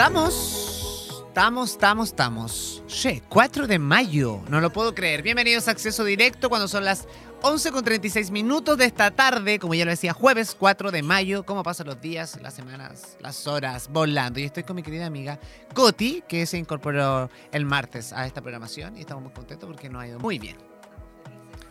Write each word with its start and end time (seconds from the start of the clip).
Estamos, 0.00 1.26
estamos, 1.28 1.70
estamos, 1.72 2.08
estamos. 2.08 2.82
Che, 2.86 3.22
4 3.28 3.66
de 3.66 3.78
mayo, 3.78 4.40
no 4.48 4.62
lo 4.62 4.72
puedo 4.72 4.94
creer. 4.94 5.20
Bienvenidos 5.20 5.68
a 5.68 5.72
Acceso 5.72 6.04
Directo 6.04 6.48
cuando 6.48 6.68
son 6.68 6.86
las 6.86 7.06
11 7.42 7.70
con 7.70 7.84
36 7.84 8.30
minutos 8.30 8.78
de 8.78 8.86
esta 8.86 9.10
tarde, 9.10 9.58
como 9.58 9.74
ya 9.74 9.84
lo 9.84 9.90
decía, 9.90 10.14
jueves 10.14 10.56
4 10.58 10.90
de 10.90 11.02
mayo. 11.02 11.44
¿Cómo 11.44 11.62
pasan 11.62 11.86
los 11.86 12.00
días, 12.00 12.40
las 12.40 12.54
semanas, 12.54 13.18
las 13.20 13.46
horas 13.46 13.90
volando? 13.92 14.40
Y 14.40 14.44
estoy 14.44 14.62
con 14.62 14.76
mi 14.76 14.82
querida 14.82 15.04
amiga 15.04 15.38
Coti, 15.74 16.24
que 16.26 16.46
se 16.46 16.56
incorporó 16.56 17.28
el 17.52 17.66
martes 17.66 18.14
a 18.14 18.26
esta 18.26 18.40
programación 18.40 18.96
y 18.96 19.00
estamos 19.00 19.22
muy 19.22 19.34
contentos 19.34 19.68
porque 19.68 19.90
nos 19.90 20.02
ha 20.02 20.08
ido 20.08 20.18
muy 20.18 20.38
bien. 20.38 20.56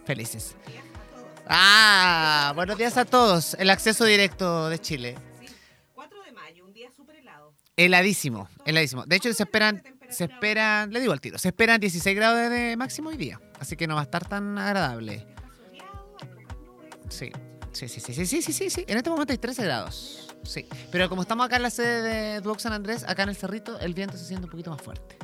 Felices. 0.05 0.55
Ah, 1.48 2.52
buenos 2.54 2.77
días 2.77 2.96
a 2.96 3.05
todos. 3.05 3.55
El 3.55 3.71
acceso 3.71 4.05
directo 4.05 4.70
de 4.70 4.77
Chile. 4.77 5.29
Heladísimo, 7.80 8.50
heladísimo. 8.66 9.05
De 9.05 9.16
hecho, 9.16 9.34
se 9.34 9.43
esperan, 9.43 9.82
se 10.09 10.25
esperan, 10.25 10.92
le 10.92 11.00
digo 11.00 11.14
al 11.14 11.21
tiro, 11.21 11.37
se 11.37 11.47
esperan 11.47 11.79
16 11.79 12.14
grados 12.14 12.51
de 12.51 12.75
máximo 12.75 13.07
hoy 13.07 13.15
día. 13.15 13.39
Así 13.57 13.78
que 13.78 13.87
no 13.87 13.96
va 13.96 14.01
a 14.01 14.04
estar 14.04 14.28
tan 14.28 14.57
agradable. 14.57 15.25
Sí, 17.07 17.32
sí, 17.71 17.87
sí, 17.87 18.01
sí, 18.01 18.14
sí, 18.14 18.25
sí, 18.25 18.42
sí, 18.42 18.51
sí, 18.51 18.70
sí. 18.70 18.86
En 18.86 18.97
este 18.97 19.10
momento 19.10 19.32
hay 19.32 19.37
13 19.37 19.64
grados. 19.64 20.28
Sí. 20.43 20.65
Pero 20.92 21.07
como 21.07 21.21
estamos 21.21 21.46
acá 21.46 21.56
en 21.56 21.64
la 21.64 21.70
sede 21.70 22.01
de 22.01 22.42
Duoc 22.42 22.60
San 22.60 22.73
Andrés, 22.73 23.06
acá 23.07 23.23
en 23.23 23.29
el 23.29 23.37
cerrito, 23.37 23.79
el 23.79 23.93
viento 23.93 24.18
se 24.18 24.25
siente 24.25 24.43
un 24.43 24.51
poquito 24.51 24.71
más 24.71 24.82
fuerte. 24.82 25.18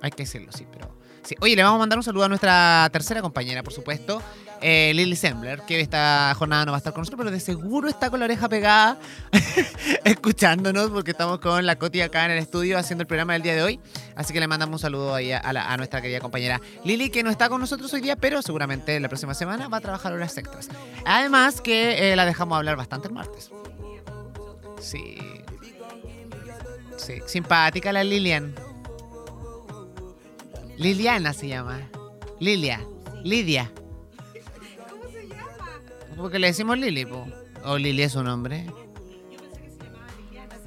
Hay 0.00 0.10
que 0.10 0.22
decirlo, 0.22 0.52
sí, 0.52 0.66
pero. 0.72 0.96
Sí. 1.22 1.34
Oye, 1.42 1.54
le 1.54 1.62
vamos 1.62 1.76
a 1.76 1.80
mandar 1.80 1.98
un 1.98 2.02
saludo 2.02 2.24
a 2.24 2.28
nuestra 2.28 2.88
tercera 2.90 3.20
compañera, 3.20 3.62
por 3.62 3.74
supuesto, 3.74 4.22
eh, 4.62 4.92
Lily 4.94 5.16
Sembler, 5.16 5.62
que 5.62 5.80
esta 5.80 6.34
jornada 6.36 6.64
no 6.66 6.72
va 6.72 6.76
a 6.76 6.80
estar 6.80 6.92
con 6.92 7.00
nosotros, 7.02 7.18
pero 7.18 7.30
de 7.30 7.40
seguro 7.40 7.88
está 7.88 8.10
con 8.10 8.18
la 8.20 8.24
oreja 8.26 8.48
pegada 8.48 8.98
escuchándonos, 10.04 10.90
porque 10.90 11.12
estamos 11.12 11.38
con 11.40 11.64
la 11.66 11.76
Coti 11.76 12.00
acá 12.00 12.24
en 12.26 12.32
el 12.32 12.38
estudio 12.38 12.78
haciendo 12.78 13.02
el 13.02 13.06
programa 13.06 13.32
del 13.34 13.42
día 13.42 13.54
de 13.54 13.62
hoy. 13.62 13.80
Así 14.16 14.32
que 14.32 14.40
le 14.40 14.46
mandamos 14.48 14.74
un 14.74 14.78
saludo 14.80 15.14
ahí 15.14 15.32
a, 15.32 15.52
la- 15.52 15.72
a 15.72 15.76
nuestra 15.76 16.00
querida 16.02 16.20
compañera 16.20 16.60
Lili, 16.84 17.10
que 17.10 17.22
no 17.22 17.30
está 17.30 17.48
con 17.48 17.60
nosotros 17.60 17.92
hoy 17.94 18.00
día, 18.00 18.16
pero 18.16 18.42
seguramente 18.42 18.98
la 19.00 19.08
próxima 19.08 19.34
semana 19.34 19.68
va 19.68 19.78
a 19.78 19.80
trabajar 19.80 20.12
horas 20.12 20.36
extras. 20.36 20.68
Además 21.06 21.60
que 21.60 22.12
eh, 22.12 22.16
la 22.16 22.24
dejamos 22.26 22.56
hablar 22.56 22.76
bastante 22.76 23.08
el 23.08 23.14
martes. 23.14 23.50
Sí. 24.80 25.16
Sí, 26.96 27.14
simpática 27.26 27.92
la 27.92 28.04
Lilian. 28.04 28.54
Liliana 30.76 31.32
se 31.32 31.48
llama. 31.48 31.80
Lilia. 32.38 32.80
Lidia. 33.22 33.70
Porque 36.16 36.38
le 36.38 36.48
decimos 36.48 36.78
Lili, 36.78 37.06
po. 37.06 37.26
O 37.64 37.78
Lili 37.78 38.02
es 38.02 38.12
su 38.12 38.22
nombre. 38.22 38.66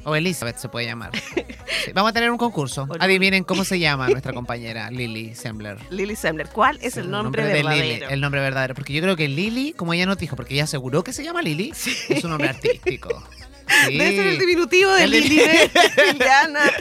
O 0.06 0.16
Elizabeth 0.16 0.58
se 0.58 0.68
puede 0.68 0.86
llamar. 0.86 1.12
Sí, 1.16 1.92
Vamos 1.94 2.10
a 2.10 2.14
tener 2.14 2.30
un 2.30 2.38
concurso. 2.38 2.88
Adivinen 3.00 3.46
cómo 3.46 3.64
se 3.64 3.80
llama 3.80 4.10
nuestra 4.10 4.34
compañera 4.34 4.92
Lili 4.92 5.34
Sembler. 5.34 5.78
Lily 5.92 6.16
Sembler. 6.18 6.50
¿Cuál 6.50 6.78
es 6.82 6.96
Sí, 6.96 7.00
el 7.00 7.10
nombre, 7.10 7.46
de 7.46 7.54
verdadero? 7.54 7.84
Lili, 7.84 8.06
el 8.10 8.20
nombre 8.20 8.42
verdadero. 8.42 8.76
Porque 8.76 8.92
yo 8.94 9.02
creo 9.02 9.16
que 9.16 9.30
Lili, 9.30 9.72
como 9.74 9.94
ella 9.94 10.06
nos 10.06 10.18
dijo, 10.18 10.36
porque 10.36 10.56
ella 10.56 10.66
aseguró 10.66 11.04
que 11.06 11.14
se 11.14 11.24
llama 11.24 11.42
Lili, 11.42 11.72
es 12.10 12.24
un 12.24 12.32
nombre 12.32 12.50
artístico. 12.50 13.24
Sí. 13.88 13.98
Debe 13.98 14.16
ser 14.16 14.28
el 14.28 14.40
diminutivo 14.40 14.92
de 14.94 15.04
El 15.04 15.12
Lili, 15.12 15.30
Lili. 15.30 15.44
Liliana, 16.14 16.72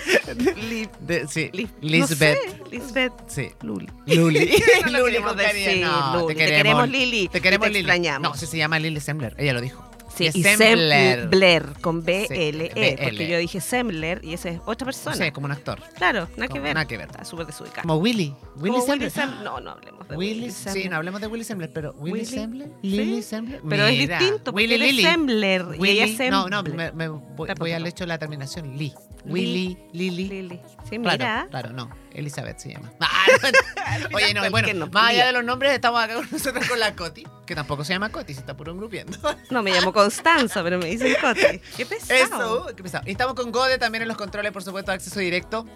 Li- 0.69 0.89
De- 1.01 1.27
sí, 1.29 1.51
Li- 1.53 1.69
Lisbeth. 1.81 2.39
No 2.47 2.65
sé, 2.65 2.71
Lisbeth. 2.71 3.13
Sí. 3.29 3.51
Luli. 3.63 3.89
Luli. 4.07 4.51
No 4.87 4.99
Luli 4.99 5.17
queremos 5.17 5.37
Luli. 5.37 6.27
Te 6.29 6.35
queremos, 6.37 6.89
Lili. 6.89 7.29
Te 7.29 7.41
queremos 7.41 7.67
te 7.67 7.73
Lili. 7.73 7.81
extrañamos. 7.81 8.31
No, 8.31 8.37
sí 8.37 8.47
se 8.47 8.57
llama 8.59 8.79
Lili 8.79 9.01
Sembler. 9.01 9.35
Ella 9.39 9.53
lo 9.53 9.61
dijo. 9.61 9.85
Sí, 10.17 10.29
y 10.33 10.43
Sembler. 10.43 11.21
Sembler 11.21 11.67
con 11.81 12.05
B-L-E, 12.05 12.73
B-L. 12.75 13.03
porque 13.03 13.29
yo 13.29 13.39
dije 13.39 13.61
Sembler 13.61 14.21
y 14.25 14.35
esa 14.35 14.51
es 14.51 14.61
otra 14.67 14.85
persona. 14.85 15.17
sé, 15.17 15.33
como 15.33 15.47
un 15.47 15.53
actor. 15.53 15.81
Claro, 15.97 16.29
nada 16.37 16.49
que 16.53 16.61
ver. 16.61 16.75
nada 16.75 16.87
que 16.87 16.97
ver. 16.99 17.07
Está 17.09 17.25
súper 17.25 17.47
desubicado. 17.47 17.83
Como 17.83 17.97
Willy. 17.97 18.35
Willy 18.57 18.81
Sembler. 18.83 19.11
Sem- 19.13 19.43
No, 19.43 19.61
no 19.61 19.71
hablemos 19.71 20.07
de 20.09 20.17
Willy, 20.17 20.41
Willy 20.41 20.51
sí, 20.53 20.63
Sembler. 20.65 20.91
no 20.91 20.97
hablemos 20.97 21.21
de 21.21 21.27
Willy 21.29 21.45
Sembler, 21.45 21.73
pero 21.73 21.93
Willy, 21.99 22.25
Sembler, 22.27 22.69
sí. 22.83 22.89
Lily 22.89 23.23
Sembler. 23.23 23.61
Pero 23.69 23.87
es 23.87 23.99
distinto, 24.09 24.45
porque 24.53 24.57
Willy 24.57 24.79
Lily. 24.79 25.03
Sembler 25.03 25.67
y 25.81 25.89
ella 25.89 26.05
es 26.05 26.31
No, 26.31 26.49
no, 26.49 26.63
Sembler. 26.63 26.95
me, 26.95 27.09
voy, 27.09 27.73
al 27.73 27.87
hecho 27.87 28.05
de 28.05 28.09
la 28.09 28.19
terminación 28.19 28.77
Lee. 28.77 28.93
Willy, 29.25 29.79
Lily. 29.93 30.29
Lili. 30.29 30.61
Sí, 30.91 30.99
Claro, 30.99 31.13
mira. 31.13 31.47
claro, 31.49 31.71
no. 31.73 31.89
Elizabeth 32.13 32.59
se 32.59 32.73
llama. 32.73 32.93
Ah. 33.01 33.99
Oye, 34.15 34.35
no, 34.35 34.49
bueno, 34.51 34.87
más 34.89 35.11
allá 35.11 35.27
de 35.27 35.33
los 35.33 35.45
nombres, 35.45 35.73
estamos 35.73 36.03
acá 36.03 36.15
con 36.15 36.27
nosotros 36.31 36.67
con 36.69 36.79
la 36.81 36.95
Coti, 36.95 37.25
que 37.47 37.55
tampoco 37.55 37.85
se 37.85 37.93
llama 37.93 38.11
Coti, 38.11 38.33
se 38.35 38.41
está 38.41 38.57
puro 38.57 38.73
engrupiendo. 38.73 39.17
No, 39.51 39.63
me 39.63 39.71
llamo 39.71 39.93
Constanza, 40.03 40.63
pero 40.63 40.79
me 40.79 40.87
dicen 40.87 41.15
Coti. 41.21 41.59
Qué 41.77 41.87
pesado. 41.87 42.67
Eso, 42.69 42.77
qué 42.77 42.83
pesado. 42.83 43.05
Y 43.07 43.13
estamos 43.13 43.35
con 43.35 43.51
Gode 43.53 43.79
también 43.79 44.03
en 44.03 44.09
los 44.09 44.17
controles, 44.17 44.53
por 44.53 44.63
supuesto, 44.63 44.91
de 44.91 44.97
acceso 44.97 45.21
directo. 45.21 45.67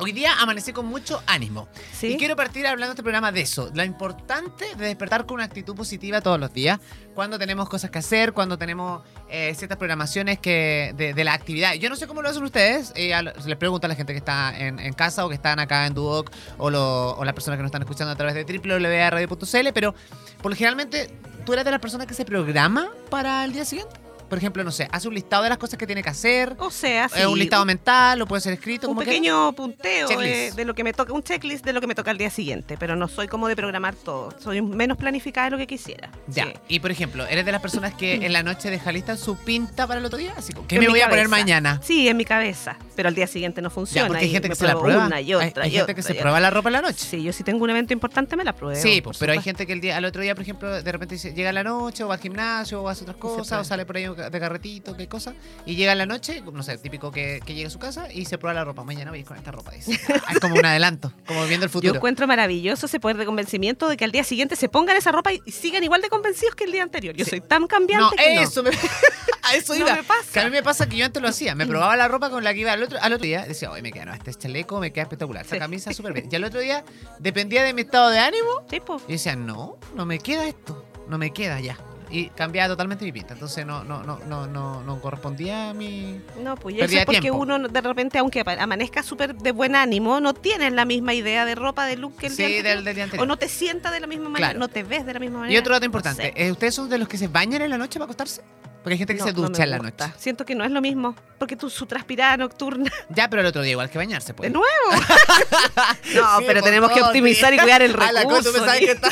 Hoy 0.00 0.10
día 0.10 0.32
amanecí 0.40 0.72
con 0.72 0.86
mucho 0.86 1.22
ánimo. 1.24 1.68
¿Sí? 1.92 2.08
Y 2.14 2.16
quiero 2.16 2.34
partir 2.34 2.66
hablando 2.66 2.88
de 2.88 2.92
este 2.94 3.04
programa 3.04 3.30
de 3.30 3.42
eso. 3.42 3.70
Lo 3.74 3.84
importante 3.84 4.64
de 4.74 4.86
despertar 4.86 5.24
con 5.24 5.36
una 5.36 5.44
actitud 5.44 5.76
positiva 5.76 6.20
todos 6.20 6.40
los 6.40 6.52
días. 6.52 6.80
Cuando 7.14 7.38
tenemos 7.38 7.68
cosas 7.68 7.92
que 7.92 8.00
hacer, 8.00 8.32
cuando 8.32 8.58
tenemos 8.58 9.02
eh, 9.28 9.54
ciertas 9.56 9.78
programaciones 9.78 10.40
que 10.40 10.92
de, 10.96 11.14
de 11.14 11.22
la 11.22 11.32
actividad. 11.32 11.74
Yo 11.74 11.88
no 11.90 11.94
sé 11.94 12.08
cómo 12.08 12.22
lo 12.22 12.28
hacen 12.28 12.42
ustedes. 12.42 12.92
eh, 12.96 13.12
les 13.46 13.56
pregunto 13.56 13.86
a 13.86 13.88
la 13.88 13.94
gente 13.94 14.12
que 14.14 14.18
está 14.18 14.52
en, 14.58 14.80
en 14.80 14.94
casa 14.94 15.24
o 15.24 15.28
que 15.28 15.36
están 15.36 15.60
acá 15.60 15.86
en 15.86 15.94
Duoc 15.94 16.28
o, 16.58 16.70
lo- 16.70 17.12
o 17.16 17.24
las 17.24 17.32
personas 17.34 17.56
que 17.58 17.62
nos 17.62 17.68
están 17.68 17.82
escuchando 17.82 18.10
a 18.12 18.16
través 18.16 18.34
de 18.34 18.42
www.radio.cl. 18.44 19.68
Pero 19.72 19.94
por 20.42 20.56
generalmente, 20.56 21.08
¿tú 21.44 21.52
eres 21.52 21.64
de 21.64 21.70
las 21.70 21.80
personas 21.80 22.06
que 22.06 22.14
se 22.14 22.24
programa 22.24 22.88
para 23.10 23.44
el 23.44 23.52
día 23.52 23.64
siguiente? 23.64 24.03
Por 24.34 24.38
ejemplo, 24.40 24.64
no 24.64 24.72
sé, 24.72 24.88
hace 24.90 25.06
un 25.06 25.14
listado 25.14 25.44
de 25.44 25.48
las 25.48 25.58
cosas 25.58 25.78
que 25.78 25.86
tiene 25.86 26.02
que 26.02 26.08
hacer. 26.08 26.56
O 26.58 26.68
sea, 26.68 27.08
sí, 27.08 27.20
eh, 27.20 27.26
un 27.28 27.38
listado 27.38 27.64
mental, 27.64 28.20
o 28.20 28.26
puede 28.26 28.40
ser 28.40 28.52
escrito. 28.52 28.88
un 28.88 28.96
como 28.96 29.06
pequeño 29.06 29.52
punteo 29.52 30.08
de, 30.08 30.64
lo 30.64 30.74
que 30.74 30.82
me 30.82 30.92
toca, 30.92 31.12
un 31.12 31.22
checklist 31.22 31.64
de 31.64 31.72
lo 31.72 31.80
que 31.80 31.86
me 31.86 31.94
toca 31.94 32.10
al 32.10 32.18
día 32.18 32.30
siguiente, 32.30 32.76
pero 32.76 32.96
no 32.96 33.06
soy 33.06 33.28
como 33.28 33.46
de 33.46 33.54
programar 33.54 33.94
todo. 33.94 34.34
Soy 34.40 34.60
menos 34.60 34.98
planificada 34.98 35.44
de 35.44 35.50
lo 35.52 35.58
que 35.58 35.68
quisiera. 35.68 36.10
Ya. 36.26 36.46
Sí. 36.46 36.52
Y 36.66 36.80
por 36.80 36.90
ejemplo, 36.90 37.24
¿eres 37.28 37.46
de 37.46 37.52
las 37.52 37.60
personas 37.60 37.94
que 37.94 38.14
en 38.26 38.32
la 38.32 38.42
noche 38.42 38.70
deja 38.70 38.90
lista 38.90 39.16
su 39.16 39.36
pinta 39.36 39.86
para 39.86 40.00
el 40.00 40.06
otro 40.06 40.18
día? 40.18 40.34
Así 40.36 40.52
como, 40.52 40.66
¿qué 40.66 40.74
En 40.74 40.80
me 40.80 40.88
voy 40.88 41.00
a 41.00 41.08
poner 41.08 41.28
mañana? 41.28 41.80
Sí, 41.84 42.08
en 42.08 42.16
mi 42.16 42.24
cabeza, 42.24 42.76
pero 42.96 43.08
al 43.08 43.14
día 43.14 43.28
siguiente 43.28 43.62
no 43.62 43.70
funciona. 43.70 44.02
Ya, 44.02 44.08
porque 44.08 44.24
hay 44.24 44.32
gente 44.32 44.48
que 44.48 44.56
se 44.56 44.66
la 44.66 44.76
prueba. 44.76 45.06
Una 45.06 45.20
y 45.20 45.32
Hay- 45.32 45.34
otra, 45.34 45.62
hay, 45.62 45.68
y 45.68 45.72
gente 45.74 45.82
otra, 45.84 45.94
que 45.94 46.02
se 46.02 46.14
prueba 46.16 46.40
la 46.40 46.50
ropa 46.50 46.70
en 46.70 46.72
la 46.72 46.82
noche. 46.82 47.06
Sí, 47.08 47.22
yo 47.22 47.32
si 47.32 47.44
tengo 47.44 47.62
un 47.62 47.70
evento 47.70 47.92
importante 47.92 48.36
me 48.36 48.42
la 48.42 48.52
pruebo. 48.52 48.80
Sí, 48.80 49.00
pues, 49.00 49.16
pero 49.16 49.32
hay 49.32 49.42
gente 49.42 49.64
que 49.64 49.74
el 49.74 49.80
día, 49.80 49.96
al 49.96 50.04
otro 50.04 50.22
día, 50.22 50.34
por 50.34 50.42
ejemplo, 50.42 50.82
de 50.82 50.92
repente 50.92 51.16
llega 51.16 51.50
a 51.50 51.52
la 51.52 51.62
noche, 51.62 52.02
o 52.02 52.08
va 52.08 52.14
al 52.14 52.20
gimnasio, 52.20 52.82
o 52.82 52.88
hace 52.88 53.02
otras 53.02 53.16
cosas, 53.18 53.60
o 53.60 53.64
sale 53.64 53.86
por 53.86 53.96
ahí 53.96 54.06
de 54.30 54.40
carretito, 54.40 54.96
qué 54.96 55.08
cosa, 55.08 55.34
y 55.66 55.76
llega 55.76 55.92
en 55.92 55.98
la 55.98 56.06
noche, 56.06 56.42
no 56.52 56.62
sé, 56.62 56.78
típico 56.78 57.10
que, 57.10 57.40
que 57.44 57.54
llega 57.54 57.68
a 57.68 57.70
su 57.70 57.78
casa 57.78 58.12
y 58.12 58.24
se 58.24 58.38
prueba 58.38 58.54
la 58.54 58.64
ropa. 58.64 58.84
Mañana 58.84 59.10
voy 59.10 59.18
a 59.18 59.20
ir 59.20 59.26
con 59.26 59.36
esta 59.36 59.50
ropa, 59.50 59.72
dice. 59.72 59.98
Ah, 60.26 60.32
es 60.32 60.40
como 60.40 60.54
un 60.56 60.64
adelanto, 60.64 61.12
como 61.26 61.44
viendo 61.46 61.66
el 61.66 61.70
Yo 61.70 61.72
futuro. 61.72 61.94
encuentro 61.96 62.26
maravilloso 62.26 62.86
ese 62.86 62.98
poder 63.00 63.16
de 63.16 63.26
convencimiento 63.26 63.88
de 63.88 63.96
que 63.96 64.04
al 64.04 64.12
día 64.12 64.24
siguiente 64.24 64.56
se 64.56 64.68
pongan 64.68 64.96
esa 64.96 65.12
ropa 65.12 65.32
y, 65.32 65.40
y 65.44 65.52
sigan 65.52 65.82
igual 65.84 66.00
de 66.02 66.08
convencidos 66.08 66.54
que 66.54 66.64
el 66.64 66.72
día 66.72 66.82
anterior. 66.82 67.14
Yo 67.14 67.24
Sí. 67.24 67.30
soy 67.30 67.40
tan 67.40 67.66
cambiante 67.66 68.04
No, 68.04 68.10
que 68.12 68.34
no. 68.36 68.40
eso 68.42 68.62
me... 68.62 68.70
a 69.42 69.54
eso 69.54 69.74
No 69.76 69.84
me 69.84 70.02
pasa. 70.02 70.30
Que 70.32 70.40
a 70.40 70.44
mí 70.44 70.50
me 70.50 70.62
pasa 70.62 70.88
que 70.88 70.96
yo 70.96 71.04
antes 71.04 71.20
lo 71.22 71.28
hacía. 71.28 71.54
Me 71.54 71.66
probaba 71.66 71.96
la 71.96 72.08
ropa 72.08 72.30
con 72.30 72.42
la 72.44 72.54
que 72.54 72.60
iba 72.60 72.72
al 72.72 72.82
otro, 72.82 72.98
al 73.00 73.12
otro 73.12 73.24
día. 73.24 73.44
Decía, 73.46 73.70
oye, 73.70 73.82
me 73.82 73.92
queda, 73.92 74.06
no, 74.06 74.14
este 74.14 74.32
chaleco 74.34 74.80
me 74.80 74.92
queda 74.92 75.02
espectacular. 75.02 75.42
Esta 75.44 75.56
Sí. 75.56 75.60
camisa 75.60 75.92
súper 75.92 76.12
bien. 76.14 76.28
Y 76.30 76.36
al 76.36 76.44
otro 76.44 76.60
día, 76.60 76.84
dependía 77.18 77.62
de 77.64 77.74
mi 77.74 77.82
estado 77.82 78.10
de 78.10 78.18
ánimo. 78.18 78.64
Sí, 78.70 78.80
po. 78.80 79.00
Y 79.08 79.12
decía, 79.12 79.36
no, 79.36 79.76
no 79.94 80.06
me 80.06 80.18
queda 80.18 80.46
esto. 80.46 80.84
No 81.08 81.18
me 81.18 81.32
queda 81.32 81.60
ya. 81.60 81.76
Y 82.10 82.28
cambiaba 82.28 82.68
totalmente 82.68 83.04
mi 83.04 83.12
pinta. 83.12 83.34
Entonces 83.34 83.64
no, 83.66 83.82
no, 83.84 84.02
no, 84.02 84.18
no, 84.26 84.46
no, 84.46 84.82
no 84.82 85.00
correspondía 85.00 85.70
a 85.70 85.74
mi. 85.74 86.20
No, 86.40 86.54
pues 86.56 86.76
eso 86.78 86.96
es 86.98 87.04
porque 87.06 87.20
tiempo. 87.20 87.38
uno 87.40 87.58
de 87.58 87.80
repente, 87.80 88.18
aunque 88.18 88.42
amanezca 88.58 89.02
súper 89.02 89.34
de 89.34 89.52
buen 89.52 89.74
ánimo, 89.74 90.20
no 90.20 90.34
tienes 90.34 90.72
la 90.72 90.84
misma 90.84 91.14
idea 91.14 91.44
de 91.44 91.54
ropa, 91.54 91.86
de 91.86 91.96
look 91.96 92.16
que 92.16 92.26
el 92.26 92.32
Sí, 92.32 92.38
día 92.38 92.46
anterior. 92.58 92.74
del, 92.76 92.84
del 92.84 92.94
día 92.94 93.04
anterior. 93.04 93.24
O 93.24 93.26
no 93.26 93.36
te 93.36 93.48
sientas 93.48 93.92
de 93.92 94.00
la 94.00 94.06
misma 94.06 94.28
manera, 94.28 94.48
Claro. 94.48 94.58
no 94.58 94.68
te 94.68 94.82
ves 94.82 95.06
de 95.06 95.14
la 95.14 95.20
misma 95.20 95.40
manera. 95.40 95.54
Y 95.54 95.58
otro 95.58 95.72
dato 95.74 95.80
No 95.84 95.86
importante. 95.86 96.22
sé. 96.22 96.32
eh, 96.36 96.50
¿Ustedes 96.52 96.74
son 96.74 96.88
de 96.88 96.98
los 96.98 97.08
que 97.08 97.18
se 97.18 97.28
bañan 97.28 97.62
en 97.62 97.70
la 97.70 97.78
noche 97.78 97.98
para 97.98 98.04
acostarse? 98.04 98.42
Porque 98.82 98.92
hay 98.94 98.98
gente 98.98 99.14
que 99.14 99.20
No, 99.20 99.26
se 99.26 99.32
no 99.32 99.40
ducha 99.48 99.62
en 99.64 99.70
la 99.70 99.78
noche. 99.78 100.04
Siento 100.18 100.44
que 100.44 100.54
no 100.54 100.62
es 100.62 100.70
lo 100.70 100.82
mismo, 100.82 101.16
porque 101.38 101.56
tú 101.56 101.70
su 101.70 101.86
transpirada 101.86 102.36
nocturna. 102.36 102.92
Ya, 103.08 103.30
pero 103.30 103.40
el 103.40 103.46
otro 103.48 103.62
día 103.62 103.72
igual 103.72 103.88
que 103.88 103.96
bañarse, 103.96 104.34
pues. 104.34 104.50
De 104.50 104.52
nuevo. 104.52 104.68
no, 106.14 106.38
Sí, 106.38 106.44
pero 106.46 106.60
pues, 106.60 106.64
tenemos 106.64 106.92
que 106.92 107.02
optimizar 107.02 107.52
y 107.54 107.58
cuidar 107.58 107.80
el 107.82 107.92
la 107.92 107.98
cosa, 107.98 108.12
recurso. 108.20 108.42
tú 108.50 108.52
pensabas 108.52 108.80
y 108.82 108.84
que 108.86 108.92
está- 108.92 109.08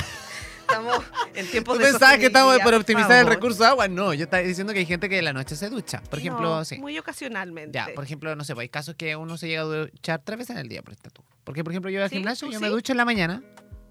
Estamos 0.73 1.05
en 1.35 1.51
tiempos 1.51 1.75
¿Tú 1.77 1.85
de 1.85 1.91
pensabas 1.91 2.19
que 2.19 2.27
estamos 2.27 2.55
sostenibilidad, 2.55 2.81
optimizar 2.81 3.21
el 3.21 3.27
recurso 3.27 3.63
de 3.63 3.69
agua? 3.69 3.89
No, 3.89 4.15
yo 4.15 4.25
estaba 4.25 4.43
diciendo 4.43 4.73
que 4.73 4.81
hay 4.81 4.87
gente 4.87 5.09
que 5.09 5.19
en 5.19 5.25
la 5.25 5.33
noche 5.33 5.55
se 5.57 5.69
ducha. 5.71 6.03
Por 6.09 6.19
ejemplo, 6.19 6.43
No, 6.57 6.65
sí. 6.65 6.79
Muy 6.79 6.99
ocasionalmente. 6.99 7.77
Ya, 7.77 7.89
por 7.95 8.05
ejemplo, 8.05 8.35
no 8.37 8.45
sé, 8.45 8.55
pues 8.55 8.65
hay 8.65 8.69
casos 8.69 8.95
que 8.95 9.15
uno 9.17 9.37
se 9.37 9.49
llega 9.49 9.63
a 9.63 9.65
duchar 9.65 10.21
tres 10.25 10.39
veces 10.39 10.51
en 10.57 10.59
el 10.63 10.69
día, 10.69 10.83
por 10.83 10.93
esta 10.95 11.11
tú. 11.11 11.23
Porque, 11.45 11.63
por 11.65 11.73
ejemplo, 11.73 11.91
yo 11.91 11.99
voy 11.99 12.05
al 12.05 12.11
Sí, 12.11 12.17
gimnasio, 12.17 12.47
¿tú 12.49 12.53
yo 12.53 12.59
sí? 12.59 12.65
me 12.65 12.71
ducho 12.71 12.93
en 12.93 12.97
la 12.99 13.05
mañana, 13.05 13.43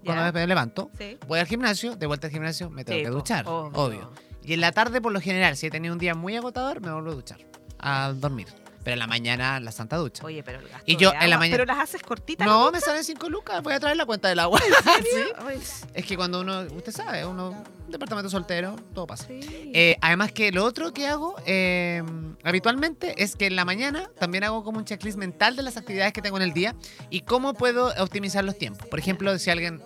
cuando 0.04 0.24
Ya. 0.24 0.32
me 0.32 0.46
levanto. 0.46 0.90
Voy 1.26 1.38
al 1.38 1.46
gimnasio, 1.46 1.96
de 1.96 2.06
vuelta 2.06 2.26
al 2.26 2.32
gimnasio, 2.32 2.70
me 2.70 2.84
tengo 2.84 3.00
que 3.02 3.08
po, 3.08 3.14
duchar, 3.14 3.44
obvio. 3.46 4.12
Y 4.42 4.54
en 4.54 4.60
la 4.60 4.72
tarde, 4.72 5.00
por 5.00 5.12
lo 5.12 5.20
general, 5.20 5.56
si 5.56 5.66
he 5.66 5.70
tenido 5.70 5.92
un 5.94 5.98
día 6.00 6.14
muy 6.14 6.36
agotador, 6.36 6.80
me 6.80 6.92
vuelvo 6.92 7.10
a 7.12 7.14
duchar, 7.14 7.38
a 7.78 8.12
dormir. 8.14 8.48
Pero 8.84 8.94
en 8.94 8.98
la 8.98 9.06
mañana 9.06 9.60
la 9.60 9.70
santa 9.72 9.96
ducha. 9.96 10.24
Oye, 10.24 10.42
pero 10.42 10.58
el 10.58 10.68
gasto 10.68 10.82
Y 10.86 10.96
yo 10.96 11.10
de 11.12 11.18
en 11.18 11.30
la 11.30 11.38
mañana- 11.38 11.56
Pero 11.56 11.64
las 11.66 11.78
haces 11.78 12.02
cortitas. 12.02 12.46
No, 12.46 12.70
me 12.72 12.80
salen 12.80 13.04
5 13.04 13.28
lucas. 13.28 13.62
Voy 13.62 13.72
a 13.74 13.80
traer 13.80 13.96
la 13.96 14.06
cuenta 14.06 14.28
del 14.28 14.38
agua. 14.40 14.60
¿Sí? 15.02 15.58
Es 15.94 16.04
que 16.04 16.16
cuando 16.16 16.40
uno, 16.40 16.62
usted 16.74 16.90
sabe, 16.92 17.24
uno, 17.24 17.62
departamento 17.88 18.28
soltero, 18.28 18.74
todo 18.94 19.06
pasa. 19.06 19.26
sí. 19.28 19.70
Eh, 19.74 19.96
además 20.00 20.32
que 20.32 20.50
lo 20.52 20.64
otro 20.64 20.92
que 20.92 21.06
hago 21.06 21.36
eh, 21.46 22.02
habitualmente 22.42 23.22
es 23.22 23.36
que 23.36 23.46
en 23.46 23.56
la 23.56 23.64
mañana 23.64 24.10
también 24.18 24.44
hago 24.44 24.64
como 24.64 24.78
un 24.78 24.84
checklist 24.84 25.16
mental 25.18 25.56
de 25.56 25.62
las 25.62 25.76
actividades 25.76 26.12
que 26.12 26.22
tengo 26.22 26.36
en 26.36 26.42
el 26.42 26.52
día 26.52 26.74
y 27.10 27.20
cómo 27.20 27.54
puedo 27.54 27.92
optimizar 28.02 28.44
los 28.44 28.58
tiempos. 28.58 28.86
Por 28.88 28.98
ejemplo, 28.98 29.38
si 29.38 29.50
alguien... 29.50 29.80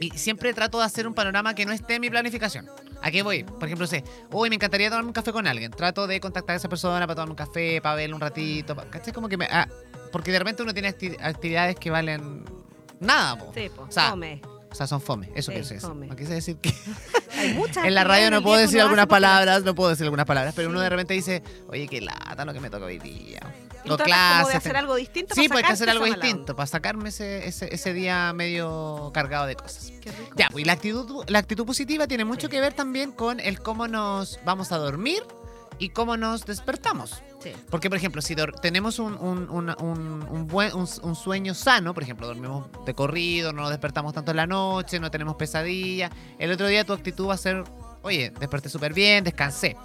Y 0.00 0.10
siempre 0.10 0.54
trato 0.54 0.78
de 0.78 0.84
hacer 0.84 1.06
un 1.06 1.14
panorama 1.14 1.54
que 1.54 1.66
no 1.66 1.72
esté 1.72 1.96
en 1.96 2.00
mi 2.00 2.10
planificación. 2.10 2.68
¿A 3.02 3.10
qué 3.10 3.22
voy? 3.22 3.42
Por 3.44 3.64
ejemplo, 3.64 3.86
sé, 3.86 4.04
hoy 4.32 4.48
me 4.48 4.54
encantaría 4.56 4.88
tomarme 4.90 5.08
un 5.08 5.12
café 5.12 5.32
con 5.32 5.46
alguien. 5.46 5.70
Trato 5.72 6.06
de 6.06 6.20
contactar 6.20 6.54
a 6.54 6.56
esa 6.56 6.68
persona 6.68 7.06
para 7.06 7.14
tomarme 7.16 7.32
un 7.32 7.36
café, 7.36 7.80
para 7.80 7.94
verlo 7.96 8.16
un 8.16 8.20
ratito. 8.20 8.76
¿Cachai? 8.90 9.12
Como 9.12 9.28
que 9.28 9.36
me... 9.36 9.46
ah, 9.50 9.68
porque 10.12 10.30
de 10.32 10.38
repente 10.38 10.62
uno 10.62 10.72
tiene 10.72 10.88
acti- 10.96 11.16
actividades 11.20 11.76
que 11.76 11.90
valen 11.90 12.44
nada, 13.00 13.36
po. 13.38 13.52
Sí, 13.54 13.68
po, 13.74 13.82
O 13.82 13.90
sea, 13.90 14.10
come. 14.10 14.40
O 14.70 14.74
sea, 14.74 14.86
son 14.86 15.00
fome. 15.00 15.30
Eso 15.34 15.50
Sí, 15.50 15.58
decir. 15.58 15.80
fome. 15.80 16.06
No 16.08 16.14
quise 16.16 16.34
decir 16.34 16.56
que... 16.58 16.72
Hay 17.38 17.54
muchas 17.54 17.84
En 17.84 17.94
la 17.94 18.04
radio 18.04 18.30
no 18.30 18.42
puedo 18.42 18.56
que 18.56 18.62
decir 18.62 18.80
algunas 18.80 19.06
palabras, 19.06 19.62
no 19.64 19.74
puedo 19.74 19.90
decir 19.90 20.04
algunas 20.04 20.26
palabras, 20.26 20.52
pero 20.56 20.68
uno 20.68 20.80
de 20.80 20.88
repente 20.90 21.14
dice, 21.14 21.42
oye, 21.68 21.86
qué 21.88 22.00
lata 22.00 22.44
lo 22.44 22.52
que 22.52 22.60
me 22.60 22.68
toca 22.68 22.84
hoy 22.86 22.98
día. 22.98 23.40
O 23.94 23.96
tratas 23.96 24.36
como 24.38 24.48
de 24.48 24.56
hacer 24.56 24.76
algo 24.76 24.94
distinto 24.96 25.34
Sí, 25.34 25.48
pues 25.48 25.58
hay 25.58 25.66
que 25.66 25.72
hacer 25.72 25.90
algo 25.90 26.04
distinto, 26.04 26.56
para 26.56 26.66
sacarme 26.66 27.08
ese, 27.10 27.46
ese, 27.48 27.74
ese 27.74 27.92
día 27.92 28.32
medio 28.32 29.10
cargado 29.14 29.46
de 29.46 29.56
cosas. 29.56 29.86
onda. 29.88 30.00
Qué 30.00 30.10
rico. 30.12 30.34
Ya, 30.36 30.48
pues 30.50 30.62
y 30.62 30.64
la 30.66 30.72
actitud, 30.74 31.24
la 31.28 31.38
actitud 31.38 31.66
positiva 31.66 32.06
tiene 32.06 32.24
mucho 32.24 32.48
que 32.48 32.60
ver 32.60 32.72
también 32.72 33.12
con 33.12 33.40
el 33.40 33.60
cómo 33.60 33.88
nos 33.88 34.38
vamos 34.44 34.72
a 34.72 34.78
dormir 34.78 35.22
y 35.80 35.90
cómo 35.90 36.16
nos 36.16 36.44
despertamos. 36.44 37.22
Sí. 37.40 37.52
Porque, 37.70 37.88
por 37.88 37.96
ejemplo, 37.98 38.20
si 38.20 38.34
tenemos 38.60 38.98
un, 38.98 39.14
un- 39.14 39.48
un- 39.48 40.26
un 40.28 40.46
buen, 40.48 40.74
un, 40.74 41.14
sueño 41.14 41.54
sano, 41.54 41.94
por 41.94 42.02
ejemplo, 42.02 42.26
dormimos 42.26 42.66
de 42.84 42.94
corrido, 42.94 43.52
no 43.52 43.62
nos 43.62 43.70
despertamos 43.70 44.12
tanto 44.12 44.32
en 44.32 44.38
la 44.38 44.46
noche, 44.48 44.98
no 44.98 45.08
tenemos 45.12 45.36
pesadilla, 45.36 46.10
el 46.40 46.50
otro 46.50 46.66
día 46.66 46.84
tu 46.84 46.92
actitud 46.92 47.28
va 47.28 47.34
a 47.34 47.38
ser, 47.38 47.62
oye, 48.02 48.32
desperté 48.40 48.68
súper 48.68 48.92
bien, 48.92 49.22
descansé. 49.22 49.76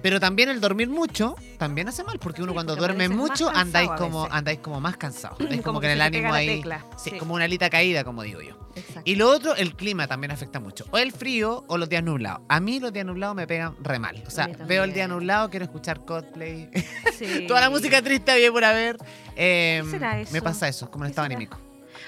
Pero 0.00 0.18
también 0.18 0.48
el 0.48 0.60
dormir 0.60 0.88
mucho 0.88 1.36
también 1.58 1.88
hace 1.88 2.02
mal, 2.04 2.18
porque 2.18 2.42
uno 2.42 2.52
Sí, 2.52 2.54
cuando 2.54 2.74
porque 2.76 2.94
duerme 2.94 3.08
mucho 3.08 3.48
andáis 3.50 3.90
como, 3.90 4.26
andáis 4.30 4.58
como 4.60 4.80
más 4.80 4.96
cansados. 4.96 5.38
Como, 5.62 5.62
Como 5.62 5.80
que 5.80 5.86
que 5.86 5.92
en 5.92 5.98
el 5.98 6.02
ánimo 6.02 6.32
ahí. 6.32 6.62
Sí, 6.96 7.10
Sí. 7.10 7.18
como 7.18 7.34
una 7.34 7.44
alita 7.44 7.68
caída, 7.70 8.04
como 8.04 8.22
digo 8.22 8.40
yo. 8.40 8.56
Exacto. 8.74 9.02
Y 9.04 9.16
lo 9.16 9.28
otro, 9.28 9.54
el 9.54 9.76
clima 9.76 10.06
también 10.06 10.30
afecta 10.30 10.58
mucho. 10.60 10.86
O 10.90 10.98
el 10.98 11.12
frío 11.12 11.64
o 11.68 11.76
los 11.76 11.88
días 11.88 12.02
nublados. 12.02 12.40
A 12.48 12.58
mí 12.60 12.80
los 12.80 12.92
días 12.92 13.04
nublados 13.04 13.36
me 13.36 13.46
pegan 13.46 13.76
re 13.82 13.98
mal. 13.98 14.22
O 14.26 14.30
sea, 14.30 14.48
veo 14.66 14.84
el 14.84 14.92
día 14.92 15.06
nublado, 15.08 15.50
quiero 15.50 15.64
escuchar 15.64 16.04
Coldplay. 16.04 16.70
Sí. 17.18 17.44
Toda 17.48 17.60
la 17.60 17.70
música 17.70 18.00
triste 18.02 18.32
había 18.32 18.50
por 18.50 18.64
haber. 18.64 18.96
Eh, 19.36 19.82
¿Qué 19.84 19.90
será 19.90 20.20
eso? 20.20 20.32
Me 20.32 20.40
pasa 20.42 20.68
eso, 20.68 20.90
como 20.90 21.04
en 21.04 21.08
¿Qué 21.08 21.12
estado 21.12 21.26
anímico. 21.26 21.58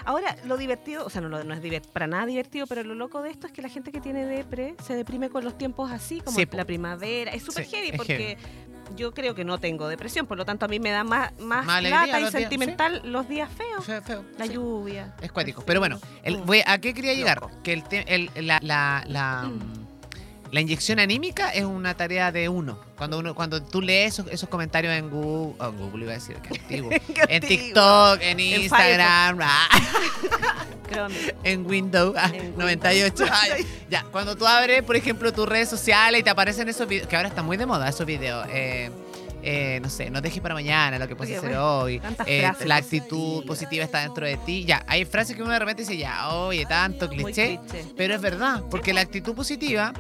Ahora, 0.05 0.37
lo 0.45 0.57
divertido, 0.57 1.05
o 1.07 1.11
sea, 1.11 1.21
no, 1.21 1.29
lo- 1.29 1.45
no 1.45 1.55
es 1.55 1.61
para 1.93 2.07
nada 2.07 2.27
divertido, 2.27 2.67
pero 2.67 2.83
lo 2.85 2.95
loco 2.95 3.23
de 3.23 3.31
esto 3.31 3.47
es 3.47 3.53
que 3.53 3.63
la 3.63 3.69
gente 3.69 3.93
que 3.93 4.01
tiene 4.01 4.25
depre 4.27 4.75
se 4.83 4.95
deprime 4.95 5.31
con 5.31 5.45
los 5.45 5.57
tiempos 5.59 5.91
así, 5.91 6.21
como 6.21 6.39
Sí, 6.39 6.47
la 6.53 6.65
primavera. 6.65 7.31
Es 7.33 7.43
súper 7.43 7.65
Sí, 7.65 7.77
heavy 7.77 7.97
porque 7.97 8.37
yo 8.97 9.15
creo 9.15 9.35
que 9.35 9.45
no 9.45 9.59
tengo 9.59 9.89
depresión, 9.89 10.27
por 10.27 10.37
lo 10.37 10.45
tanto 10.45 10.67
a 10.67 10.69
mí 10.69 10.79
me 10.79 10.91
da 10.91 11.05
más, 11.05 11.33
más, 11.41 11.65
Más 11.65 11.83
lata 11.83 12.07
y 12.19 12.23
los 12.25 12.33
días, 12.33 12.43
sentimental 12.43 13.01
los 13.05 13.29
días 13.29 13.51
feos. 13.51 13.85
Feo, 13.85 14.03
feo, 14.03 14.25
La 14.39 14.47
lluvia. 14.47 15.15
Es 15.23 15.33
cuático. 15.33 15.63
Pero 15.67 15.81
bueno, 15.81 15.99
el- 16.23 16.39
Mm. 16.39 16.45
voy- 16.47 16.63
¿a 16.67 16.79
qué 16.79 16.93
quería 16.95 17.15
llegar? 17.15 17.41
Loco. 17.41 17.51
Que 17.63 17.73
el, 17.73 17.83
el- 18.35 18.47
la, 18.47 18.59
la, 18.63 19.05
la, 19.07 19.51
la 20.55 20.61
inyección 20.61 21.01
anímica 21.01 21.51
es 21.51 21.65
una 21.65 21.97
tarea 21.97 22.31
de 22.31 22.49
uno. 22.49 22.79
Cuando 22.97 23.19
uno 23.19 23.35
cuando 23.35 23.61
tú 23.61 23.83
lees 23.83 24.15
esos, 24.15 24.29
esos 24.31 24.49
comentarios 24.49 24.95
en 24.95 25.11
Google, 25.11 25.57
oh, 25.59 25.69
en 25.69 25.77
Google 25.79 26.05
iba 26.05 26.13
a 26.13 26.15
decir, 26.15 26.37
que 26.37 26.57
antiguo. 26.61 26.91
En. 27.29 27.43
TikTok, 27.43 28.21
en 28.23 28.39
En 28.39 28.63
Instagram, 28.63 29.41
ah, 29.43 29.69
en 31.43 31.67
Windows, 31.67 32.15
ah, 32.17 32.31
En 32.33 32.41
Windows. 32.41 32.57
98. 32.57 33.25
ah, 33.29 33.43
ya, 33.91 34.05
cuando 34.13 34.37
tú 34.37 34.47
abres, 34.47 34.85
por 34.85 34.95
ejemplo, 34.95 35.33
tus 35.33 35.49
redes 35.49 35.69
sociales 35.69 36.21
y 36.21 36.23
te 36.23 36.31
aparecen 36.31 36.69
esos 36.69 36.87
videos, 36.87 37.09
que 37.09 37.17
ahora 37.17 37.29
está 37.31 37.43
muy 37.43 37.57
de 37.57 37.67
moda 37.67 37.89
esos 37.89 38.07
videos. 38.07 38.47
eh, 38.53 38.93
eh, 39.43 39.81
no 39.83 39.91
sé, 39.91 40.09
no 40.09 40.21
dejes 40.21 40.41
para 40.41 40.55
mañana 40.55 40.99
lo 41.01 41.09
que 41.09 41.17
puedes 41.17 41.37
hacer 41.37 41.51
bueno, 41.51 41.81
hoy. 41.81 42.01
eh, 42.27 42.51
la 42.65 42.77
actitud 42.77 43.45
positiva 43.45 43.85
está 43.85 44.01
dentro 44.01 44.25
de 44.25 44.37
ti. 44.39 44.65
Ya, 44.65 44.85
hay 44.87 45.05
frases 45.05 45.35
que 45.37 45.43
uno 45.43 45.53
de 45.53 45.59
repente 45.59 45.83
dice, 45.83 45.99
ya, 45.99 46.31
oye, 46.31 46.65
tanto 46.65 47.09
cliché. 47.11 47.59
Pero 47.97 48.15
es 48.15 48.21
verdad, 48.23 48.63
porque 48.71 48.95
la 48.95 49.03
actitud 49.03 49.35
positiva 49.35 49.93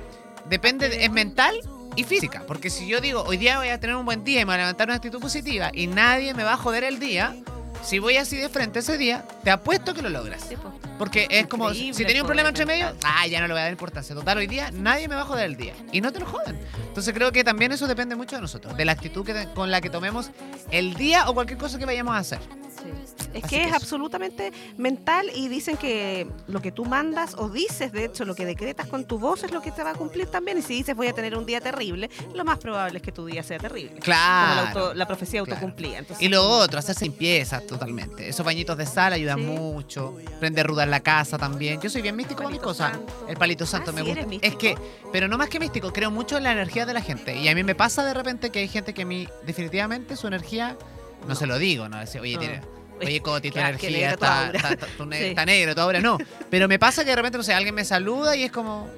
depende, 0.48 0.88
de- 0.88 1.04
es 1.04 1.10
mental 1.10 1.54
y 1.96 2.04
física. 2.04 2.42
Porque 2.46 2.70
si 2.70 2.86
yo 2.88 3.00
digo, 3.00 3.22
hoy 3.22 3.36
día 3.36 3.58
voy 3.58 3.68
a 3.68 3.78
tener 3.80 3.96
un 3.96 4.04
buen 4.04 4.24
día 4.24 4.40
y 4.40 4.44
me 4.44 4.46
voy 4.46 4.54
a 4.54 4.58
levantar 4.58 4.88
una 4.88 4.96
actitud 4.96 5.20
positiva 5.20 5.70
y 5.72 5.86
nadie 5.86 6.34
me 6.34 6.44
va 6.44 6.54
a 6.54 6.56
joder 6.56 6.84
el 6.84 6.98
día, 6.98 7.34
si 7.82 7.98
voy 7.98 8.16
así 8.16 8.36
de 8.36 8.48
frente 8.48 8.78
ese 8.78 8.96
día, 8.98 9.24
te 9.44 9.50
apuesto 9.50 9.92
que 9.94 10.02
lo 10.02 10.08
logras. 10.08 10.46
Porque 10.98 11.26
es 11.28 11.46
como, 11.48 11.72
si 11.74 11.92
tenía 12.04 12.22
un 12.22 12.26
problema 12.26 12.48
entre 12.50 12.64
medio, 12.66 12.94
ah, 13.04 13.26
ya 13.26 13.40
no 13.40 13.48
le 13.48 13.52
voy 13.52 13.60
a 13.60 13.64
dar 13.64 13.72
importancia. 13.72 14.14
Total, 14.14 14.38
hoy 14.38 14.46
día 14.46 14.70
nadie 14.70 15.08
me 15.08 15.16
va 15.16 15.22
a 15.22 15.24
joder 15.24 15.44
el 15.46 15.56
día. 15.56 15.74
Y 15.92 16.00
no 16.00 16.12
te 16.12 16.20
lo 16.20 16.26
joden. 16.26 16.56
Entonces 16.86 17.12
creo 17.12 17.32
que 17.32 17.42
también 17.42 17.72
eso 17.72 17.86
depende 17.88 18.14
mucho 18.14 18.36
de 18.36 18.42
nosotros, 18.42 18.76
de 18.76 18.84
la 18.84 18.92
actitud 18.92 19.24
que, 19.26 19.48
con 19.54 19.70
la 19.72 19.80
que 19.80 19.90
tomemos 19.90 20.30
el 20.70 20.94
día 20.94 21.28
o 21.28 21.34
cualquier 21.34 21.58
cosa 21.58 21.78
que 21.78 21.84
vayamos 21.84 22.14
a 22.14 22.18
hacer. 22.18 22.38
Sí. 22.84 23.24
Es 23.34 23.42
Así 23.44 23.56
que 23.56 23.56
que 23.56 23.62
es 23.62 23.66
eso. 23.68 23.76
absolutamente 23.76 24.52
mental 24.76 25.30
y 25.34 25.48
dicen 25.48 25.76
que 25.76 26.28
lo 26.46 26.60
que 26.62 26.70
tú 26.70 26.84
mandas 26.84 27.34
o 27.36 27.48
dices, 27.48 27.90
de 27.92 28.04
hecho, 28.04 28.24
lo 28.24 28.34
que 28.34 28.44
decretas 28.46 28.86
con 28.86 29.04
tu 29.06 29.18
voz 29.18 29.42
es 29.42 29.50
lo 29.52 29.60
que 29.60 29.72
te 29.72 29.82
va 29.82 29.90
a 29.90 29.94
cumplir 29.94 30.26
también. 30.26 30.58
Y 30.58 30.62
si 30.62 30.74
dices 30.74 30.94
voy 30.94 31.08
a 31.08 31.12
tener 31.12 31.36
un 31.36 31.44
día 31.46 31.60
terrible, 31.60 32.10
lo 32.34 32.44
más 32.44 32.58
probable 32.58 32.98
es 32.98 33.02
que 33.02 33.10
tu 33.12 33.26
día 33.26 33.42
sea 33.42 33.58
terrible. 33.58 33.88
Como 34.00 34.00
la, 34.00 34.04
Claro. 34.04 34.60
auto- 34.68 34.94
la 34.94 35.06
profecía 35.06 35.42
claro. 35.42 35.54
autocumplida. 35.56 35.98
Entonces, 35.98 36.24
Y 36.24 36.28
lo 36.28 36.48
otro, 36.48 36.78
hacerse 36.78 37.04
limpieza 37.04 37.60
totalmente. 37.60 38.28
Esos 38.28 38.44
bañitos 38.46 38.76
de 38.78 38.86
sal 38.86 39.12
ayudan 39.12 39.38
Sí. 39.40 39.44
mucho. 39.46 40.16
Prender 40.38 40.66
ruda 40.66 40.84
en 40.84 40.90
la 40.90 41.00
casa 41.00 41.36
también. 41.38 41.80
Yo 41.80 41.90
soy 41.90 42.02
bien 42.02 42.14
místico 42.16 42.42
con 42.42 42.52
mis 42.52 42.60
cosas. 42.60 42.92
santo. 42.92 43.26
El 43.28 43.36
palito 43.36 43.66
santo 43.66 43.90
Ah, 43.90 43.94
me 43.94 44.00
sí, 44.02 44.06
gusta. 44.08 44.20
eres 44.22 44.38
Es 44.42 44.56
que, 44.56 44.76
pero 45.12 45.26
no 45.28 45.38
más 45.38 45.48
que 45.48 45.58
místico, 45.58 45.92
creo 45.92 46.10
mucho 46.10 46.36
en 46.36 46.42
la 46.44 46.52
energía 46.52 46.86
de 46.86 46.92
la 46.94 47.00
gente. 47.00 47.36
Y 47.36 47.48
a 47.48 47.54
mí 47.54 47.62
me 47.64 47.74
pasa 47.74 48.04
de 48.04 48.12
repente 48.14 48.50
que 48.50 48.58
hay 48.60 48.68
gente 48.68 48.92
que 48.94 49.02
a 49.02 49.06
mí, 49.06 49.28
definitivamente, 49.46 50.16
su 50.16 50.26
energía, 50.26 50.76
no, 51.24 51.30
No. 51.30 51.34
se 51.34 51.46
lo 51.46 51.58
digo, 51.58 51.88
¿no? 51.88 51.98
Oye, 51.98 52.34
No. 52.34 52.40
tiene. 52.40 52.60
Oye, 53.00 53.20
Coti, 53.20 53.48
tu 53.50 53.54
Claro, 53.54 53.68
energía 53.70 54.12
está, 54.12 54.50
está, 54.54 54.68
está- 54.74 54.86
tu 54.96 55.04
ne- 55.04 55.18
Sí. 55.20 55.24
está 55.26 55.44
negro, 55.44 55.74
tu 55.74 55.80
aura 55.80 56.00
no. 56.00 56.16
Pero 56.48 56.68
me 56.68 56.78
pasa 56.78 57.02
que 57.04 57.10
de 57.10 57.16
repente, 57.16 57.36
no 57.38 57.44
sé, 57.44 57.52
alguien 57.52 57.74
me 57.74 57.84
saluda 57.84 58.36
y 58.36 58.44
es 58.44 58.52
como, 58.52 58.88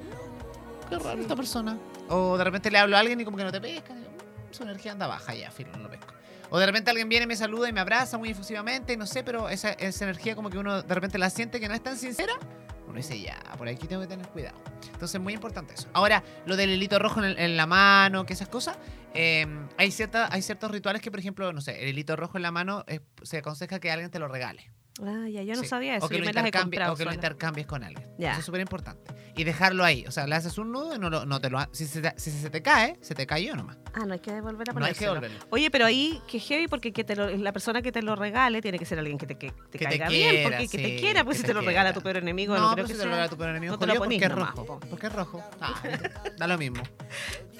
qué 0.89 0.99
raro 0.99 1.19
esta 1.21 1.35
persona. 1.35 1.77
O 2.09 2.37
de 2.37 2.43
repente 2.43 2.69
le 2.71 2.77
hablo 2.77 2.95
a 2.95 2.99
alguien 2.99 3.19
y 3.19 3.25
como 3.25 3.35
que 3.37 3.43
no 3.43 3.51
te 3.51 3.59
pesca. 3.59 3.93
"Mm, 3.93 4.53
Su 4.53 4.63
energía 4.63 4.91
anda 4.93 5.07
baja 5.07 5.33
ya, 5.33 5.51
filo, 5.51 5.71
no 5.75 5.79
lo 5.83 5.89
pesco. 5.89 6.07
O 6.49 6.57
de 6.59 6.65
repente 6.65 6.89
alguien 6.89 7.09
viene, 7.09 7.27
me 7.27 7.35
saluda 7.35 7.67
y 7.67 7.73
me 7.73 7.81
abraza 7.81 8.17
muy 8.17 8.29
efusivamente, 8.29 8.93
y 8.93 8.97
no 8.97 9.05
sé, 9.05 9.21
pero 9.23 9.49
esa, 9.49 9.71
esa 9.71 10.05
energía 10.05 10.35
como 10.35 10.49
que 10.49 10.57
uno 10.57 10.81
de 10.81 10.95
repente 10.95 11.17
la 11.17 11.29
siente 11.29 11.59
que 11.59 11.67
no 11.67 11.73
es 11.73 11.83
tan 11.83 11.97
sincera. 11.97 12.33
Dice, 12.97 13.19
ya, 13.19 13.37
por 13.57 13.67
aquí 13.67 13.87
tengo 13.87 14.01
que 14.01 14.07
tener 14.07 14.27
cuidado. 14.27 14.57
Entonces, 14.93 15.19
muy 15.21 15.33
importante 15.33 15.73
eso. 15.73 15.87
Ahora, 15.93 16.23
lo 16.45 16.55
del 16.55 16.69
hilito 16.69 16.99
rojo 16.99 17.23
en, 17.23 17.57
la 17.57 17.65
mano, 17.65 18.25
que 18.25 18.33
esas 18.33 18.47
cosas, 18.47 18.77
eh, 19.13 19.45
hay, 19.77 19.91
cierta, 19.91 20.27
hay 20.31 20.41
ciertos 20.41 20.71
rituales 20.71 21.01
que, 21.01 21.11
por 21.11 21.19
ejemplo, 21.19 21.53
no 21.53 21.61
sé, 21.61 21.83
el 21.83 21.89
hilito 21.89 22.15
rojo 22.15 22.37
en 22.37 22.43
la 22.43 22.51
mano 22.51 22.83
eh, 22.87 22.99
se 23.21 23.37
aconseja 23.37 23.79
que 23.79 23.91
alguien 23.91 24.11
te 24.11 24.19
lo 24.19 24.27
regale. 24.27 24.69
Ah, 24.99 25.27
ya, 25.29 25.43
yo 25.43 25.53
no 25.55 25.61
Sí. 25.61 25.67
sabía 25.67 25.95
eso. 25.97 26.05
O 26.07 26.09
que, 26.09 26.15
yo 26.15 26.21
lo, 26.21 26.25
me 26.25 26.33
las 26.33 26.43
he 26.43 26.47
intercambie- 26.47 26.61
comprado 26.63 26.93
o 26.93 26.95
que 26.95 27.03
lo 27.05 27.11
sola. 27.11 27.15
intercambies 27.15 27.67
con 27.67 27.83
alguien. 27.83 28.07
Ya. 28.17 28.31
Eso 28.31 28.39
es 28.39 28.45
súper 28.47 28.61
importante. 28.61 29.13
Y 29.35 29.43
dejarlo 29.43 29.83
ahí. 29.85 30.03
O 30.07 30.11
sea, 30.11 30.25
le 30.25 30.33
haces 30.33 30.57
un 30.57 30.71
nudo 30.71 30.95
y 30.95 30.99
no, 30.99 31.11
lo- 31.11 31.25
no 31.27 31.39
te 31.39 31.51
lo 31.51 31.59
si, 31.71 31.85
se 31.85 32.01
te, 32.01 32.13
si 32.19 32.31
se 32.31 32.49
te 32.49 32.63
cae, 32.63 32.97
se 33.01 33.13
te 33.13 33.27
cayó 33.27 33.55
nomás. 33.55 33.77
Ah, 33.93 34.05
no 34.07 34.13
hay 34.13 34.19
que 34.19 34.31
volver 34.41 34.69
a 34.71 34.73
No 34.73 34.83
hay 34.85 34.93
que 34.93 35.05
ponérselo. 35.05 35.13
volverlo. 35.13 35.37
Oye, 35.51 35.69
pero 35.69 35.85
ahí 35.85 36.19
que 36.27 36.39
heavy 36.39 36.67
porque 36.67 36.91
que 36.91 37.03
te 37.03 37.15
lo- 37.15 37.29
la 37.29 37.51
persona 37.51 37.83
que 37.83 37.91
te 37.91 38.01
lo 38.01 38.15
regale 38.15 38.59
tiene 38.61 38.79
que 38.79 38.85
ser 38.85 38.97
alguien 38.97 39.19
que 39.19 39.27
te, 39.27 39.37
que 39.37 39.51
te 39.51 39.77
Que 39.77 39.77
te 39.77 39.85
caiga 39.85 40.07
quiera, 40.07 40.31
bien, 40.31 40.43
porque 40.49 40.67
que 40.67 40.77
te 40.79 40.95
sí, 40.95 40.97
quiera, 40.99 41.23
pues 41.23 41.37
si 41.37 41.43
te 41.43 41.49
te 41.49 41.53
lo 41.53 41.61
regala 41.61 41.93
tu 41.93 42.01
peor 42.01 42.17
enemigo, 42.17 42.55
no, 42.55 42.61
no, 42.69 42.75
pero 42.75 42.87
creo 42.87 42.97
si 42.97 43.01
te 43.01 43.05
lo 43.05 43.11
regala 43.11 43.29
tu 43.29 43.37
peor 43.37 43.49
enemigo 43.51 43.73
no 43.73 43.79
te 43.79 43.85
lo 43.85 43.91
jodido, 43.93 44.03
ponís 44.03 44.21
porque 44.23 44.33
es 44.33 44.47
rojo. 44.47 44.65
po. 44.65 44.79
Porque 44.89 45.07
es 45.07 45.13
rojo. 45.13 45.43
Ah, 45.61 45.75
da 46.39 46.47
lo 46.47 46.57
mismo. 46.57 46.81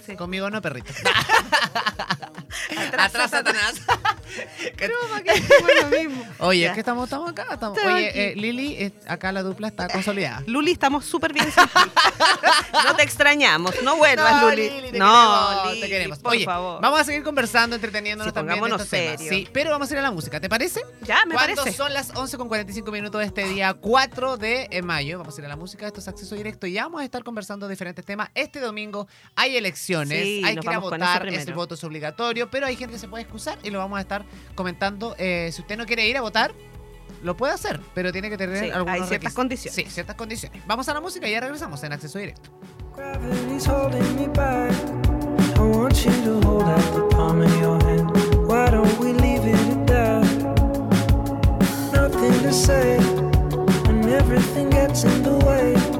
Sí. 0.03 0.15
Conmigo 0.15 0.49
no, 0.49 0.59
perrito. 0.61 0.91
Atrás, 2.77 3.07
Atrás, 3.09 3.29
Satanás. 3.31 3.81
Lo 5.81 5.87
mismo. 5.97 6.23
Oye, 6.39 6.61
Ya. 6.61 6.67
es 6.69 6.73
que 6.73 6.79
estamos, 6.81 7.05
estamos 7.05 7.29
acá. 7.31 7.47
Estamos. 7.53 7.77
Estamos 7.77 7.97
Oye, 7.97 8.31
eh, 8.31 8.35
Lili, 8.35 8.73
eh, 8.75 8.91
acá 9.07 9.31
la 9.31 9.43
dupla 9.43 9.67
está 9.67 9.87
consolidada. 9.87 10.43
Luli, 10.47 10.71
estamos 10.71 11.05
súper 11.05 11.33
bien 11.33 11.45
sin 11.51 11.63
ti. 11.65 11.89
No 12.85 12.95
te 12.95 13.03
extrañamos, 13.03 13.73
no 13.83 13.97
vuelvas, 13.97 14.41
No, 14.41 14.49
Luli. 14.49 14.69
Lili, 14.69 14.91
te 14.91 14.99
no, 14.99 15.05
queremos, 15.07 15.67
Lili, 15.69 15.81
te 15.81 15.87
queremos. 15.89 16.19
por 16.19 16.31
Oye, 16.31 16.45
favor. 16.45 16.81
vamos 16.81 16.99
a 16.99 17.03
seguir 17.03 17.23
conversando, 17.23 17.75
entreteniéndonos 17.75 18.31
Sí, 18.31 18.35
también 18.35 18.59
temas. 18.63 18.87
Sí, 19.19 19.47
pero 19.51 19.71
vamos 19.71 19.89
a 19.89 19.93
ir 19.93 19.99
a 19.99 20.03
la 20.03 20.11
música, 20.11 20.39
¿te 20.39 20.49
parece? 20.49 20.81
Ya, 21.01 21.25
me 21.25 21.33
Cuando 21.35 21.55
parece. 21.63 21.77
son 21.77 21.93
las 21.93 22.15
11 22.15 22.37
con 22.37 22.47
45 22.47 22.91
minutos 22.91 23.19
de 23.19 23.25
este 23.27 23.43
día 23.47 23.73
4 23.73 24.37
de 24.37 24.67
eh, 24.71 24.81
mayo, 24.81 25.17
vamos 25.19 25.37
a 25.37 25.41
ir 25.41 25.45
a 25.45 25.49
la 25.49 25.55
música, 25.55 25.87
esto 25.87 25.99
es 25.99 26.07
acceso 26.07 26.35
directo 26.35 26.67
y 26.67 26.73
ya 26.73 26.83
vamos 26.83 27.01
a 27.01 27.03
estar 27.03 27.23
conversando 27.23 27.67
diferentes 27.67 28.05
temas. 28.05 28.29
Este 28.35 28.59
domingo 28.59 29.07
hay 29.35 29.57
elecciones, 29.57 30.23
Sí, 30.23 30.41
hay 30.45 30.55
que 30.55 30.67
ir 30.67 30.73
a 30.75 30.79
votar, 30.79 31.27
el 31.27 31.53
voto 31.53 31.75
es 31.75 31.83
obligatorio, 31.83 32.49
pero 32.49 32.65
hay 32.65 32.75
gente 32.75 32.93
que 32.93 32.99
se 32.99 33.07
puede 33.07 33.23
excusar 33.23 33.57
y 33.63 33.69
lo 33.69 33.79
vamos 33.79 33.96
a 33.96 33.96
estar 34.01 34.25
comentando. 34.55 35.15
Eh, 35.17 35.49
si 35.53 35.61
usted 35.61 35.77
no 35.77 35.85
quiere 35.85 36.07
ir 36.07 36.17
a 36.17 36.21
votar, 36.21 36.53
lo 37.23 37.35
puede 37.35 37.53
hacer, 37.53 37.79
pero 37.93 38.11
tiene 38.11 38.29
que 38.29 38.37
tener 38.37 38.57
Sí, 38.65 38.69
algunos 38.69 38.87
hay 38.93 38.99
ciertas 38.99 39.09
requisitos. 39.11 39.33
condiciones. 39.33 39.75
Sí, 39.75 39.85
ciertas 39.89 40.15
condiciones. 40.15 40.61
Vamos 40.67 40.87
a 40.89 40.93
la 40.93 41.01
música 41.01 41.27
y 41.27 41.31
ya 41.31 41.39
regresamos 41.39 41.83
en 41.83 41.93
acceso 41.93 42.19
directo. 42.19 42.51
Nothing 51.93 52.41
to 52.43 52.51
say 52.53 52.97
when 53.87 54.07
everything 54.09 54.69
gets 54.69 55.03
in 55.03 55.23
the 55.23 55.33
way. 55.45 55.96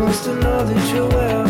supposed 0.00 0.24
to 0.24 0.34
know 0.36 0.64
that 0.64 0.94
you're 0.94 1.08
well. 1.08 1.49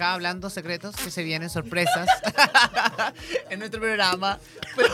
Acá 0.00 0.14
hablando 0.14 0.48
secretos 0.48 0.96
que 0.96 1.10
se 1.10 1.22
vienen, 1.22 1.50
sorpresas 1.50 2.08
en 3.50 3.58
nuestro 3.58 3.80
programa. 3.80 4.38
Pero, 4.76 4.88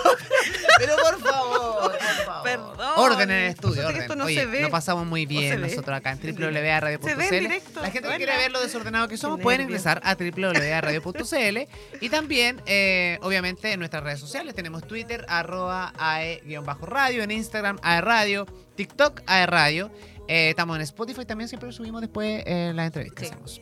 pero 0.79 0.97
por 0.97 1.21
favor, 1.21 1.93
por 1.93 2.25
favor. 2.25 2.43
Perdón. 2.43 2.93
Orden 2.97 3.31
en 3.31 3.37
el 3.37 3.51
estudio, 3.51 3.87
orden. 3.87 4.03
esto 4.03 4.17
no 4.17 4.25
Oye, 4.25 4.35
se 4.41 4.47
ve. 4.47 4.63
lo 4.63 4.71
pasamos 4.71 5.07
muy 5.07 5.27
bien 5.27 5.61
nosotros 5.61 5.97
acá 5.97 6.11
en 6.13 6.19
www.radio.cl. 6.21 7.81
La 7.81 7.91
gente 7.91 8.09
que 8.09 8.17
quiere 8.17 8.37
ver 8.37 8.51
lo 8.51 8.61
desordenado 8.61 9.07
que 9.09 9.17
somos 9.17 9.41
pueden 9.41 9.61
ingresar 9.63 10.01
a 10.05 10.15
www.radio.cl 10.17 11.59
y 12.01 12.09
también, 12.09 12.61
eh, 12.67 13.19
obviamente, 13.23 13.73
en 13.73 13.79
nuestras 13.79 14.03
redes 14.03 14.21
sociales. 14.21 14.55
Tenemos 14.55 14.87
Twitter, 14.87 15.25
arroba 15.29 15.93
AE-radio, 15.99 17.23
en 17.23 17.31
Instagram, 17.31 17.79
AE 17.83 18.01
Radio, 18.01 18.47
TikTok, 18.75 19.23
AE 19.27 19.47
Radio. 19.47 19.91
Eh, 20.29 20.51
estamos 20.51 20.75
en 20.77 20.83
Spotify 20.83 21.25
también, 21.25 21.49
siempre 21.49 21.71
subimos 21.73 22.01
después 22.01 22.43
eh, 22.47 22.73
las 22.75 22.87
entrevistas 22.87 23.21
que 23.21 23.27
Sí. 23.29 23.33
hacemos. 23.33 23.61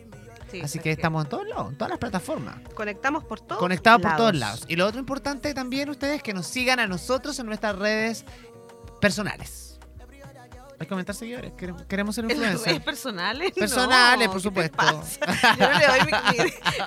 Sí, 0.54 0.60
Así 0.60 0.78
que 0.78 0.92
estamos 0.92 1.24
en 1.24 1.30
todos 1.30 1.48
lados, 1.48 1.70
en 1.70 1.76
todas 1.76 1.90
las 1.90 1.98
plataformas. 1.98 2.56
Conectamos 2.74 3.24
por 3.24 3.40
todos 3.40 3.58
Conectados 3.58 4.00
por 4.00 4.16
todos 4.16 4.36
lados. 4.36 4.64
Y 4.68 4.76
lo 4.76 4.86
otro 4.86 5.00
importante 5.00 5.52
también, 5.52 5.90
ustedes, 5.90 6.22
que 6.22 6.32
nos 6.32 6.46
sigan 6.46 6.78
a 6.78 6.86
nosotros 6.86 7.38
en 7.40 7.46
nuestras 7.46 7.76
redes 7.76 8.24
personales. 9.00 9.63
Hay 10.78 10.86
que 10.86 10.94
aumentar 10.94 11.14
seguidores. 11.14 11.52
Queremos, 11.52 11.82
queremos 11.84 12.14
ser 12.14 12.24
¿En 12.28 12.30
influencers. 12.32 12.80
personales? 12.84 13.52
Personales, 13.52 14.26
No, 14.28 14.32
por 14.32 14.42
¿qué 14.42 14.48
te 14.48 14.72
supuesto. 14.72 15.02
Yo 15.58 15.70
no 15.70 15.78
le 15.78 15.86
doy 15.86 16.00
mi, 16.06 16.38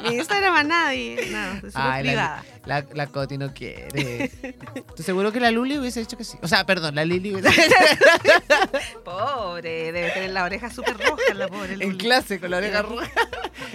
mi- 0.04 0.10
mi 0.10 0.16
Instagram 0.18 0.56
a 0.56 0.64
nadie. 0.64 1.30
No, 1.32 1.68
es 1.68 1.74
Ay, 1.76 2.04
privada. 2.04 2.44
la, 2.66 2.82
la, 2.82 2.88
la 2.94 3.08
Coti 3.08 3.38
no 3.38 3.54
quiere. 3.54 4.26
Estoy 4.26 5.06
seguro 5.06 5.32
que 5.32 5.40
la 5.40 5.52
Luli 5.52 5.78
hubiese 5.78 6.02
dicho 6.02 6.18
que 6.18 6.24
sí. 6.24 6.38
O 6.42 6.48
sea, 6.48 6.66
perdón, 6.66 6.96
la 6.96 7.06
Lili 7.06 7.34
hubiese 7.36 7.50
Pobre, 9.04 9.92
debe 9.92 10.10
tener 10.12 10.32
la 10.32 10.44
oreja 10.44 10.70
súper 10.70 10.98
roja 10.98 11.34
la 11.34 11.48
pobre 11.48 11.74
en 11.74 11.80
Luli. 11.80 11.98
clase 11.98 12.40
con 12.40 12.52
la 12.52 12.58
oreja 12.58 12.82
roja. 12.82 13.10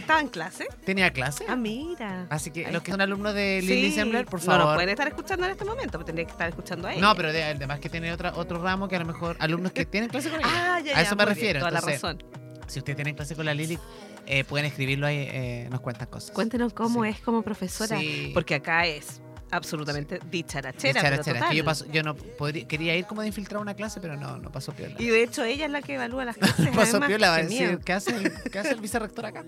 ¿Estaba 0.02 0.20
en 0.20 0.28
clase? 0.28 0.66
¿Tenía 0.84 1.10
clase? 1.12 1.44
Ah, 1.48 1.56
mira. 1.56 2.26
Así 2.30 2.50
que 2.50 2.66
Ahí 2.66 2.72
los 2.72 2.82
que 2.82 2.90
son 2.90 3.00
alumnos 3.00 3.34
de 3.34 3.60
Lili 3.62 3.88
Sí. 3.90 3.94
Sembler, 3.96 4.26
por 4.26 4.40
No 4.40 4.46
favor. 4.46 4.64
nos 4.66 4.74
pueden 4.74 4.90
estar 4.90 5.08
escuchando 5.08 5.46
en 5.46 5.52
este 5.52 5.64
momento, 5.64 5.92
pero 5.92 6.04
tendría 6.04 6.26
que 6.26 6.32
estar 6.32 6.48
escuchando 6.48 6.88
a 6.88 6.92
ella. 6.92 7.00
No, 7.00 7.14
pero 7.16 7.32
de- 7.32 7.42
además 7.44 7.80
que 7.80 7.88
tiene 7.88 8.12
otra, 8.12 8.32
otro 8.36 8.62
ramo 8.62 8.88
que 8.88 8.96
a 8.96 8.98
lo 9.00 9.06
mejor 9.06 9.36
alumnos 9.40 9.72
que 9.72 9.86
tienen 9.86 10.10
clase 10.10 10.28
con 10.30 10.40
ella. 10.44 10.48
Ah, 10.76 10.80
ya, 10.80 10.98
a 10.98 11.02
eso 11.02 11.16
me 11.16 11.24
muy 11.24 11.26
bien, 11.26 11.28
refiero. 11.36 11.58
Toda 11.60 11.70
la 11.70 11.78
Entonces, 11.78 12.02
razón. 12.02 12.22
si 12.66 12.78
ustedes 12.80 12.96
tienen 12.96 13.14
clase 13.14 13.34
con 13.36 13.46
la 13.46 13.54
Lili, 13.54 13.78
eh, 14.26 14.44
pueden 14.44 14.66
escribirlo 14.66 15.06
ahí, 15.06 15.16
eh, 15.18 15.68
nos 15.70 15.80
cuentan 15.80 16.06
cosas. 16.08 16.30
Cuéntenos 16.32 16.72
cómo 16.74 17.04
Sí. 17.04 17.10
es 17.10 17.20
como 17.20 17.42
profesora, 17.42 17.98
Sí. 17.98 18.30
porque 18.34 18.54
acá 18.56 18.86
es 18.86 19.20
absolutamente 19.52 20.18
dicharachera. 20.30 21.00
Pero. 21.00 21.14
Es 21.16 21.22
total. 21.26 21.54
yo, 21.54 21.64
paso- 21.64 21.86
yo 21.92 22.02
no 22.02 22.16
podría, 22.16 22.66
quería 22.66 22.96
ir 22.96 23.06
como 23.06 23.20
de 23.20 23.28
infiltrar 23.28 23.60
una 23.60 23.74
clase, 23.74 24.00
pero 24.00 24.16
no, 24.16 24.38
no 24.38 24.50
pasó 24.50 24.72
piola. 24.72 24.96
Y 24.98 25.06
de 25.08 25.22
hecho 25.22 25.44
ella 25.44 25.66
es 25.66 25.70
la 25.70 25.82
que 25.82 25.94
evalúa 25.94 26.24
las 26.24 26.36
clases. 26.36 26.68
pasó 26.74 26.90
además. 26.96 27.08
piola, 27.08 27.28
va 27.30 27.36
a 27.36 27.38
Qué 27.38 27.46
decir. 27.46 27.78
¿qué 27.84 27.92
hace, 27.92 28.16
el, 28.16 28.32
¿qué 28.50 28.58
hace 28.58 28.70
el 28.72 28.80
vicerrector 28.80 29.26
acá? 29.26 29.44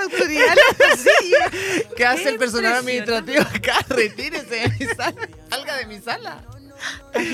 Autoridad 0.00 0.52
en 0.52 0.58
esta 0.70 0.96
silla. 0.96 1.84
¿Qué 1.96 2.06
hace 2.06 2.28
el 2.28 2.34
Qué 2.34 2.38
personal 2.38 2.74
administrativo 2.76 3.42
acá? 3.42 3.78
Retírese 3.88 4.54
de 4.54 4.68
mi 4.78 4.86
sala. 4.94 5.28
Salga 5.50 5.76
de 5.76 5.86
mi 5.86 5.98
sala. 6.00 6.42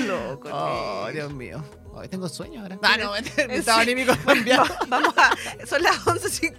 Loco. 0.05 0.49
Oh. 0.51 1.07
Dios 1.13 1.31
mío. 1.31 1.63
Hoy 1.97 2.07
tengo 2.09 2.29
sueño 2.29 2.61
ahora. 2.61 2.77
Ah, 2.83 2.97
no, 2.97 3.15
¿En 3.15 3.25
estado 3.25 3.79
serio? 3.79 3.81
anímico 3.81 4.13
cambiado. 4.25 4.63
Va- 4.65 4.79
Vamos 4.87 5.13
a. 5.17 5.65
Son 5.65 5.81
las 5.83 5.95
11.50. 6.05 6.53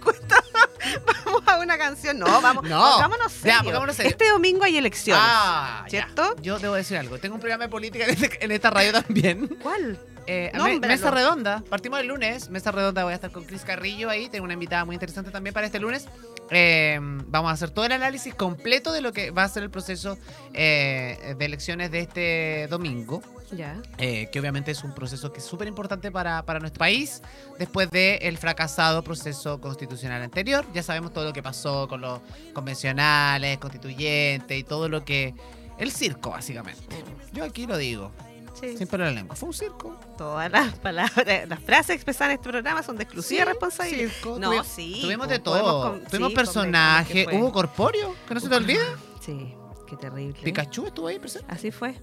Vamos 1.25 1.43
a 1.45 1.59
una 1.59 1.77
canción. 1.77 2.17
No, 2.19 2.41
vamos. 2.41 2.63
No. 2.63 2.91
Pongámonos 2.93 3.33
Ya, 3.33 3.39
serio. 3.57 3.63
pongámonos 3.65 3.95
serio. 3.95 4.11
Este 4.11 4.29
domingo 4.29 4.63
hay 4.63 4.77
elecciones. 4.77 5.23
Ah, 5.25 5.83
ya. 5.85 5.89
¿Cierto? 5.89 6.35
Yo 6.41 6.57
debo 6.59 6.73
decir 6.75 6.97
algo. 6.97 7.17
Tengo 7.19 7.35
un 7.35 7.41
programa 7.41 7.65
de 7.65 7.69
política 7.69 8.05
en, 8.05 8.11
este- 8.11 8.43
en 8.43 8.51
esta 8.51 8.69
radio 8.69 8.91
también. 8.93 9.47
¿Cuál? 9.61 9.99
Eh, 10.27 10.51
me- 10.53 10.79
mesa 10.79 11.11
redonda. 11.11 11.63
Partimos 11.69 11.99
el 11.99 12.07
lunes. 12.07 12.49
Mesa 12.49 12.71
redonda 12.71 13.03
voy 13.03 13.11
a 13.13 13.15
estar 13.15 13.31
con 13.31 13.43
Cris 13.43 13.63
Carrillo 13.63 14.09
ahí. 14.09 14.29
Tengo 14.29 14.45
una 14.45 14.53
invitada 14.53 14.85
muy 14.85 14.95
interesante 14.95 15.31
también 15.31 15.53
para 15.53 15.65
este 15.65 15.79
lunes. 15.79 16.05
Eh, 16.51 16.99
vamos 17.01 17.51
a 17.51 17.53
hacer 17.53 17.69
todo 17.69 17.85
el 17.85 17.91
análisis 17.91 18.33
completo 18.33 18.91
de 18.91 19.01
lo 19.01 19.11
que 19.11 19.31
va 19.31 19.43
a 19.43 19.49
ser 19.49 19.63
el 19.63 19.69
proceso 19.69 20.17
eh, 20.53 21.35
de 21.37 21.45
elecciones 21.45 21.91
de 21.91 21.99
este 21.99 22.67
domingo. 22.69 23.21
Ya. 23.51 23.81
eh, 23.97 24.29
que 24.31 24.39
obviamente 24.39 24.69
es 24.69 24.83
un 24.83 24.93
proceso 24.93 25.33
que 25.33 25.39
es 25.39 25.43
súper 25.43 25.67
importante 25.67 26.11
para, 26.11 26.43
para 26.43 26.59
nuestro 26.59 26.77
país 26.77 27.23
después 27.57 27.89
del 27.89 28.37
fracasado 28.37 29.03
proceso 29.03 29.59
constitucional 29.59 30.21
anterior. 30.21 30.63
Ya 30.71 30.83
sabemos 30.83 31.13
todo 31.13 31.25
lo 31.25 31.33
que 31.33 31.41
pasó 31.41 31.87
con 31.87 32.01
los 32.01 32.21
convencionales, 32.53 33.57
constituyentes 33.57 34.55
y 34.55 34.63
todo 34.63 34.87
lo 34.87 35.03
que... 35.03 35.33
El 35.79 35.91
circo, 35.91 36.29
básicamente. 36.31 37.03
Yo 37.31 37.43
aquí 37.43 37.65
lo 37.65 37.77
digo, 37.77 38.11
Sí. 38.59 38.77
sin 38.77 38.87
en 38.91 38.99
la 39.01 39.11
lengua. 39.11 39.35
Fue 39.35 39.47
un 39.47 39.53
circo. 39.53 39.95
Todas 40.17 40.51
las 40.51 40.73
palabras, 40.79 41.25
las 41.47 41.59
frases 41.61 41.95
expresadas 41.95 42.31
en 42.33 42.39
este 42.39 42.49
programa 42.49 42.83
son 42.83 42.97
de 42.97 43.03
exclusiva 43.03 43.45
responsabilidad. 43.45 44.09
circo. 44.11 44.37
No, 44.39 44.51
Tuvi- 44.53 44.63
sí, 44.65 44.99
Tuvimos 45.01 45.27
de 45.27 45.39
todo. 45.39 45.91
con- 45.91 46.03
Tuvimos 46.05 46.29
sí, 46.29 46.35
personajes. 46.35 47.27
Hubo 47.31 47.51
corpóreo, 47.51 48.15
que 48.27 48.33
no 48.33 48.39
se 48.39 48.49
te 48.49 48.55
olvide. 48.55 48.83
Sí, 49.21 49.53
qué 49.87 49.95
terrible. 49.95 50.39
Pikachu 50.43 50.87
estuvo 50.87 51.07
ahí 51.07 51.19
presente. 51.19 51.45
Así 51.51 51.71
fue. 51.71 51.95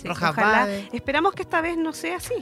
Sí, 0.00 0.08
Roja 0.08 0.30
ojalá. 0.30 0.68
Esperamos 0.92 1.34
que 1.34 1.42
esta 1.42 1.60
vez 1.60 1.76
no 1.76 1.92
sea 1.92 2.16
así. 2.16 2.34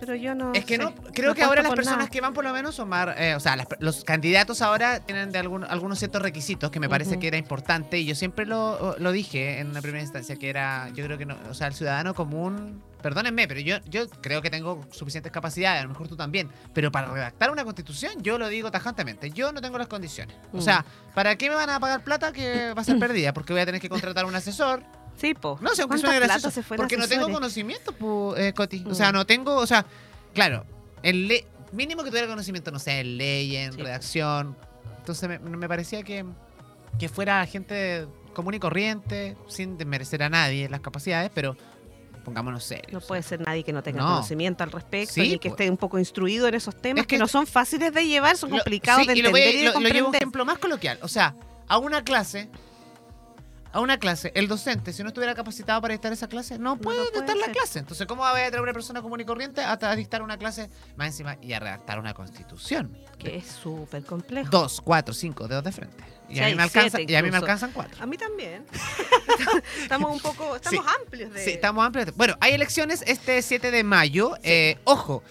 Pero 0.00 0.16
yo 0.16 0.34
no. 0.34 0.52
Es 0.52 0.64
que 0.64 0.78
sé, 0.78 0.82
no, 0.82 0.92
creo 1.14 1.32
que 1.32 1.44
ahora 1.44 1.62
las 1.62 1.70
personas 1.74 1.98
nada. 2.00 2.10
que 2.10 2.20
van 2.20 2.34
por 2.34 2.42
lo 2.42 2.52
menos 2.52 2.74
son 2.74 2.88
más, 2.88 3.10
eh, 3.18 3.36
o 3.36 3.40
sea, 3.40 3.54
las- 3.54 3.68
los 3.78 4.02
candidatos 4.02 4.60
ahora 4.60 4.98
tienen 4.98 5.30
de 5.30 5.38
algún- 5.38 5.62
algunos 5.62 6.00
ciertos 6.00 6.20
requisitos 6.22 6.72
que 6.72 6.80
me 6.80 6.88
parece 6.88 7.20
que 7.20 7.28
era 7.28 7.36
importante 7.36 7.98
y 8.00 8.04
yo 8.04 8.16
siempre 8.16 8.44
lo, 8.44 8.96
lo 8.98 9.12
dije 9.12 9.60
en 9.60 9.70
una 9.70 9.80
primera 9.80 10.02
instancia 10.02 10.34
que 10.34 10.50
era, 10.50 10.88
yo 10.92 11.04
creo 11.04 11.18
que 11.18 11.26
no, 11.26 11.36
o 11.48 11.54
sea, 11.54 11.68
el 11.68 11.74
ciudadano 11.74 12.14
común, 12.14 12.82
perdónenme, 13.00 13.46
pero 13.46 13.60
yo, 13.60 13.76
yo 13.88 14.08
creo 14.20 14.42
que 14.42 14.50
tengo 14.50 14.84
suficientes 14.90 15.30
capacidades, 15.30 15.78
a 15.78 15.84
lo 15.84 15.90
mejor 15.90 16.08
tú 16.08 16.16
también, 16.16 16.48
pero 16.74 16.90
para 16.90 17.06
redactar 17.06 17.52
una 17.52 17.62
constitución 17.62 18.14
yo 18.22 18.38
lo 18.38 18.48
digo 18.48 18.72
tajantemente, 18.72 19.30
yo 19.30 19.52
no 19.52 19.60
tengo 19.60 19.78
las 19.78 19.86
condiciones. 19.86 20.34
O 20.52 20.56
Mm. 20.56 20.62
sea, 20.62 20.84
¿para 21.14 21.36
qué 21.36 21.48
me 21.48 21.54
van 21.54 21.70
a 21.70 21.78
pagar 21.78 22.02
plata 22.02 22.32
que 22.32 22.74
va 22.74 22.80
a 22.82 22.84
ser 22.84 22.98
perdida? 22.98 23.32
Porque 23.32 23.52
voy 23.52 23.62
a 23.62 23.66
tener 23.66 23.80
que 23.80 23.88
contratar 23.88 24.24
un 24.24 24.34
asesor. 24.34 24.82
Sí, 25.16 25.34
po. 25.34 25.58
No 25.60 25.74
sé, 25.74 25.82
aunque 25.82 25.94
¿Cuánta 25.94 26.06
suene 26.08 26.18
plata 26.20 26.32
gracioso. 26.34 26.54
se 26.54 26.62
fue 26.62 26.76
Porque 26.76 26.96
no 26.96 27.06
tengo 27.06 27.30
conocimiento, 27.30 27.92
pu, 27.92 28.34
eh, 28.36 28.52
Coti. 28.52 28.84
O 28.88 28.94
sea, 28.94 29.10
Mm. 29.10 29.14
no 29.14 29.26
tengo, 29.26 29.54
o 29.56 29.66
sea, 29.66 29.86
claro, 30.34 30.64
el 31.02 31.28
le- 31.28 31.46
mínimo 31.72 32.02
que 32.02 32.10
tuviera 32.10 32.26
conocimiento, 32.28 32.70
no 32.70 32.78
sé, 32.78 33.00
en 33.00 33.18
ley, 33.18 33.56
en 33.56 33.72
Sí. 33.72 33.78
redacción. 33.82 34.56
Entonces 34.98 35.28
me, 35.28 35.38
me 35.38 35.68
parecía 35.68 36.02
que, 36.02 36.24
que 36.98 37.08
fuera 37.08 37.44
gente 37.46 38.06
común 38.34 38.54
y 38.54 38.58
corriente, 38.58 39.36
sin 39.48 39.76
desmerecer 39.78 40.22
a 40.22 40.28
nadie 40.28 40.68
las 40.68 40.80
capacidades, 40.80 41.30
pero 41.34 41.56
pongámonos 42.24 42.64
serios. 42.64 42.92
No 42.92 43.00
puede 43.00 43.22
ser 43.22 43.40
nadie 43.40 43.64
que 43.64 43.72
no 43.72 43.82
tenga 43.82 44.00
No. 44.02 44.08
conocimiento 44.08 44.62
al 44.64 44.70
respecto 44.70 45.14
Sí, 45.14 45.20
ni 45.22 45.38
que 45.38 45.48
esté 45.48 45.68
un 45.68 45.76
poco 45.76 45.98
instruido 45.98 46.46
en 46.48 46.54
esos 46.54 46.74
temas 46.80 47.00
Es 47.02 47.06
que- 47.06 47.16
que, 47.16 47.18
no 47.18 47.26
son 47.28 47.46
fáciles 47.46 47.92
de 47.92 48.06
llevar, 48.06 48.36
son 48.36 48.50
Lo- 48.50 48.56
complicados 48.58 49.02
sí, 49.02 49.08
de 49.08 49.18
y 49.18 49.22
lo, 49.22 49.30
voy 49.30 49.40
a- 49.40 49.44
entender 49.46 49.62
y 49.64 49.66
de 49.68 49.72
lo- 49.72 49.80
lo 49.80 49.86
llevo 49.86 49.88
a 49.88 49.98
un 49.98 50.04
comprender. 50.04 50.22
ejemplo 50.22 50.44
más 50.44 50.58
coloquial. 50.58 50.98
O 51.02 51.08
sea, 51.08 51.34
a 51.68 51.78
una 51.78 52.04
clase, 52.04 52.48
a 53.72 53.80
una 53.80 53.98
clase, 53.98 54.32
el 54.34 54.48
docente, 54.48 54.92
si 54.92 55.02
no 55.02 55.08
estuviera 55.08 55.34
capacitado 55.34 55.80
para 55.80 55.92
dictar 55.92 56.12
esa 56.12 56.28
clase, 56.28 56.58
no 56.58 56.76
puede 56.76 57.02
dictar 57.10 57.36
la 57.36 57.50
clase. 57.50 57.78
Entonces, 57.78 58.06
¿cómo 58.06 58.22
va 58.22 58.30
a 58.30 58.34
traer 58.34 58.60
una 58.60 58.72
persona 58.72 59.00
común 59.00 59.20
y 59.20 59.24
corriente 59.24 59.62
a, 59.62 59.96
dictar 59.96 60.22
una 60.22 60.36
clase 60.36 60.68
más 60.96 61.08
encima 61.08 61.38
y 61.40 61.54
a 61.54 61.60
redactar 61.60 61.98
una 61.98 62.12
constitución? 62.12 62.96
Que 63.18 63.36
es 63.36 63.46
súper 63.46 64.04
complejo. 64.04 64.50
Dos, 64.50 64.80
cuatro, 64.80 65.14
cinco 65.14 65.48
dedos 65.48 65.64
de 65.64 65.72
frente. 65.72 66.04
Y 66.28 66.40
a 66.40 66.46
mí 66.46 66.54
me, 66.54 66.62
alcanza, 66.62 67.00
y 67.00 67.14
a 67.14 67.22
mí 67.22 67.30
me 67.30 67.36
alcanzan 67.36 67.72
cuatro. 67.72 68.02
A 68.02 68.06
mí 68.06 68.16
también. 68.16 68.64
estamos 69.82 70.12
un 70.12 70.20
poco, 70.20 70.56
estamos 70.56 70.84
amplios 71.00 71.32
de. 71.32 71.44
Sí, 71.44 71.50
estamos 71.50 71.84
amplios. 71.84 72.14
Bueno, 72.16 72.36
hay 72.40 72.52
elecciones 72.52 73.02
este 73.06 73.42
7 73.42 73.70
de 73.70 73.84
mayo. 73.84 74.36
Eh, 74.42 74.78
ojo, 74.84 75.22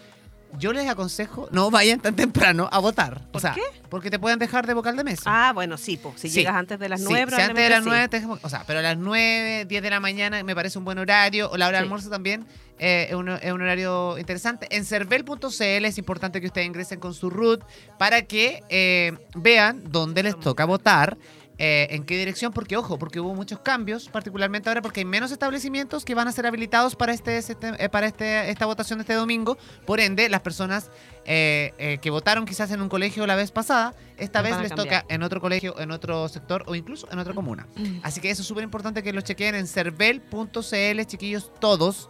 yo 0.58 0.74
les 0.74 0.88
aconsejo 0.88 1.48
no 1.52 1.72
vayan 1.72 2.00
tan 2.00 2.16
temprano 2.16 2.70
a 2.72 2.80
votar. 2.80 3.22
o 3.30 3.32
¿Por 3.32 3.42
sea, 3.42 3.54
qué? 3.54 3.62
porque 3.90 4.10
te 4.10 4.20
pueden 4.20 4.40
dejar 4.40 4.68
de 4.68 4.74
vocal 4.74 4.96
de 4.96 5.04
mesa. 5.04 5.24
Ah, 5.26 5.54
bueno, 5.54 5.78
sí, 5.78 5.98
pues. 5.98 6.20
Si 6.22 6.30
Sí. 6.30 6.40
llegas 6.40 6.56
antes 6.56 6.80
de 6.80 6.90
las 6.90 7.00
Sí, 7.02 7.08
nueve, 7.10 7.32
si 7.36 7.42
antes 7.42 7.56
de 7.64 7.70
las 7.70 7.82
probablemente 7.82 8.22
9, 8.22 8.40
o 8.44 8.50
sea, 8.50 8.64
pero 8.66 8.80
a 8.80 8.82
las 8.82 8.98
9, 8.98 9.66
10 9.66 9.82
de 9.84 9.90
la 9.90 10.00
mañana 10.00 10.44
me 10.44 10.56
parece 10.56 10.78
un 10.78 10.86
buen 10.86 10.98
horario, 10.98 11.50
o 11.52 11.58
la 11.58 11.68
hora 11.68 11.78
de 11.80 11.82
Sí. 11.84 11.86
almuerzo 11.86 12.10
también 12.10 12.46
eh, 12.84 13.08
es, 13.10 13.16
un, 13.16 13.30
es 13.30 13.52
un 13.52 13.62
horario 13.62 14.18
interesante. 14.18 14.68
En 14.72 14.86
cervel.cl 14.86 15.86
es 15.86 15.98
importante 16.00 16.42
que 16.42 16.48
ustedes 16.48 16.66
ingresen 16.66 17.00
con 17.00 17.14
su 17.14 17.30
root 17.30 17.62
para 18.00 18.24
que 18.24 18.64
eh, 18.70 19.14
vean 19.36 19.84
dónde 19.92 20.24
les 20.24 20.40
toca 20.40 20.66
votar. 20.66 21.16
Eh, 21.58 21.88
en 21.92 22.04
qué 22.06 22.18
dirección, 22.18 22.52
porque 22.54 22.76
ojo, 22.78 22.98
porque 22.98 23.20
hubo 23.20 23.36
muchos 23.36 23.60
cambios, 23.60 24.10
particularmente 24.10 24.70
ahora 24.70 24.82
porque 24.82 25.02
hay 25.02 25.06
menos 25.06 25.32
establecimientos 25.32 26.04
que 26.06 26.16
van 26.16 26.28
a 26.28 26.32
ser 26.32 26.48
habilitados 26.48 26.96
para 26.96 27.14
este, 27.14 27.38
este- 27.38 27.56
eh, 27.78 27.90
para 27.90 28.08
este, 28.08 28.50
esta 28.50 28.66
votación 28.66 29.00
de 29.00 29.02
este 29.04 29.14
domingo. 29.14 29.58
Por 29.86 30.00
ende, 30.00 30.28
las 30.30 30.42
personas 30.42 30.90
eh, 31.26 31.74
eh, 31.78 32.00
que 32.02 32.10
votaron 32.10 32.46
quizás 32.46 32.72
en 32.72 32.82
un 32.82 32.90
colegio 32.90 33.28
la 33.28 33.36
vez 33.36 33.52
pasada, 33.52 33.94
esta 34.18 34.42
vez 34.42 34.58
les 34.60 34.70
cambiar. 34.70 35.02
toca 35.04 35.14
en 35.14 35.22
otro 35.24 35.40
colegio, 35.40 35.80
en 35.80 35.92
otro 35.92 36.28
sector 36.30 36.64
o 36.68 36.74
incluso 36.76 37.08
en 37.12 37.20
otra 37.20 37.34
comuna. 37.34 37.68
sí. 37.76 38.00
Así 38.04 38.22
que 38.22 38.30
eso 38.32 38.42
es 38.42 38.48
súper 38.48 38.64
importante 38.64 39.04
que 39.04 39.14
lo 39.14 39.22
chequeen 39.22 39.54
en 39.56 39.68
cervel.cl, 39.68 41.02
chiquillos, 41.06 41.52
todos. 41.60 42.10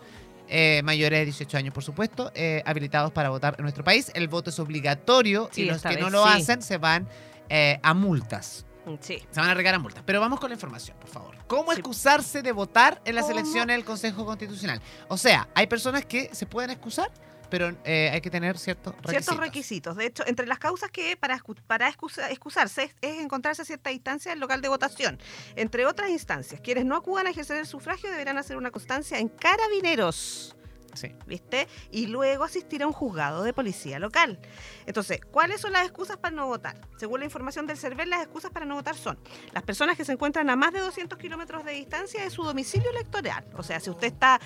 eh, 0.54 0.82
mayores 0.84 1.20
de 1.20 1.26
18 1.26 1.58
años, 1.58 1.74
por 1.74 1.82
supuesto, 1.84 2.30
eh, 2.36 2.62
habilitados 2.66 3.12
para 3.14 3.30
votar 3.30 3.56
en 3.58 3.64
nuestro 3.64 3.86
país. 3.86 4.12
El 4.16 4.28
voto 4.28 4.50
es 4.50 4.60
obligatorio 4.60 5.50
Sí, 5.54 5.62
y 5.62 5.66
los 5.66 5.82
que 5.82 5.96
no 5.98 6.10
lo 6.10 6.26
sí. 6.26 6.30
hacen 6.42 6.62
se 6.62 6.78
van 6.78 7.08
eh, 7.48 7.80
a 7.84 7.94
multas. 7.94 8.66
Sí. 9.00 9.22
Se 9.32 9.40
van 9.40 9.50
a 9.50 9.54
regar 9.54 9.76
a 9.76 9.80
multas. 9.80 10.04
Pero 10.06 10.20
vamos 10.20 10.40
con 10.40 10.50
la 10.50 10.56
información, 10.56 10.98
por 11.00 11.10
favor. 11.10 11.36
¿Cómo 11.48 11.72
Sí. 11.72 11.80
excusarse 11.80 12.42
de 12.42 12.52
votar 12.52 13.02
en 13.06 13.16
las 13.16 13.26
¿Cómo? 13.26 13.40
elecciones 13.40 13.76
del 13.76 13.86
Consejo 13.86 14.26
Constitucional? 14.26 14.82
O 15.08 15.18
sea, 15.18 15.48
hay 15.56 15.68
personas 15.68 16.06
que 16.06 16.34
se 16.34 16.46
pueden 16.46 16.72
excusar, 16.72 17.12
pero 17.50 17.76
eh, 17.84 18.10
hay 18.14 18.22
que 18.22 18.30
tener 18.30 18.58
ciertos 18.58 18.94
requisitos. 18.96 19.12
Ciertos 19.26 19.38
requisitos. 19.38 19.96
De 19.98 20.06
hecho, 20.06 20.24
entre 20.26 20.48
las 20.48 20.58
causas 20.58 20.90
que 20.90 21.18
para, 21.18 21.38
para 21.68 21.90
excusa- 21.90 22.30
excusarse 22.32 22.84
es, 22.84 22.96
es 23.02 23.20
encontrarse 23.20 23.62
a 23.62 23.66
cierta 23.66 23.90
distancia 23.90 24.32
del 24.32 24.40
local 24.40 24.62
de 24.62 24.70
votación. 24.70 25.20
Entre 25.58 25.86
otras 25.86 26.10
instancias, 26.10 26.62
quienes 26.62 26.86
no 26.86 26.96
acudan 26.96 27.28
a 27.28 27.32
ejercer 27.32 27.58
el 27.58 27.68
sufragio 27.68 28.10
deberán 28.10 28.38
hacer 28.38 28.56
una 28.58 28.72
constancia 28.72 29.20
en 29.20 29.28
carabineros. 29.28 30.56
Sí. 30.94 31.14
¿Viste? 31.26 31.68
Y 31.92 32.08
luego 32.08 32.44
asistir 32.44 32.84
a 32.84 32.88
un 32.88 32.94
juzgado 32.94 33.44
de 33.44 33.54
policía 33.54 34.00
local. 34.00 34.40
Entonces, 34.86 35.22
¿cuáles 35.32 35.62
son 35.62 35.74
las 35.74 35.84
excusas 35.84 36.18
para 36.18 36.36
no 36.36 36.48
votar? 36.48 36.76
Según 36.98 37.20
la 37.20 37.26
información 37.26 37.68
del 37.68 37.78
CERVEL, 37.78 38.10
las 38.10 38.24
excusas 38.24 38.52
para 38.52 38.66
no 38.66 38.76
votar 38.76 38.96
son 38.96 39.18
las 39.54 39.64
personas 39.64 39.98
que 39.98 40.06
se 40.06 40.12
encuentran 40.12 40.50
a 40.50 40.56
más 40.56 40.74
de 40.74 40.80
200 40.80 41.18
kilómetros 41.18 41.64
de 41.66 41.74
distancia 41.74 42.24
de 42.24 42.30
su 42.30 42.44
domicilio 42.44 42.90
electoral. 42.92 43.46
O 43.58 43.64
sea, 43.64 43.80
si 43.80 43.90
usted 43.90 44.08
está 44.08 44.40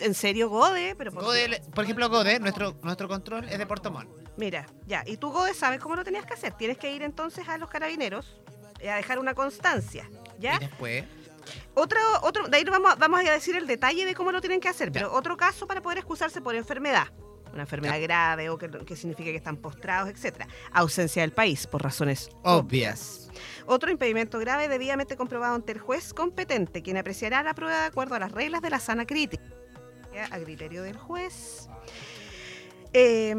en 0.00 0.14
serio 0.14 0.48
Gode, 0.48 0.94
pero 0.96 1.12
por 1.12 1.24
Gode, 1.24 1.62
por 1.74 1.84
ejemplo, 1.84 2.08
Gode, 2.08 2.38
nuestro, 2.40 2.76
nuestro 2.82 3.08
control 3.08 3.48
es 3.48 3.58
de 3.58 3.66
Puerto 3.66 3.90
Montt. 3.90 4.08
Mira, 4.36 4.66
ya, 4.86 5.02
y 5.06 5.16
tú, 5.16 5.30
Gode, 5.30 5.54
sabes 5.54 5.80
cómo 5.80 5.96
lo 5.96 6.04
tenías 6.04 6.24
que 6.24 6.34
hacer. 6.34 6.52
Tienes 6.52 6.78
que 6.78 6.92
ir 6.92 7.02
entonces 7.02 7.48
a 7.48 7.58
los 7.58 7.68
carabineros 7.68 8.40
a 8.88 8.96
dejar 8.96 9.18
una 9.18 9.34
constancia, 9.34 10.08
¿ya? 10.38 10.56
Y 10.56 10.58
después... 10.60 11.04
Otro, 11.74 12.00
otro, 12.22 12.48
de 12.48 12.56
ahí 12.56 12.64
vamos, 12.64 12.98
vamos 12.98 13.20
a 13.20 13.30
decir 13.32 13.56
el 13.56 13.66
detalle 13.66 14.04
de 14.04 14.14
cómo 14.14 14.32
lo 14.32 14.40
tienen 14.40 14.60
que 14.60 14.68
hacer, 14.68 14.88
Ya. 14.90 15.00
pero 15.00 15.12
otro 15.14 15.36
caso 15.36 15.66
para 15.66 15.80
poder 15.82 15.98
excusarse 15.98 16.40
por 16.40 16.54
enfermedad. 16.54 17.08
Una 17.52 17.62
enfermedad 17.62 18.00
grave 18.02 18.50
o 18.50 18.58
que, 18.58 18.68
que 18.70 18.94
significa 18.94 19.30
que 19.30 19.36
están 19.36 19.56
postrados, 19.56 20.10
etcétera. 20.10 20.46
Ausencia 20.72 21.22
del 21.22 21.32
país 21.32 21.66
por 21.66 21.82
razones 21.82 22.28
Obvias. 22.42 23.30
Otro 23.66 23.90
impedimento 23.90 24.38
grave 24.38 24.68
debidamente 24.68 25.16
comprobado 25.16 25.54
ante 25.54 25.72
el 25.72 25.78
juez 25.80 26.12
competente, 26.12 26.82
quien 26.82 26.98
apreciará 26.98 27.42
la 27.42 27.54
prueba 27.54 27.80
de 27.80 27.86
acuerdo 27.86 28.14
a 28.14 28.18
las 28.18 28.32
reglas 28.32 28.60
de 28.60 28.70
la 28.70 28.78
sana 28.80 29.06
crítica. 29.06 29.42
A 30.30 30.38
criterio 30.40 30.82
del 30.82 30.96
juez. 30.98 31.68
Eh, 32.92 33.34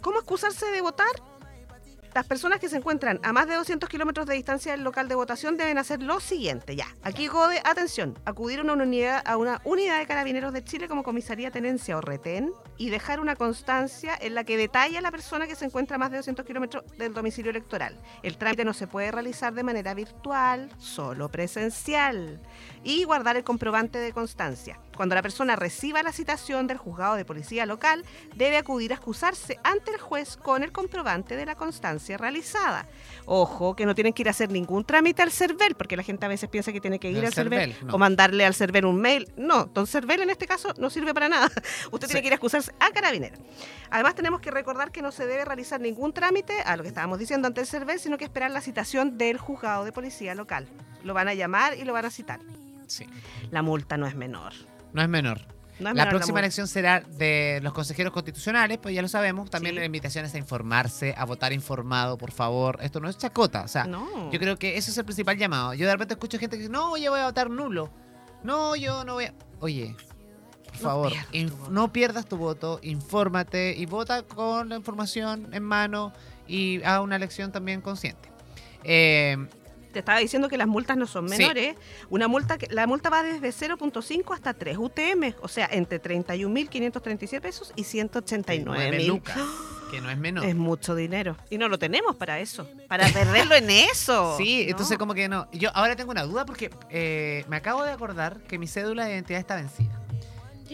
¿Cómo 0.00 0.18
excusarse 0.18 0.66
de 0.66 0.80
votar? 0.80 1.10
Las 2.14 2.26
personas 2.26 2.60
que 2.60 2.68
se 2.68 2.76
encuentran 2.76 3.20
a 3.22 3.32
más 3.32 3.46
de 3.46 3.54
200 3.54 3.88
kilómetros 3.88 4.26
de 4.26 4.34
distancia 4.34 4.72
del 4.72 4.84
local 4.84 5.08
de 5.08 5.14
votación 5.14 5.56
deben 5.56 5.78
hacer 5.78 6.02
lo 6.02 6.20
siguiente. 6.20 6.76
Ya, 6.76 6.94
aquí 7.02 7.26
Gode, 7.26 7.62
atención, 7.64 8.18
acudir 8.26 8.58
a 8.58 8.62
una 8.64 8.74
unidad, 8.74 9.22
a 9.24 9.38
una 9.38 9.62
unidad 9.64 9.98
de 9.98 10.06
carabineros 10.06 10.52
de 10.52 10.62
Chile 10.62 10.88
como 10.88 11.04
comisaría, 11.04 11.50
tenencia 11.50 11.96
o 11.96 12.02
retén 12.02 12.52
y 12.76 12.90
dejar 12.90 13.18
una 13.18 13.34
constancia 13.34 14.14
en 14.20 14.34
la 14.34 14.44
que 14.44 14.58
detalla 14.58 15.00
la 15.00 15.10
persona 15.10 15.46
que 15.46 15.54
se 15.54 15.64
encuentra 15.64 15.96
a 15.96 15.98
más 15.98 16.10
de 16.10 16.18
200 16.18 16.44
kilómetros 16.44 16.84
del 16.98 17.14
domicilio 17.14 17.50
electoral. 17.50 17.98
El 18.22 18.36
trámite 18.36 18.66
no 18.66 18.74
se 18.74 18.86
puede 18.86 19.10
realizar 19.10 19.54
de 19.54 19.62
manera 19.62 19.94
virtual, 19.94 20.68
solo 20.76 21.30
presencial. 21.30 22.42
Y 22.84 23.04
guardar 23.04 23.38
el 23.38 23.44
comprobante 23.44 23.98
de 23.98 24.12
constancia. 24.12 24.78
Cuando 24.96 25.14
la 25.14 25.22
persona 25.22 25.56
reciba 25.56 26.02
la 26.02 26.12
citación 26.12 26.66
del 26.66 26.76
juzgado 26.78 27.14
de 27.16 27.24
policía 27.24 27.66
local, 27.66 28.04
debe 28.34 28.56
acudir 28.56 28.92
a 28.92 28.96
excusarse 28.96 29.58
ante 29.64 29.90
el 29.92 29.98
juez 29.98 30.36
con 30.36 30.62
el 30.62 30.72
comprobante 30.72 31.36
de 31.36 31.46
la 31.46 31.54
constancia 31.54 32.18
realizada. 32.18 32.86
Ojo, 33.24 33.74
que 33.74 33.86
no 33.86 33.94
tienen 33.94 34.12
que 34.12 34.22
ir 34.22 34.28
a 34.28 34.32
hacer 34.32 34.50
ningún 34.50 34.84
trámite 34.84 35.22
al 35.22 35.30
CERVEL, 35.32 35.74
porque 35.74 35.96
la 35.96 36.02
gente 36.02 36.26
a 36.26 36.28
veces 36.28 36.48
piensa 36.50 36.72
que 36.72 36.80
tiene 36.80 36.98
que 36.98 37.10
ir 37.10 37.18
Al 37.18 37.26
al 37.26 37.32
CERVEL 37.32 37.76
no. 37.84 37.94
o 37.94 37.98
mandarle 37.98 38.44
al 38.44 38.54
CERVEL 38.54 38.84
un 38.84 39.00
mail. 39.00 39.32
No, 39.36 39.64
don 39.66 39.86
CERVEL 39.86 40.22
en 40.22 40.30
este 40.30 40.46
caso 40.46 40.72
no 40.76 40.90
sirve 40.90 41.14
para 41.14 41.28
nada. 41.28 41.50
Usted 41.90 42.06
tiene 42.08 42.20
que 42.20 42.26
ir 42.28 42.32
a 42.32 42.36
excusarse 42.36 42.72
a 42.80 42.90
Carabinero. 42.90 43.36
Además, 43.90 44.14
tenemos 44.14 44.40
que 44.40 44.50
recordar 44.50 44.90
que 44.90 45.02
no 45.02 45.12
se 45.12 45.26
debe 45.26 45.44
realizar 45.44 45.80
ningún 45.80 46.12
trámite, 46.12 46.60
a 46.64 46.76
lo 46.76 46.82
que 46.82 46.88
estábamos 46.88 47.18
diciendo 47.18 47.48
ante 47.48 47.60
el 47.60 47.66
CERVEL, 47.66 47.98
sino 47.98 48.18
que 48.18 48.24
esperar 48.24 48.50
la 48.50 48.60
citación 48.60 49.18
del 49.18 49.38
juzgado 49.38 49.84
de 49.84 49.92
policía 49.92 50.34
local. 50.34 50.68
Lo 51.02 51.14
van 51.14 51.28
a 51.28 51.34
llamar 51.34 51.76
y 51.76 51.84
lo 51.84 51.92
van 51.92 52.04
a 52.04 52.10
citar. 52.10 52.40
Sí. 52.86 53.06
La 53.50 53.62
multa 53.62 53.96
no 53.96 54.06
es 54.06 54.14
menor. 54.14 54.52
No 54.92 55.02
es 55.02 55.08
menor. 55.08 55.40
No 55.80 55.88
es 55.90 55.96
La 55.96 56.04
menor 56.04 56.08
próxima 56.10 56.38
elección 56.38 56.68
será 56.68 57.00
de 57.00 57.60
los 57.62 57.72
consejeros 57.72 58.12
constitucionales, 58.12 58.78
pues 58.78 58.94
ya 58.94 59.02
lo 59.02 59.08
sabemos. 59.08 59.50
También 59.50 59.74
Sí. 59.74 59.78
la 59.80 59.86
invitación 59.86 60.24
es 60.24 60.34
a 60.34 60.38
informarse, 60.38 61.14
a 61.16 61.24
votar 61.24 61.52
informado, 61.52 62.18
por 62.18 62.30
favor. 62.30 62.78
Esto 62.82 63.00
no 63.00 63.08
es 63.08 63.16
chacota, 63.18 63.62
o 63.62 63.68
sea, 63.68 63.84
No. 63.84 64.30
yo 64.30 64.38
creo 64.38 64.56
que 64.58 64.76
ese 64.76 64.90
es 64.90 64.98
el 64.98 65.04
principal 65.04 65.36
llamado. 65.38 65.74
Yo 65.74 65.86
de 65.86 65.92
repente 65.92 66.14
escucho 66.14 66.38
gente 66.38 66.56
que 66.56 66.62
dice, 66.64 66.72
no, 66.72 66.96
yo 66.96 67.10
voy 67.10 67.20
a 67.20 67.24
votar 67.24 67.50
nulo. 67.50 67.90
No, 68.44 68.76
yo 68.76 69.04
no 69.04 69.14
voy 69.14 69.24
a... 69.26 69.34
Oye, 69.60 69.96
por 70.66 70.74
No 70.74 70.78
favor, 70.80 71.12
pierdas 71.30 71.68
no 71.70 71.92
pierdas 71.92 72.26
tu 72.26 72.36
voto, 72.36 72.78
infórmate 72.82 73.74
y 73.76 73.86
vota 73.86 74.22
con 74.22 74.68
la 74.68 74.76
información 74.76 75.48
en 75.52 75.62
mano 75.62 76.12
y 76.46 76.82
haga 76.82 77.00
una 77.00 77.16
elección 77.16 77.50
también 77.52 77.80
consciente. 77.80 78.30
Eh, 78.84 79.36
Te 79.92 79.98
estaba 80.00 80.18
diciendo 80.18 80.48
que 80.48 80.56
las 80.56 80.66
multas 80.66 80.96
no 80.96 81.06
son 81.06 81.28
Sí. 81.28 81.38
menores. 81.38 81.76
Una 82.10 82.28
multa 82.28 82.58
que, 82.58 82.66
la 82.70 82.86
multa 82.86 83.10
va 83.10 83.22
desde 83.22 83.52
0.5 83.52 84.34
hasta 84.34 84.54
3 84.54 84.76
UTM, 84.78 85.34
o 85.40 85.48
sea, 85.48 85.68
entre 85.70 86.00
31.537 86.00 87.40
pesos 87.40 87.72
y 87.76 87.84
189 87.84 88.64
nueve 88.64 88.96
mil. 88.96 89.08
lucas, 89.08 89.38
que 89.90 90.00
no 90.00 90.10
es 90.10 90.16
menor. 90.18 90.44
Es 90.44 90.54
mucho 90.56 90.94
dinero. 90.94 91.36
Y 91.50 91.58
no 91.58 91.68
lo 91.68 91.78
tenemos 91.78 92.16
para 92.16 92.40
eso. 92.40 92.66
Para 92.88 93.06
perderlo 93.12 93.54
en 93.54 93.70
eso. 93.70 94.36
Sí, 94.38 94.64
¿no? 94.64 94.70
entonces 94.70 94.98
como 94.98 95.14
que 95.14 95.28
no. 95.28 95.48
Yo 95.52 95.70
ahora 95.74 95.94
tengo 95.96 96.10
una 96.10 96.22
duda 96.24 96.44
porque 96.46 96.70
eh, 96.90 97.44
me 97.48 97.56
acabo 97.56 97.82
de 97.84 97.92
acordar 97.92 98.40
que 98.48 98.58
mi 98.58 98.66
cédula 98.66 99.04
de 99.04 99.12
identidad 99.12 99.40
está 99.40 99.54
vencida. 99.56 100.00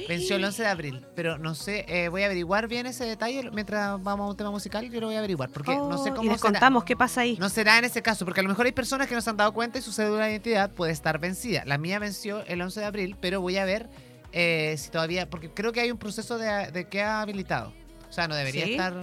Venció 0.08 0.36
el 0.36 0.44
11 0.44 0.62
de 0.62 0.68
abril, 0.68 1.06
pero 1.14 1.38
no 1.38 1.54
sé, 1.54 1.84
eh, 1.88 2.08
voy 2.08 2.22
a 2.22 2.26
averiguar 2.26 2.68
bien 2.68 2.86
ese 2.86 3.04
detalle 3.04 3.50
mientras 3.52 4.02
vamos 4.02 4.26
a 4.26 4.30
un 4.30 4.36
tema 4.36 4.50
musical, 4.50 4.88
yo 4.90 5.00
lo 5.00 5.06
voy 5.08 5.16
a 5.16 5.18
averiguar, 5.18 5.50
porque 5.50 5.74
no 5.74 6.02
sé 6.02 6.10
Oh, 6.10 6.14
cómo 6.14 6.24
y 6.28 6.32
les 6.32 6.40
será. 6.40 6.52
contamos 6.52 6.84
qué 6.84 6.96
pasa 6.96 7.22
ahí. 7.22 7.36
No 7.40 7.48
será 7.48 7.78
en 7.78 7.84
ese 7.84 8.00
caso, 8.02 8.24
porque 8.24 8.40
a 8.40 8.42
lo 8.42 8.48
mejor 8.48 8.66
hay 8.66 8.72
personas 8.72 9.08
que 9.08 9.14
no 9.14 9.20
se 9.20 9.30
han 9.30 9.36
dado 9.36 9.52
cuenta 9.52 9.78
y 9.78 9.82
su 9.82 9.92
cédula 9.92 10.24
de 10.26 10.32
identidad 10.32 10.70
puede 10.70 10.92
estar 10.92 11.18
vencida. 11.18 11.64
La 11.66 11.78
mía 11.78 11.98
venció 11.98 12.44
el 12.46 12.60
11 12.62 12.80
de 12.80 12.86
abril, 12.86 13.16
pero 13.20 13.40
voy 13.40 13.56
a 13.56 13.64
ver 13.64 13.88
eh, 14.32 14.74
si 14.78 14.90
todavía, 14.90 15.28
porque 15.28 15.50
creo 15.50 15.72
que 15.72 15.80
hay 15.80 15.90
un 15.90 15.98
proceso 15.98 16.38
de, 16.38 16.70
de 16.70 16.86
que 16.88 17.02
ha 17.02 17.20
habilitado. 17.22 17.72
O 18.08 18.12
sea, 18.12 18.26
no 18.28 18.34
debería 18.36 18.64
¿Sí? 18.64 18.70
estar 18.72 18.94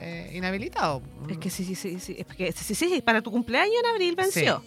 eh, 0.00 0.30
inhabilitado. 0.34 1.02
Es 1.28 1.38
que 1.38 1.50
sí, 1.50 1.64
sí, 1.64 1.74
sí, 1.74 1.98
sí, 1.98 2.16
es 2.18 2.26
que 2.36 2.52
sí, 2.52 2.74
sí, 2.74 2.88
sí, 2.88 3.02
para 3.02 3.20
tu 3.22 3.30
cumpleaños 3.32 3.74
en 3.82 3.90
abril 3.90 4.14
venció. 4.16 4.62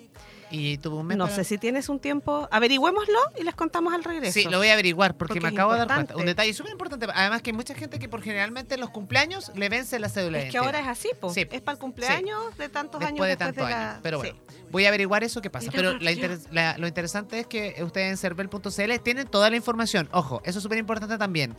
Y 0.58 0.78
tuvo 0.78 1.00
un 1.02 1.08
mes 1.08 1.18
No 1.18 1.26
para- 1.26 1.36
sé 1.36 1.44
si 1.44 1.58
tienes 1.58 1.90
un 1.90 2.00
tiempo. 2.00 2.48
Averigüémoslo 2.52 3.20
y 3.38 3.44
les 3.44 3.56
contamos 3.56 3.94
al 3.94 4.04
regreso. 4.04 4.34
Sí, 4.34 4.46
lo 4.46 4.58
voy 4.58 4.70
a 4.70 4.74
averiguar 4.74 5.16
porque, 5.18 5.36
Porque 5.36 5.42
me 5.42 5.50
acabo 5.50 5.74
de 5.74 5.80
dar 5.80 5.88
cuenta. 5.94 6.16
Un 6.16 6.26
detalle 6.26 6.54
súper 6.54 6.72
importante. 6.72 7.08
Además 7.14 7.42
que 7.42 7.50
hay 7.52 7.56
mucha 7.56 7.76
gente 7.76 8.00
que 8.00 8.08
por 8.08 8.22
generalmente 8.22 8.76
en 8.76 8.82
los 8.82 8.90
cumpleaños 8.90 9.52
le 9.56 9.70
vence 9.70 10.00
la 10.00 10.10
cédula 10.10 10.40
Es 10.40 10.52
que 10.52 10.58
ahora 10.58 10.80
es 10.80 10.88
así, 10.88 11.10
po. 11.20 11.30
Sí. 11.34 11.42
es 11.52 11.62
para 11.62 11.74
el 11.74 11.80
cumpleaños 11.80 12.58
de 12.58 12.70
tantos 12.70 13.00
Después 13.02 13.12
años 13.14 13.26
de 13.26 13.28
después 13.30 13.38
tantos 13.56 13.66
de 13.66 13.72
la... 13.72 13.90
años. 13.92 14.00
Pero 14.04 14.22
Sí. 14.22 14.28
bueno, 14.32 14.44
voy 14.72 14.86
a 14.86 14.88
averiguar 14.88 15.24
eso 15.24 15.42
qué 15.42 15.50
pasa. 15.50 15.70
Pero 15.74 15.94
la 16.00 16.12
la- 16.52 16.78
lo 16.78 16.88
interesante 16.88 17.40
es 17.40 17.48
que 17.48 17.76
ustedes 17.84 18.12
en 18.12 18.18
cervel.cl 18.18 19.00
tienen 19.04 19.28
toda 19.28 19.50
la 19.50 19.56
información. 19.58 20.08
Ojo, 20.12 20.42
eso 20.46 20.60
es 20.60 20.64
súper 20.64 20.78
importante 20.78 21.18
también. 21.18 21.56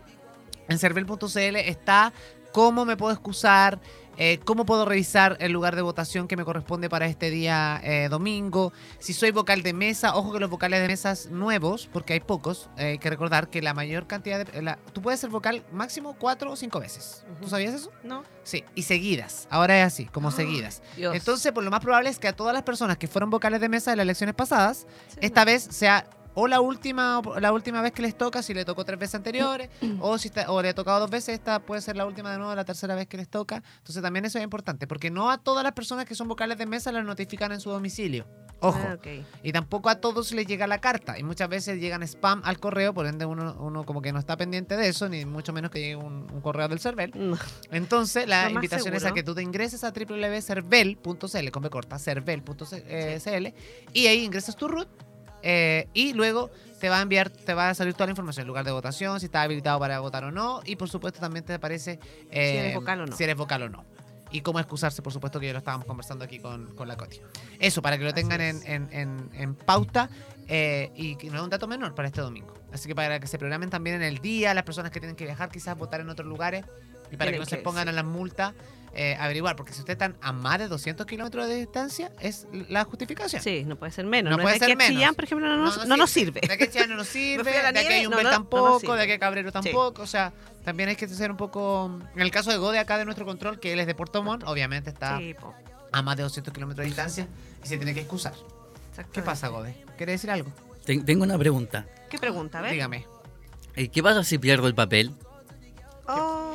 En 0.69 0.79
cervel.cl 0.79 1.57
está 1.57 2.13
cómo 2.53 2.85
me 2.87 2.97
puedo 2.97 3.13
excusar, 3.13 3.79
eh, 4.17 4.39
cómo 4.45 4.65
puedo 4.67 4.85
revisar 4.85 5.37
el 5.41 5.53
lugar 5.53 5.77
de 5.77 5.83
votación 5.83 6.29
que 6.29 6.37
me 6.37 6.45
corresponde 6.45 6.89
para 6.89 7.07
este 7.07 7.31
día 7.31 7.81
eh, 7.85 8.09
domingo. 8.11 8.73
Si 8.99 9.13
soy 9.13 9.31
vocal 9.31 9.63
de 9.63 9.73
mesa, 9.73 10.17
ojo 10.17 10.33
que 10.33 10.41
los 10.41 10.51
vocales 10.51 10.81
de 10.81 10.89
mesas 10.89 11.27
nuevos, 11.31 11.89
porque 11.93 12.15
hay 12.15 12.21
pocos, 12.21 12.69
eh, 12.77 12.85
hay 12.85 12.99
que 12.99 13.11
recordar 13.11 13.49
que 13.49 13.63
la 13.63 13.75
mayor 13.75 14.07
cantidad 14.07 14.45
de... 14.47 14.63
la- 14.63 14.79
tú 14.93 15.03
puedes 15.03 15.21
ser 15.21 15.31
vocal 15.31 15.65
máximo 15.73 16.15
cuatro 16.19 16.51
o 16.51 16.57
cinco 16.57 16.81
veces. 16.81 17.25
¿Tú 17.39 17.43
Ujú. 17.43 17.51
sabías 17.51 17.75
eso? 17.75 17.91
¿No? 18.03 18.23
Sí, 18.43 18.65
y 18.75 18.83
seguidas. 18.85 19.47
Ahora 19.51 19.79
es 19.81 19.87
así, 19.87 20.07
como 20.07 20.29
Ah, 20.29 20.33
seguidas. 20.33 20.83
Dios. 20.97 21.15
Entonces, 21.15 21.53
pues 21.53 21.65
lo 21.65 21.71
más 21.71 21.81
probable 21.81 22.11
es 22.11 22.19
que 22.19 22.29
a 22.29 22.33
todas 22.33 22.55
las 22.55 22.63
personas 22.63 22.97
que 22.97 23.09
fueron 23.09 23.31
vocales 23.31 23.61
de 23.61 23.69
mesa 23.69 23.91
de 23.91 23.97
las 23.97 24.05
elecciones 24.05 24.35
pasadas, 24.35 24.87
Sí, 25.09 25.19
esta 25.21 25.45
vez 25.45 25.63
sea 25.71 26.07
o 26.37 26.47
la 26.47 26.61
última 26.61 27.21
la 27.41 27.53
última 27.53 27.83
vez 27.83 27.91
que 27.93 28.03
les 28.03 28.17
toca, 28.17 28.43
si 28.43 28.55
le 28.55 28.65
tocó 28.65 28.85
tres 28.85 28.99
veces 29.01 29.17
anteriores, 29.17 29.69
o 30.01 30.17
si 30.19 30.29
está- 30.29 30.51
o 30.53 30.63
le 30.63 30.69
ha 30.69 30.75
tocado 30.75 31.01
dos 31.01 31.11
veces, 31.11 31.31
esta 31.35 31.59
puede 31.59 31.81
ser 31.81 31.97
la 31.97 32.07
última 32.07 32.31
de 32.31 32.39
nuevo, 32.39 32.55
la 32.55 32.65
tercera 32.65 32.95
vez 32.95 33.09
que 33.09 33.17
les 33.17 33.29
toca. 33.29 33.63
Entonces 33.79 34.03
también 34.03 34.25
eso 34.25 34.39
es 34.39 34.45
importante, 34.45 34.87
porque 34.87 35.11
no 35.11 35.31
a 35.31 35.39
todas 35.39 35.65
las 35.65 35.73
personas 35.73 36.05
que 36.05 36.15
son 36.15 36.29
vocales 36.29 36.57
de 36.59 36.67
mesa 36.67 36.93
las 36.93 37.05
notifican 37.05 37.51
en 37.53 37.59
su 37.61 37.71
domicilio. 37.71 38.27
Ojo. 38.61 38.79
Ah, 38.89 38.95
ok. 38.95 39.07
Y 39.43 39.53
tampoco 39.53 39.91
a 39.91 39.97
todos 39.97 40.33
les 40.33 40.47
llega 40.47 40.67
la 40.67 40.79
carta. 40.81 41.19
Y 41.19 41.23
muchas 41.23 41.49
veces 41.49 41.79
llegan 41.79 42.03
spam 42.03 42.41
al 42.45 42.59
correo, 42.59 42.95
por 42.95 43.07
ende 43.07 43.27
uno, 43.27 43.55
uno 43.61 43.85
como 43.85 44.01
que 44.01 44.13
no 44.13 44.19
está 44.19 44.37
pendiente 44.39 44.77
de 44.79 44.89
eso, 44.89 45.09
ni 45.11 45.27
mucho 45.27 45.53
menos 45.53 45.71
que 45.71 45.79
llegue 45.81 45.97
un, 45.97 46.27
un 46.33 46.41
correo 46.41 46.67
del 46.69 46.81
CERVEL. 46.81 47.13
No. 47.15 47.37
Entonces, 47.71 48.27
la 48.27 48.45
invitación 48.51 48.95
es 48.95 49.05
a 49.05 49.13
que 49.15 49.23
tú 49.23 49.35
te 49.35 49.43
ingreses 49.43 49.85
a 49.85 49.91
www.cervel.cl, 49.93 51.51
con 51.51 51.63
B 51.63 51.71
corta, 51.71 51.99
cervel.cl, 51.99 53.47
y 53.93 54.07
ahí 54.07 54.25
ingresas 54.25 54.57
tu 54.57 54.69
root, 54.69 54.89
eh, 55.49 55.87
y 55.95 56.13
luego 56.13 56.51
te 56.81 56.89
va 56.89 56.99
a 56.99 57.03
enviar, 57.03 57.31
te 57.31 57.55
va 57.55 57.71
a 57.71 57.75
salir 57.75 57.95
toda 57.95 58.07
la 58.07 58.11
información, 58.11 58.43
el 58.43 58.49
lugar 58.49 58.65
de 58.65 58.73
votación, 58.73 59.21
si 59.21 59.27
está 59.27 59.43
habilitado 59.43 59.79
para 59.79 60.01
votar 60.01 60.25
o 60.25 60.33
no, 60.33 60.61
y 60.65 60.75
por 60.75 60.89
supuesto 60.89 61.21
también 61.21 61.45
te 61.45 61.55
aparece 61.55 62.01
eh, 62.33 62.59
eres 62.59 62.75
vocal 62.75 63.01
o 63.03 63.07
no. 63.07 63.17
si 63.17 63.23
eres 63.25 63.37
vocal 63.37 63.63
o 63.63 63.69
no. 63.69 63.85
Y 64.33 64.41
cómo 64.41 64.59
excusarse, 64.59 65.03
por 65.03 65.13
supuesto, 65.13 65.39
que 65.39 65.47
ya 65.47 65.53
lo 65.53 65.61
estábamos 65.61 65.87
conversando 65.87 66.25
aquí 66.25 66.41
con, 66.41 66.75
con 66.75 66.89
la 66.89 66.97
Coti. 66.97 67.21
Eso, 67.61 67.81
para 67.81 67.97
que 67.97 68.03
lo 68.03 68.11
Así 68.11 68.17
tengan 68.17 68.41
en, 68.41 68.61
en, 68.67 68.89
en- 68.93 69.31
en 69.35 69.55
pauta. 69.55 70.11
eh, 70.49 70.91
y 70.97 71.15
que 71.15 71.31
no 71.31 71.37
es 71.37 71.43
un 71.45 71.49
dato 71.51 71.69
menor 71.69 71.95
para 71.95 72.09
este 72.09 72.21
domingo. 72.23 72.53
Así 72.73 72.89
que 72.89 72.95
para 72.97 73.21
que 73.21 73.29
se 73.29 73.39
programen 73.39 73.71
también 73.71 73.97
en 73.97 74.03
el 74.03 74.19
día, 74.19 74.53
las 74.53 74.65
personas 74.65 74.91
que 74.91 74.99
tienen 74.99 75.15
que 75.15 75.25
viajar, 75.25 75.49
quizás 75.49 75.79
votar 75.79 76.01
en 76.01 76.09
otros 76.11 76.29
lugares, 76.29 76.65
y 77.13 77.17
para 77.17 77.31
que 77.31 77.39
no 77.39 77.47
se 77.47 77.59
pongan 77.59 77.85
sí. 77.85 77.89
a 77.91 77.93
las 77.93 78.05
multas, 78.05 78.53
eh, 78.97 79.17
averiguar. 79.21 79.55
Porque 79.57 79.73
si 79.73 79.81
ustedes 79.81 79.95
están 79.95 80.17
a 80.21 80.33
más 80.33 80.59
de 80.59 80.69
200 80.69 81.07
kilómetros 81.07 81.47
de 81.49 81.57
distancia, 81.57 82.11
es 82.21 82.47
la 82.69 82.85
justificación. 82.85 83.43
Sí, 83.43 83.65
no 83.65 83.77
puede 83.77 83.93
ser 83.93 84.07
menos. 84.07 84.31
No 84.31 84.39
No, 84.39 84.43
puede 84.43 84.57
es 84.57 84.61
de 84.61 84.67
ser 84.67 84.73
que 84.73 84.77
menos. 84.79 84.95
Chillán, 84.97 85.15
por 85.15 85.25
ejemplo, 85.25 85.47
no, 85.49 85.57
nos, 85.59 85.87
no 85.87 85.97
nos 85.97 86.11
sirve. 86.11 86.41
De 86.41 86.59
que 86.59 86.69
Chillán 86.71 86.91
no 86.91 86.97
nos 86.97 87.07
sirve, 87.09 87.51
de 87.53 87.63
que 87.63 87.73
nieve, 87.81 87.95
hay 87.95 88.07
un 88.07 88.11
no, 88.11 88.17
Bel 88.17 88.25
no, 88.25 88.31
no 88.33 88.39
nos 88.39 88.51
tampoco, 88.51 88.95
de 88.97 89.07
que 89.07 89.19
Cabrero 89.19 89.53
tampoco. 89.53 90.03
O 90.03 90.07
sea, 90.07 90.33
también 90.65 90.89
hay 90.89 90.97
que 90.97 91.07
ser 91.07 91.31
un 91.31 91.37
poco. 91.37 92.01
En 92.15 92.21
el 92.23 92.31
caso 92.31 92.51
de 92.51 92.57
Gode, 92.57 92.79
acá 92.79 92.99
de 92.99 93.05
nuestro 93.05 93.25
control, 93.27 93.61
que 93.61 93.73
él 93.73 93.81
es 93.81 93.87
de 93.87 93.95
Puerto 93.95 94.23
Montt, 94.23 94.43
obviamente 94.47 94.91
está 94.91 95.19
Sí, 95.19 95.35
a 95.93 96.03
más 96.03 96.17
de 96.17 96.23
200 96.25 96.53
kilómetros 96.53 96.83
de 96.85 96.87
distancia 96.89 97.29
y 97.63 97.69
se 97.69 97.77
tiene 97.77 97.95
que 97.95 98.01
excusar. 98.01 98.33
¿Qué 99.13 99.21
pasa, 99.23 99.49
Gode? 99.49 99.77
¿Quiere 99.99 100.13
decir 100.13 100.31
algo? 100.31 100.51
Ten- 100.85 101.05
tengo 101.05 101.23
una 101.25 101.37
pregunta. 101.39 101.87
¿Qué 102.09 102.19
pregunta? 102.19 102.59
A 102.59 102.63
ver. 102.63 102.73
Dígame. 102.73 103.05
Eh, 103.75 103.89
¿Qué 103.89 104.03
pasa 104.03 104.25
si 104.25 104.39
pierdo 104.39 104.67
el 104.69 104.75
papel? 104.75 105.13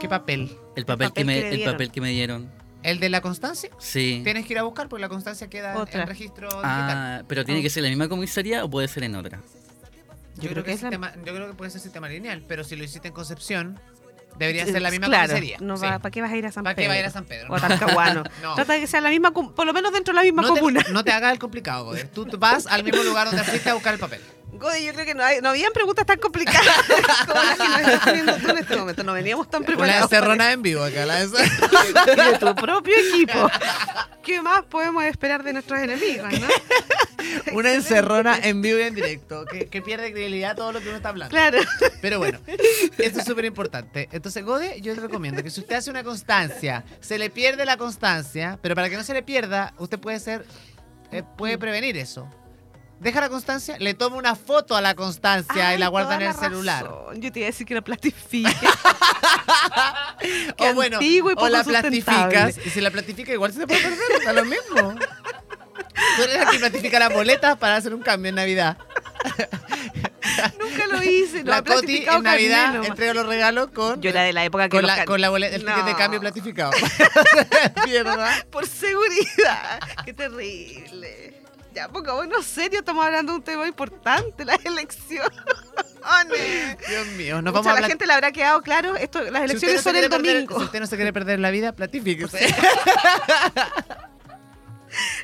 Oh. 0.01 0.03
¿Qué 0.03 0.09
papel? 0.09 0.57
El 0.75 0.85
papel, 0.85 1.07
papel 1.09 1.13
que, 1.13 1.25
me, 1.25 1.39
que 1.41 1.49
el 1.49 1.55
dieron. 1.57 1.73
papel 1.73 1.91
que 1.91 2.01
me 2.01 2.09
dieron. 2.09 2.51
¿El 2.83 2.99
de 2.99 3.09
la 3.09 3.21
constancia? 3.21 3.69
Sí. 3.77 4.21
Tienes 4.23 4.45
que 4.47 4.53
ir 4.53 4.59
a 4.59 4.63
buscar 4.63 4.89
porque 4.89 5.01
la 5.01 5.09
constancia 5.09 5.47
queda 5.47 5.71
en- 5.73 5.77
Otra. 5.77 6.01
en 6.01 6.07
registro 6.07 6.47
digital. 6.49 6.61
Ah, 6.63 7.23
pero 7.27 7.45
tiene 7.45 7.61
que 7.61 7.69
ser 7.69 7.83
la 7.83 7.89
misma 7.89 8.09
comisaría 8.09 8.63
o 8.65 8.69
puede 8.69 8.87
ser 8.87 9.03
en 9.03 9.15
otra. 9.15 9.39
Yo, 10.37 10.49
creo 10.49 10.63
que 10.63 10.71
es 10.73 10.81
la- 10.81 10.89
sistema- 10.89 11.13
yo 11.23 11.33
creo 11.35 11.47
que 11.47 11.53
puede 11.53 11.69
ser 11.71 11.81
sistema 11.81 12.09
lineal, 12.09 12.43
pero 12.47 12.63
si 12.63 12.75
lo 12.75 12.83
hiciste 12.83 13.09
en 13.09 13.13
Concepción, 13.13 13.79
debería 14.39 14.65
ser 14.65 14.81
la 14.81 14.89
misma 14.89 15.07
claro, 15.07 15.27
comisaría. 15.27 15.57
No 15.59 15.77
Sí. 15.77 15.83
va, 15.85 15.99
¿Para 15.99 16.09
qué 16.11 16.21
vas 16.21 16.31
a 16.31 16.37
ir 16.37 16.45
a 16.47 16.51
San 16.51 16.63
¿Para 16.63 16.75
Pedro? 16.75 16.85
qué 16.85 16.87
va 16.87 16.93
a 16.95 16.99
ir 16.99 17.05
a 17.05 17.11
San 17.11 17.25
Pedro? 17.25 17.49
O 17.51 17.55
a 17.55 17.59
Talcahuano. 17.59 18.23
No. 18.41 18.55
Trata 18.55 18.73
de 18.73 18.79
que 18.79 18.87
sea 18.87 19.01
la 19.01 19.09
misma, 19.09 19.31
com- 19.31 19.53
por 19.53 19.67
lo 19.67 19.73
menos 19.73 19.93
dentro 19.93 20.13
de 20.13 20.15
la 20.15 20.23
misma 20.23 20.41
No 20.41 20.53
te, 20.53 20.59
comuna. 20.61 20.83
no 20.91 21.03
te 21.03 21.11
hagas 21.11 21.33
el 21.33 21.37
complicado, 21.39 21.85
Gode. 21.85 22.05
Tú 22.05 22.25
tú 22.25 22.39
vas 22.39 22.65
al 22.65 22.83
mismo 22.83 23.03
lugar 23.03 23.27
donde 23.27 23.43
fuiste 23.43 23.69
a 23.69 23.73
buscar 23.75 23.93
el 23.93 23.99
papel. 23.99 24.21
Gode, 24.61 24.83
yo 24.85 24.93
creo 24.93 25.05
que 25.05 25.15
no, 25.15 25.23
hay, 25.23 25.41
no 25.41 25.49
habían 25.49 25.73
preguntas 25.73 26.05
tan 26.05 26.19
complicadas 26.19 26.67
como 27.27 27.41
las 27.43 27.57
que 27.57 27.67
nos 27.67 27.79
estás 27.79 27.99
poniendo 28.05 28.35
tú 28.37 28.49
en 28.49 28.57
este 28.59 28.77
momento. 28.77 29.03
No 29.03 29.13
veníamos 29.13 29.49
tan 29.49 29.61
Una 29.61 29.67
preparados. 29.67 30.07
para 30.09 30.17
encerrona 30.19 30.51
en 30.51 30.61
vivo 30.61 30.83
acá. 30.83 31.05
La 31.05 31.15
de- 31.25 31.25
y 31.27 32.31
de 32.31 32.37
tu 32.39 32.55
propio 32.55 32.93
equipo. 32.97 33.49
¿Qué 34.23 34.41
más 34.41 34.63
podemos 34.65 35.03
esperar 35.03 35.43
de 35.43 35.53
nuestros 35.53 35.79
enemigos, 35.79 36.31
no? 36.39 36.47
Una 37.53 37.73
encerrona 37.73 38.37
en 38.43 38.61
vivo 38.61 38.77
y 38.79 38.83
en 38.83 38.95
directo. 38.95 39.45
Que, 39.45 39.67
que 39.67 39.81
pierde 39.81 40.11
credibilidad 40.11 40.55
todo 40.55 40.71
lo 40.71 40.79
que 40.79 40.87
uno 40.87 40.97
está 40.97 41.09
hablando. 41.09 41.31
Claro. 41.31 41.59
Pero 42.01 42.19
bueno, 42.19 42.39
esto 42.97 43.19
es 43.19 43.25
súper 43.25 43.45
importante. 43.45 44.09
Entonces, 44.11 44.43
Gode, 44.45 44.79
yo 44.81 44.93
le 44.93 45.01
recomiendo 45.01 45.41
que 45.43 45.49
si 45.49 45.59
usted 45.61 45.75
hace 45.75 45.89
una 45.89 46.03
constancia, 46.03 46.83
se 46.99 47.17
le 47.17 47.29
pierde 47.29 47.65
la 47.65 47.77
constancia, 47.77 48.59
pero 48.61 48.75
para 48.75 48.89
que 48.89 48.97
no 48.97 49.03
se 49.03 49.13
le 49.13 49.23
pierda, 49.23 49.73
usted 49.77 49.99
puede 49.99 50.19
ser, 50.19 50.45
eh, 51.11 51.23
puede 51.37 51.57
prevenir 51.57 51.97
eso. 51.97 52.27
Deja 53.01 53.19
la 53.19 53.29
constancia, 53.29 53.77
le 53.79 53.95
toma 53.95 54.17
una 54.17 54.35
foto 54.35 54.75
a 54.75 54.81
la 54.81 54.93
constancia 54.93 55.73
y 55.73 55.79
la 55.79 55.87
guarda 55.87 56.15
en 56.15 56.21
el 56.21 56.27
la 56.27 56.33
celular. 56.35 56.83
razón. 56.83 57.19
Yo 57.19 57.31
te 57.31 57.39
iba 57.39 57.47
a 57.47 57.49
decir 57.51 57.65
que 57.65 57.73
la 57.73 57.81
plastifique. 57.81 58.49
O 60.59 60.73
bueno, 60.75 60.99
o 61.35 61.49
la 61.49 61.63
plastificas. 61.63 62.59
Y 62.63 62.69
si 62.69 62.79
la 62.79 62.91
plastifica, 62.91 63.33
igual 63.33 63.51
se 63.51 63.61
te 63.61 63.67
puede 63.67 63.81
perder, 63.81 64.23
da 64.23 64.33
lo 64.33 64.45
mismo. 64.45 64.93
Tú 66.15 66.23
eres 66.23 66.37
la 66.37 66.51
que 66.51 66.59
plastifica 66.59 66.99
las 66.99 67.11
boletas 67.11 67.57
para 67.57 67.75
hacer 67.77 67.95
un 67.95 68.01
cambio 68.03 68.29
en 68.29 68.35
Navidad. 68.35 68.77
Nunca 70.59 70.85
lo 70.87 71.01
hice. 71.01 71.43
No, 71.43 71.51
la 71.51 71.63
Coti 71.63 72.05
en 72.05 72.21
Navidad 72.21 72.85
entrega 72.85 73.15
los 73.15 73.25
regalos 73.25 73.71
con, 73.71 73.99
Yo 73.99 74.11
era 74.11 74.21
de 74.21 74.33
la 74.33 74.45
época 74.45 74.65
que 74.69 74.77
con, 74.77 74.85
la, 74.85 75.05
con 75.05 75.19
la 75.19 75.29
boleta, 75.29 75.55
el 75.55 75.65
ticket 75.65 75.85
de 75.85 75.91
No. 75.91 75.97
cambio 75.97 76.19
plastificado. 76.19 76.71
Mierda. 77.85 78.45
Por 78.51 78.67
seguridad. 78.67 79.79
Qué 80.05 80.13
terrible. 80.13 81.40
Ya, 81.73 81.87
pongámonos 81.87 82.45
serio, 82.45 82.79
estamos 82.79 83.05
hablando 83.05 83.31
de 83.31 83.37
un 83.37 83.43
tema 83.43 83.65
importante, 83.67 84.43
las 84.43 84.63
elecciones. 84.65 85.29
Dios 86.89 87.07
mío, 87.15 87.37
Mucha 87.37 87.51
vamos 87.51 87.67
a 87.67 87.79
la 87.79 87.87
gente 87.87 88.05
le 88.07 88.13
habrá 88.13 88.31
quedado 88.31 88.61
claro, 88.61 88.95
esto, 88.95 89.21
las 89.21 89.43
Si 89.43 89.45
elecciones 89.51 89.77
no 89.77 89.81
son 89.83 89.95
el 89.95 90.05
perder- 90.09 90.33
domingo. 90.33 90.57
si 90.59 90.65
usted 90.65 90.79
no 90.81 90.87
se 90.87 90.95
quiere 90.95 91.13
perder 91.13 91.39
la 91.39 91.51
vida, 91.51 91.71
platifíquese. 91.73 92.53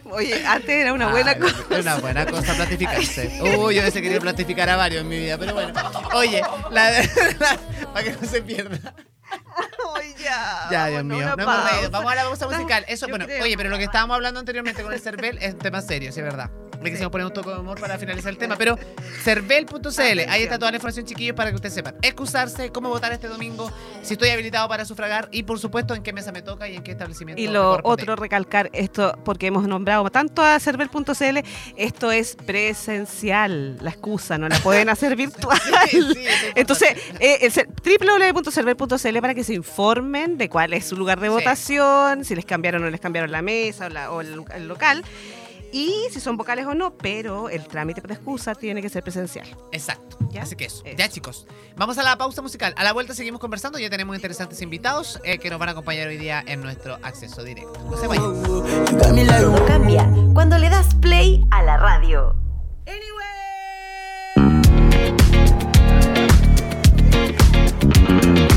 Oye, 0.09 0.45
antes 0.47 0.69
era 0.69 0.93
una 0.93 1.09
buena 1.09 1.37
cosa. 1.37 1.55
Es 1.71 1.79
una 1.81 1.95
buena 1.97 2.25
cosa 2.25 2.53
platificarse. 2.53 3.39
Uy, 3.41 3.75
yo 3.75 3.81
hubiese 3.81 4.01
querido 4.01 4.21
platificar 4.21 4.69
a 4.69 4.77
varios 4.77 5.01
en 5.01 5.09
mi 5.09 5.17
vida, 5.19 5.37
pero 5.37 5.53
bueno. 5.53 5.73
Oye, 6.13 6.41
la, 6.71 6.91
la- 6.91 7.59
para 7.93 8.03
que 8.05 8.11
no 8.21 8.27
se 8.27 8.41
pierda. 8.41 8.93
Oye, 9.95 10.15
ya. 10.17 10.67
Ya, 10.71 10.87
Dios 10.87 11.03
mío. 11.03 11.35
No. 11.37 11.45
Vamos 11.45 12.11
a 12.11 12.15
la 12.15 12.23
pausa 12.23 12.47
musical. 12.47 12.85
Eso, 12.87 13.07
bueno, 13.07 13.25
oye, 13.41 13.57
pero 13.57 13.69
lo 13.69 13.77
que 13.77 13.85
estábamos 13.85 14.15
hablando 14.15 14.39
anteriormente 14.39 14.83
con 14.83 14.93
el 14.93 14.99
Cervel 14.99 15.37
es 15.41 15.53
un 15.53 15.59
tema 15.59 15.81
serio, 15.81 16.11
sí 16.11 16.19
es 16.19 16.25
verdad. 16.25 16.49
Le 16.81 16.91
quisimos 16.91 17.11
poner 17.11 17.27
un 17.27 17.33
toque 17.33 17.49
de 17.49 17.57
humor 17.59 17.79
para 17.79 17.97
finalizar 17.97 18.31
el 18.31 18.37
tema. 18.37 18.55
Pero 18.55 18.77
cervel.cl, 19.23 20.19
ahí 20.29 20.43
está 20.43 20.57
toda 20.59 20.71
la 20.71 20.77
información, 20.77 21.05
chiquillos, 21.05 21.35
para 21.35 21.49
que 21.49 21.55
ustedes 21.55 21.73
sepan. 21.75 21.95
Excusarse, 22.01 22.71
cómo 22.71 22.89
votar 22.89 23.11
este 23.11 23.27
domingo, 23.27 23.71
si 24.03 24.13
estoy 24.13 24.29
habilitado 24.29 24.67
para 24.69 24.85
sufragar 24.85 25.27
y, 25.31 25.43
por 25.43 25.59
supuesto, 25.59 25.95
en 25.95 26.03
qué 26.03 26.13
mesa 26.13 26.31
me 26.31 26.41
toca 26.41 26.67
y 26.69 26.75
en 26.75 26.83
qué 26.83 26.91
establecimiento. 26.91 27.41
Y 27.41 27.47
lo 27.47 27.79
otro, 27.83 28.15
recalcar 28.15 28.69
esto, 28.73 29.17
porque 29.25 29.47
hemos 29.47 29.67
nombrado 29.67 30.09
tanto 30.09 30.41
a 30.43 30.59
cervel.cl, 30.59 31.39
esto 31.75 32.11
es 32.11 32.35
presencial. 32.35 33.77
La 33.81 33.89
excusa 33.91 34.37
no 34.37 34.47
la 34.47 34.57
pueden 34.59 34.89
hacer 34.89 35.15
virtual. 35.17 35.59
Sí, 35.89 36.01
sí, 36.13 36.25
Entonces, 36.55 36.89
eh, 37.19 37.39
el 37.41 37.51
cer- 37.51 37.67
www.cervel.cl 37.83 39.19
para 39.21 39.33
que 39.33 39.43
se 39.43 39.53
informen 39.53 40.37
de 40.37 40.49
cuál 40.49 40.73
es 40.73 40.85
su 40.85 40.95
lugar 40.95 41.19
de 41.19 41.27
Sí. 41.27 41.33
votación, 41.33 42.23
si 42.23 42.35
les 42.35 42.45
cambiaron 42.45 42.81
o 42.81 42.85
no 42.85 42.91
les 42.91 43.01
cambiaron 43.01 43.31
la 43.31 43.41
mesa 43.41 43.87
o, 43.87 43.89
la- 43.89 44.11
o 44.11 44.21
el, 44.21 44.43
el 44.55 44.67
local, 44.67 45.03
y 45.71 46.07
si 46.11 46.19
son 46.19 46.37
vocales 46.37 46.65
o 46.65 46.73
no, 46.73 46.93
pero 46.97 47.49
el 47.49 47.67
trámite 47.67 48.01
por 48.01 48.11
excusa 48.11 48.55
tiene 48.55 48.81
que 48.81 48.89
ser 48.89 49.03
presencial. 49.03 49.47
Exacto. 49.71 50.17
¿Ya? 50.29 50.43
Así 50.43 50.55
que 50.55 50.65
eso. 50.65 50.83
Eso. 50.85 50.97
Ya, 50.97 51.09
chicos. 51.09 51.47
Vamos 51.75 51.97
a 51.97 52.03
la 52.03 52.17
pausa 52.17 52.41
musical. 52.41 52.73
A 52.77 52.83
la 52.83 52.93
vuelta 52.93 53.13
seguimos 53.13 53.39
conversando. 53.39 53.79
Ya 53.79 53.89
tenemos 53.89 54.15
interesantes 54.15 54.61
invitados 54.61 55.19
eh, 55.23 55.37
que 55.37 55.49
nos 55.49 55.59
van 55.59 55.69
a 55.69 55.71
acompañar 55.73 56.07
hoy 56.07 56.17
día 56.17 56.43
en 56.45 56.61
nuestro 56.61 56.95
acceso 57.03 57.43
directo. 57.43 57.79
No 57.89 57.97
se 57.97 58.07
vayan. 58.07 59.67
Cambia 59.67 60.09
cuando 60.33 60.57
le 60.57 60.69
das 60.69 60.93
play 60.95 61.45
a 61.51 61.63
la 61.63 61.77
radio. 61.77 62.35
It's 68.29 68.56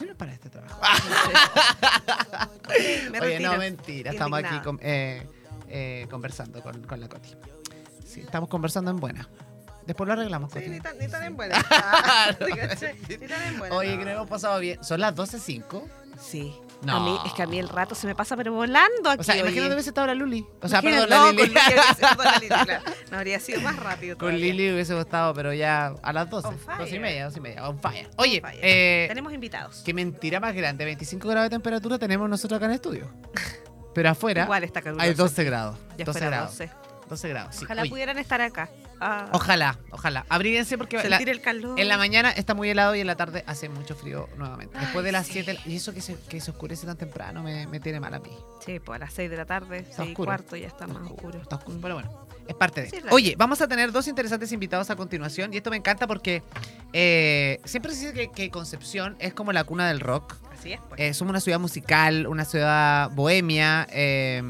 Sirves 0.00 0.16
para 0.16 0.32
este 0.32 0.50
trabajo. 0.50 0.80
Me 3.10 3.20
Oye, 3.20 3.30
retiro. 3.30 3.52
no, 3.52 3.58
mentira. 3.58 4.10
Estamos 4.12 4.38
aquí 4.42 4.58
con- 4.60 4.78
eh, 4.82 5.26
eh, 5.68 6.06
conversando 6.10 6.62
con, 6.62 6.82
con 6.84 7.00
la 7.00 7.08
Coti. 7.08 7.30
Sí, 8.04 8.20
estamos 8.20 8.48
conversando 8.48 8.90
en 8.90 8.98
buena. 8.98 9.28
Después 9.86 10.06
lo 10.06 10.12
arreglamos, 10.12 10.52
Sí, 10.52 10.58
Coti. 10.58 10.70
ni 10.70 10.80
tan, 10.80 10.98
ni 10.98 11.08
tan 11.08 11.22
en 11.24 11.36
buena. 11.36 11.64
Ah. 11.70 12.30
Ni 12.40 13.26
tan 13.26 13.42
en 13.42 13.58
buena. 13.58 13.74
Oye, 13.76 13.92
no. 13.92 13.98
que 13.98 14.04
nos 14.04 14.14
hemos 14.14 14.28
pasado 14.28 14.58
bien. 14.60 14.82
Son 14.84 15.00
las 15.00 15.14
12.05. 15.14 15.82
Sí. 16.20 16.54
No. 16.82 16.96
A 16.96 17.00
mí, 17.00 17.18
es 17.26 17.32
que 17.34 17.42
a 17.42 17.46
mí 17.46 17.58
el 17.58 17.68
rato 17.68 17.94
se 17.94 18.06
me 18.06 18.14
pasa 18.14 18.36
pero 18.36 18.52
volando 18.54 19.10
aquí. 19.10 19.20
O 19.20 19.24
sea, 19.24 19.36
imagínate 19.36 19.74
hubiese 19.74 19.90
estado 19.90 20.06
la 20.06 20.14
Luli. 20.14 20.46
O 20.62 20.68
sea, 20.68 20.80
Imagínate- 20.80 21.08
perdón, 21.08 21.10
la 21.10 21.16
no, 21.18 21.32
Lili. 21.32 21.54
Con 21.54 21.62
Lili, 21.64 21.80
sido- 21.96 22.16
con 22.16 22.24
la 22.24 22.38
Lili, 22.38 22.48
claro. 22.64 22.82
No 23.10 23.16
habría 23.18 23.40
sido 23.40 23.60
más 23.60 23.76
rápido. 23.76 24.16
Con 24.16 24.28
todavía. 24.28 24.46
Lili 24.54 24.72
hubiese 24.72 24.98
estado, 24.98 25.34
pero 25.34 25.52
ya 25.52 25.94
a 26.02 26.12
las 26.12 26.30
12. 26.30 26.48
On 26.48 26.58
fire. 26.58 26.78
12 26.78 26.96
y 26.96 26.98
media, 26.98 27.24
12 27.26 27.38
y 27.38 27.42
media. 27.42 27.68
On 27.68 27.78
fire. 27.80 28.08
Oye, 28.16 28.40
On 28.42 28.50
fire. 28.50 28.60
eh, 28.62 29.04
Tenemos 29.08 29.32
invitados. 29.32 29.82
qué 29.84 29.92
mentira 29.94 30.40
más 30.40 30.54
grande. 30.54 30.84
25 30.86 31.28
grados 31.28 31.46
de 31.50 31.50
temperatura 31.54 31.98
tenemos 31.98 32.28
nosotros 32.30 32.56
acá 32.56 32.64
en 32.66 32.70
el 32.72 32.76
estudio. 32.76 33.10
pero 33.94 34.08
afuera 34.10 34.44
Igual 34.44 34.64
está 34.64 34.80
caluroso. 34.80 35.06
hay 35.06 35.14
12 35.14 35.44
grados. 35.44 35.76
Ya 35.98 36.04
12 36.06 36.18
fuera 36.18 36.26
grados. 36.36 36.50
12. 36.58 36.70
12 37.08 37.28
grados, 37.28 37.56
sí. 37.56 37.64
Ojalá 37.64 37.82
Oye, 37.82 37.90
pudieran 37.90 38.18
estar 38.18 38.40
acá. 38.40 38.68
A 39.00 39.30
ojalá, 39.32 39.78
ojalá. 39.90 40.24
Abríguense 40.28 40.76
porque 40.78 40.96
la- 41.08 41.16
sentir 41.18 41.28
el 41.30 41.40
calor. 41.40 41.78
en 41.80 41.88
la 41.88 41.96
mañana 41.96 42.30
está 42.30 42.54
muy 42.54 42.68
helado 42.70 42.94
y 42.94 43.00
en 43.00 43.06
la 43.06 43.16
tarde 43.16 43.42
hace 43.46 43.68
mucho 43.68 43.94
frío 43.94 44.28
nuevamente. 44.36 44.78
Después 44.78 45.04
de 45.04 45.12
las 45.12 45.26
7, 45.26 45.58
y 45.66 45.76
eso 45.76 45.92
que 45.94 46.00
se, 46.00 46.16
que 46.28 46.40
se 46.40 46.50
oscurece 46.50 46.86
tan 46.86 46.96
temprano 46.96 47.42
me, 47.42 47.66
me 47.66 47.80
tiene 47.80 48.00
mal 48.00 48.14
a 48.14 48.20
mí. 48.20 48.30
Sí, 48.64 48.78
pues 48.80 48.96
a 48.96 48.98
las 49.04 49.12
6 49.14 49.30
de 49.30 49.36
la 49.36 49.46
tarde, 49.46 49.78
Está 49.78 49.96
6 50.04 50.10
y 50.10 50.14
cuarto, 50.14 50.56
ya 50.56 50.66
está 50.66 50.86
más 50.86 51.02
oscuro. 51.10 51.40
Está 51.40 51.56
oscuro. 51.56 51.78
Pero 51.80 51.94
bueno, 51.94 52.26
es 52.46 52.54
parte 52.54 52.82
de. 52.82 52.90
Sí, 52.90 52.96
Oye, 53.10 53.34
vamos 53.38 53.60
a 53.60 53.68
tener 53.68 53.90
dos 53.92 54.06
interesantes 54.08 54.52
invitados 54.52 54.90
a 54.90 54.96
continuación 54.96 55.52
y 55.54 55.56
esto 55.56 55.70
me 55.70 55.76
encanta 55.76 56.06
porque 56.06 56.42
eh, 56.92 57.60
siempre 57.64 57.92
se 57.94 58.00
dice 58.00 58.12
que, 58.12 58.30
que 58.30 58.50
Concepción 58.50 59.16
es 59.18 59.32
como 59.34 59.52
la 59.52 59.64
cuna 59.64 59.88
del 59.88 60.00
rock. 60.00 60.34
Así 60.52 60.72
es, 60.74 60.80
pues. 60.88 61.00
Eh, 61.00 61.14
somos 61.14 61.30
una 61.30 61.40
ciudad 61.40 61.58
musical, 61.58 62.26
una 62.26 62.44
ciudad 62.44 63.10
bohemia, 63.12 63.86
eh, 63.90 64.42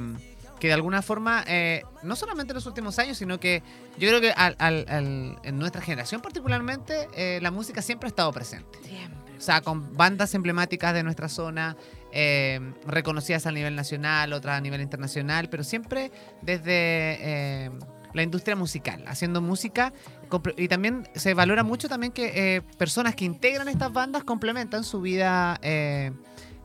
que 0.61 0.69
de 0.69 0.75
alguna 0.75 1.03
forma, 1.03 1.43
eh, 1.49 1.83
no 2.03 2.15
solamente 2.15 2.53
en 2.53 2.57
los 2.57 2.67
últimos 2.67 2.99
años, 3.01 3.17
sino 3.19 3.41
que 3.41 3.63
yo 3.99 4.09
creo 4.09 4.21
que 4.21 4.31
al- 4.31 4.55
al- 4.59 4.85
al- 4.89 5.39
en 5.43 5.59
nuestra 5.59 5.81
generación 5.81 6.21
particularmente, 6.21 7.09
eh, 7.17 7.41
la 7.43 7.51
música 7.51 7.83
siempre 7.83 8.07
ha 8.07 8.11
estado 8.11 8.31
presente. 8.33 8.79
Siempre. 8.85 9.19
O 9.37 9.41
sea, 9.41 9.63
con 9.63 9.97
bandas 9.97 10.35
emblemáticas 10.35 10.93
de 10.93 11.03
nuestra 11.03 11.31
zona, 11.31 11.77
eh, 12.13 12.61
reconocidas 12.87 13.47
a 13.47 13.53
nivel 13.53 13.75
nacional, 13.75 14.35
otras 14.35 14.59
a 14.59 14.61
nivel 14.61 14.83
internacional, 14.83 15.49
pero 15.49 15.65
siempre 15.65 16.13
desde 16.43 17.71
la 18.13 18.23
industria 18.23 18.55
musical, 18.57 19.03
haciendo 19.07 19.41
música. 19.41 19.93
Y 20.57 20.69
también 20.69 21.09
se 21.15 21.33
valora 21.33 21.63
mucho 21.63 21.89
también 21.89 22.13
que 22.13 22.63
personas 22.77 23.15
que 23.15 23.25
integran 23.25 23.69
estas 23.69 23.93
bandas 23.93 24.25
complementan 24.25 24.85
su 24.85 25.01
vida 25.01 25.59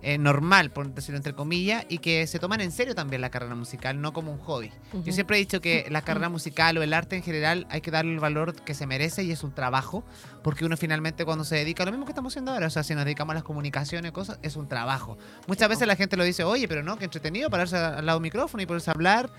eh, 0.08 0.20
normal, 0.20 0.70
por 0.70 0.94
decirlo 0.94 1.18
entre 1.18 1.34
comillas, 1.34 1.84
y 1.90 1.98
que 1.98 2.28
se 2.28 2.38
toman 2.38 2.62
en 2.62 2.72
serio 2.72 2.94
también 2.94 3.22
la 3.22 3.32
carrera 3.32 3.56
musical, 3.56 4.00
no 4.00 4.14
como 4.14 4.32
un 4.32 4.38
hobby. 4.38 4.72
Yo 5.04 5.12
siempre 5.12 5.38
he 5.38 5.40
dicho 5.40 5.62
que 5.62 5.88
la 5.90 6.04
carrera 6.04 6.30
musical 6.30 6.78
o 6.78 6.84
el 6.84 6.94
arte 6.94 7.16
en 7.16 7.24
general 7.24 7.66
hay 7.72 7.82
que 7.82 7.90
darle 7.90 8.14
el 8.14 8.20
valor 8.20 8.54
que 8.54 8.76
se 8.76 8.86
merece 8.86 9.24
y 9.24 9.32
es 9.32 9.42
un 9.44 9.52
trabajo, 9.52 10.04
porque 10.44 10.64
uno 10.64 10.78
finalmente 10.78 11.26
cuando 11.26 11.44
se 11.44 11.56
dedica 11.56 11.82
a 11.82 11.88
lo 11.88 11.92
mismo 11.92 12.06
que 12.06 12.12
estamos 12.12 12.34
haciendo 12.34 12.52
ahora, 12.52 12.68
o 12.68 12.70
sea, 12.70 12.84
si 12.84 12.94
nos 12.94 13.04
dedicamos 13.04 13.32
a 13.32 13.34
las 13.34 13.44
comunicaciones, 13.44 14.12
cosas, 14.12 14.38
es 14.44 14.56
un 14.56 14.68
trabajo. 14.68 15.18
Muchas 15.48 15.70
veces 15.70 15.88
la 15.88 15.96
gente 15.96 16.18
lo 16.18 16.24
dice, 16.24 16.44
oye, 16.44 16.68
pero 16.68 16.84
no, 16.84 16.98
que 16.98 17.06
entretenido 17.06 17.50
pararse 17.50 17.76
al 17.76 18.06
lado 18.06 18.20
del 18.20 18.24
micrófono 18.24 18.62
y 18.62 18.68
poderse 18.68 18.92
hablar. 18.92 19.32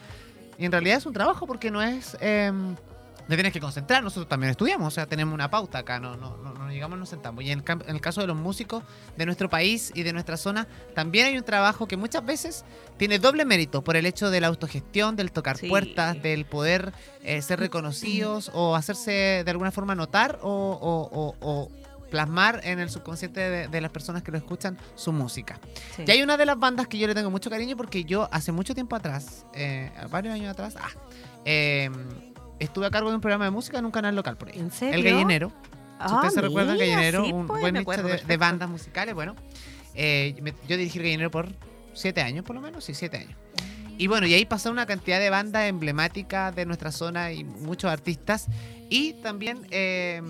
Y 0.59 0.64
en 0.64 0.72
realidad 0.72 0.98
es 0.98 1.07
un 1.07 1.12
trabajo 1.12 1.46
porque 1.46 1.70
no 1.70 1.81
es... 1.81 2.16
Eh, 2.20 2.50
te 3.28 3.34
tienes 3.34 3.52
que 3.52 3.60
concentrar, 3.60 4.02
nosotros 4.02 4.28
también 4.28 4.50
estudiamos, 4.50 4.88
o 4.88 4.90
sea, 4.90 5.06
tenemos 5.06 5.34
una 5.34 5.50
pauta 5.50 5.78
acá, 5.78 5.98
no, 5.98 6.16
no, 6.16 6.36
no, 6.36 6.54
no 6.54 6.70
llegamos, 6.70 6.98
nos 6.98 7.08
sentamos. 7.08 7.42
Y 7.44 7.50
en 7.50 7.58
el, 7.60 7.64
cam- 7.64 7.82
en 7.86 7.94
el 7.96 8.00
caso 8.00 8.20
de 8.20 8.26
los 8.28 8.36
músicos 8.36 8.84
de 9.16 9.26
nuestro 9.26 9.48
país 9.50 9.90
y 9.94 10.02
de 10.04 10.12
nuestra 10.12 10.36
zona, 10.36 10.68
también 10.94 11.26
hay 11.26 11.36
un 11.38 11.44
trabajo 11.44 11.86
que 11.88 11.96
muchas 11.96 12.24
veces 12.24 12.64
tiene 12.98 13.18
doble 13.18 13.44
mérito 13.44 13.82
por 13.82 13.96
el 13.96 14.06
hecho 14.06 14.30
de 14.30 14.40
la 14.40 14.46
autogestión, 14.46 15.16
del 15.16 15.32
tocar 15.32 15.56
Sí. 15.58 15.68
puertas, 15.68 16.22
del 16.22 16.44
poder 16.44 16.92
eh, 17.22 17.42
ser 17.42 17.58
reconocidos 17.58 18.50
o 18.54 18.76
hacerse 18.76 19.42
de 19.44 19.50
alguna 19.50 19.72
forma 19.72 19.94
notar 19.94 20.38
o, 20.42 20.48
o- 20.50 21.08
o- 21.18 21.36
o 21.40 21.70
plasmar 22.10 22.60
en 22.62 22.78
el 22.78 22.88
subconsciente 22.88 23.40
de, 23.40 23.66
de 23.68 23.80
las 23.80 23.90
personas 23.90 24.22
que 24.22 24.30
lo 24.30 24.38
escuchan 24.38 24.78
su 24.94 25.12
música. 25.12 25.58
Sí. 25.96 26.04
Y 26.06 26.10
hay 26.12 26.22
una 26.22 26.36
de 26.36 26.46
las 26.46 26.56
bandas 26.56 26.86
que 26.86 26.98
yo 26.98 27.08
le 27.08 27.14
tengo 27.16 27.30
mucho 27.32 27.50
cariño 27.50 27.76
porque 27.76 28.04
yo 28.04 28.28
hace 28.30 28.52
mucho 28.52 28.74
tiempo 28.74 28.94
atrás, 28.94 29.44
eh, 29.54 29.90
varios 30.10 30.32
años 30.34 30.52
atrás, 30.52 30.76
ah, 30.78 30.88
eh, 31.44 31.90
estuve 32.58 32.86
a 32.86 32.90
cargo 32.90 33.08
de 33.10 33.14
un 33.16 33.20
programa 33.20 33.44
de 33.44 33.50
música 33.50 33.78
en 33.78 33.84
un 33.86 33.90
canal 33.90 34.14
local 34.16 34.36
por 34.36 34.48
ahí. 34.48 34.58
¿En 34.58 34.70
serio? 34.70 34.94
El 34.94 35.02
Gallinero. 35.04 35.48
Si 35.48 35.54
Ah, 35.98 36.14
ustedes 36.16 36.34
se 36.34 36.40
recuerdan, 36.42 36.74
mira, 36.74 36.86
Gallinero, 36.86 37.24
sí, 37.24 37.32
un 37.32 37.46
pues, 37.46 37.60
buen 37.60 37.76
acuerdo 37.78 38.08
de, 38.08 38.18
de 38.18 38.36
bandas 38.36 38.68
musicales, 38.68 39.14
bueno. 39.14 39.34
eh, 39.94 40.34
me- 40.42 40.52
yo 40.68 40.76
dirigí 40.76 40.98
el 40.98 41.04
Gallinero 41.04 41.30
por 41.30 41.48
siete 41.94 42.20
años, 42.20 42.44
por 42.44 42.54
lo 42.54 42.60
menos, 42.62 42.84
sí, 42.84 42.92
siete 42.94 43.16
años. 43.18 43.34
Y 43.98 44.06
bueno, 44.08 44.26
y 44.26 44.34
ahí 44.34 44.44
pasó 44.44 44.70
una 44.70 44.84
cantidad 44.84 45.18
de 45.18 45.30
bandas 45.30 45.64
emblemáticas 45.68 46.54
de 46.54 46.66
nuestra 46.66 46.92
zona 46.92 47.32
y 47.32 47.44
muchos 47.44 47.90
artistas. 47.90 48.46
Y 48.90 49.14
también 49.22 49.66
eh, 49.70 50.20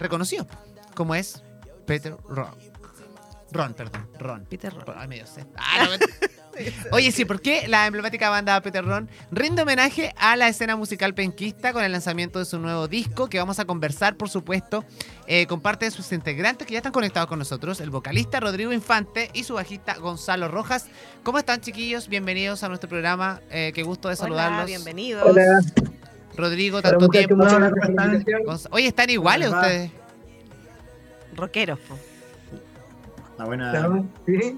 reconocidos, 0.00 0.48
como 0.96 1.14
es 1.14 1.44
Peter 1.86 2.16
Ron. 2.28 2.50
Ron, 3.52 3.74
perdón, 3.74 4.08
Ron. 4.18 4.44
Peter 4.46 4.74
Ron. 4.74 4.96
Ay, 4.98 5.06
medio. 5.06 5.24
Ah, 5.56 5.84
no, 5.88 6.06
Oye, 6.92 7.10
sí, 7.12 7.24
¿por 7.24 7.40
qué 7.40 7.66
la 7.68 7.86
emblemática 7.86 8.28
banda 8.30 8.60
Peter 8.60 8.84
Ron 8.84 9.08
rinde 9.30 9.62
homenaje 9.62 10.12
a 10.18 10.36
la 10.36 10.48
escena 10.48 10.76
musical 10.76 11.14
penquista 11.14 11.72
con 11.72 11.82
el 11.82 11.92
lanzamiento 11.92 12.38
de 12.38 12.44
su 12.44 12.58
nuevo 12.58 12.88
disco? 12.88 13.28
Que 13.28 13.38
vamos 13.38 13.58
a 13.58 13.64
conversar, 13.64 14.16
por 14.16 14.28
supuesto, 14.28 14.84
eh, 15.26 15.46
con 15.46 15.60
parte 15.60 15.86
de 15.86 15.90
sus 15.90 16.12
integrantes 16.12 16.66
que 16.66 16.74
ya 16.74 16.78
están 16.80 16.92
conectados 16.92 17.28
con 17.28 17.38
nosotros: 17.38 17.80
el 17.80 17.90
vocalista 17.90 18.38
Rodrigo 18.40 18.72
Infante 18.72 19.30
y 19.32 19.44
su 19.44 19.54
bajista 19.54 19.94
Gonzalo 19.94 20.48
Rojas. 20.48 20.86
¿Cómo 21.22 21.38
están, 21.38 21.60
chiquillos? 21.60 22.08
Bienvenidos 22.08 22.62
a 22.62 22.68
nuestro 22.68 22.88
programa. 22.88 23.40
Eh, 23.50 23.72
qué 23.74 23.82
gusto 23.82 24.08
de 24.08 24.14
Hola, 24.14 24.20
saludarlos. 24.22 24.66
bienvenidos. 24.66 25.22
Hola, 25.24 25.60
Rodrigo, 26.36 26.78
hola 26.78 26.90
tanto 26.90 27.08
tiempo. 27.08 27.36
Gonz- 27.36 28.68
Oye, 28.70 28.88
están 28.88 29.08
iguales 29.10 29.50
ustedes. 29.50 29.90
Rockeros, 31.34 31.78
po. 31.80 31.98
La 33.38 33.44
buena. 33.46 34.02
¿Sí? 34.26 34.56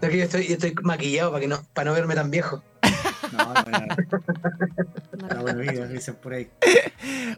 Es 0.00 0.08
que 0.10 0.18
yo 0.18 0.24
estoy, 0.24 0.46
yo 0.46 0.54
estoy 0.54 0.74
maquillado 0.82 1.30
para 1.30 1.40
que 1.40 1.48
no, 1.48 1.62
para 1.72 1.90
no 1.90 1.94
verme 1.96 2.14
tan 2.14 2.30
viejo. 2.30 2.62
No, 3.32 3.54
la 5.28 5.40
buena 5.42 5.60
vida, 5.72 5.86
dicen 5.88 6.14
por 6.16 6.34
ahí. 6.34 6.48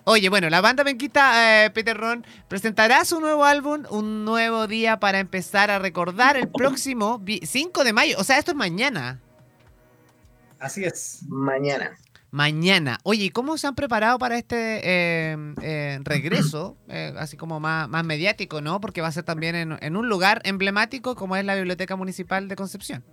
Oye, 0.05 0.29
bueno, 0.29 0.51
la 0.51 0.61
banda 0.61 0.85
penquista 0.85 1.65
eh, 1.65 1.71
Peter 1.71 1.97
Ron 1.97 2.27
presentará 2.49 3.05
su 3.05 3.21
nuevo 3.21 3.45
álbum, 3.45 3.85
Un 3.91 4.25
Nuevo 4.25 4.67
Día 4.67 5.01
para 5.01 5.19
empezar 5.21 5.71
a 5.71 5.79
recordar 5.79 6.37
el 6.37 6.49
próximo 6.49 7.19
vi- 7.21 7.41
5 7.45 7.85
de 7.85 7.93
mayo. 7.93 8.17
O 8.19 8.25
sea, 8.25 8.39
esto 8.39 8.51
es 8.51 8.57
mañana. 8.57 9.21
Así 10.59 10.85
es. 10.85 11.21
Mañana. 11.29 11.97
Mañana. 12.31 12.99
Oye, 13.05 13.25
¿y 13.25 13.31
cómo 13.31 13.57
se 13.57 13.67
han 13.67 13.75
preparado 13.75 14.19
para 14.19 14.37
este 14.37 14.81
eh, 14.85 15.55
eh, 15.63 15.99
regreso? 16.03 16.77
Eh, 16.91 17.13
así 17.19 17.37
como 17.37 17.61
más, 17.61 17.87
más 17.87 18.03
mediático, 18.03 18.63
¿no? 18.63 18.81
Porque 18.81 19.03
va 19.03 19.09
a 19.09 19.13
ser 19.13 19.23
también 19.23 19.55
en, 19.55 19.77
en 19.83 19.95
un 19.95 20.09
lugar 20.09 20.41
emblemático 20.45 21.15
como 21.17 21.37
es 21.37 21.45
la 21.45 21.55
Biblioteca 21.55 21.97
Municipal 21.97 22.49
de 22.49 22.57
Concepción. 22.57 23.05